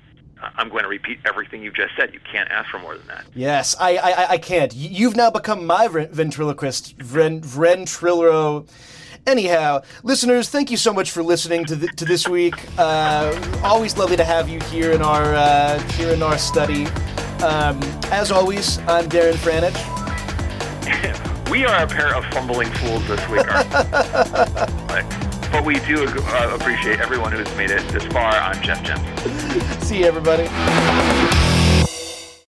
I'm 0.56 0.68
going 0.68 0.82
to 0.82 0.88
repeat 0.88 1.18
everything 1.24 1.62
you've 1.62 1.74
just 1.74 1.94
said. 1.96 2.12
You 2.12 2.20
can't 2.30 2.50
ask 2.50 2.70
for 2.70 2.78
more 2.78 2.96
than 2.96 3.06
that. 3.08 3.24
Yes, 3.34 3.74
I 3.78 3.96
I, 3.96 4.30
I 4.32 4.38
can't. 4.38 4.74
You've 4.74 5.16
now 5.16 5.30
become 5.30 5.66
my 5.66 5.88
ventriloquist, 5.88 6.98
Vren. 6.98 7.42
Anyhow, 9.26 9.80
listeners, 10.02 10.50
thank 10.50 10.70
you 10.70 10.76
so 10.76 10.92
much 10.92 11.10
for 11.10 11.22
listening 11.22 11.64
to, 11.64 11.76
the, 11.76 11.86
to 11.88 12.04
this 12.04 12.28
week. 12.28 12.54
Uh, 12.78 13.34
always 13.64 13.96
lovely 13.96 14.18
to 14.18 14.24
have 14.24 14.50
you 14.50 14.60
here 14.64 14.92
in 14.92 15.00
our 15.00 15.34
uh, 15.34 15.78
here 15.92 16.10
in 16.10 16.22
our 16.22 16.36
study. 16.36 16.84
Um, 17.42 17.80
as 18.12 18.30
always, 18.30 18.78
I'm 18.80 19.08
Darren 19.08 19.34
Franich. 19.34 20.03
we 21.50 21.64
are 21.64 21.82
a 21.82 21.86
pair 21.86 22.14
of 22.14 22.24
fumbling 22.26 22.70
fools 22.70 23.06
this 23.08 23.28
week. 23.28 23.46
but 25.52 25.64
we 25.64 25.74
do 25.80 26.06
uh, 26.08 26.56
appreciate 26.58 27.00
everyone 27.00 27.32
who's 27.32 27.54
made 27.56 27.70
it 27.70 27.86
this 27.88 28.04
far. 28.06 28.32
I'm 28.32 28.60
Jeff 28.62 28.82
Jensen. 28.82 29.80
See 29.80 30.00
you, 30.00 30.06
everybody. 30.06 30.48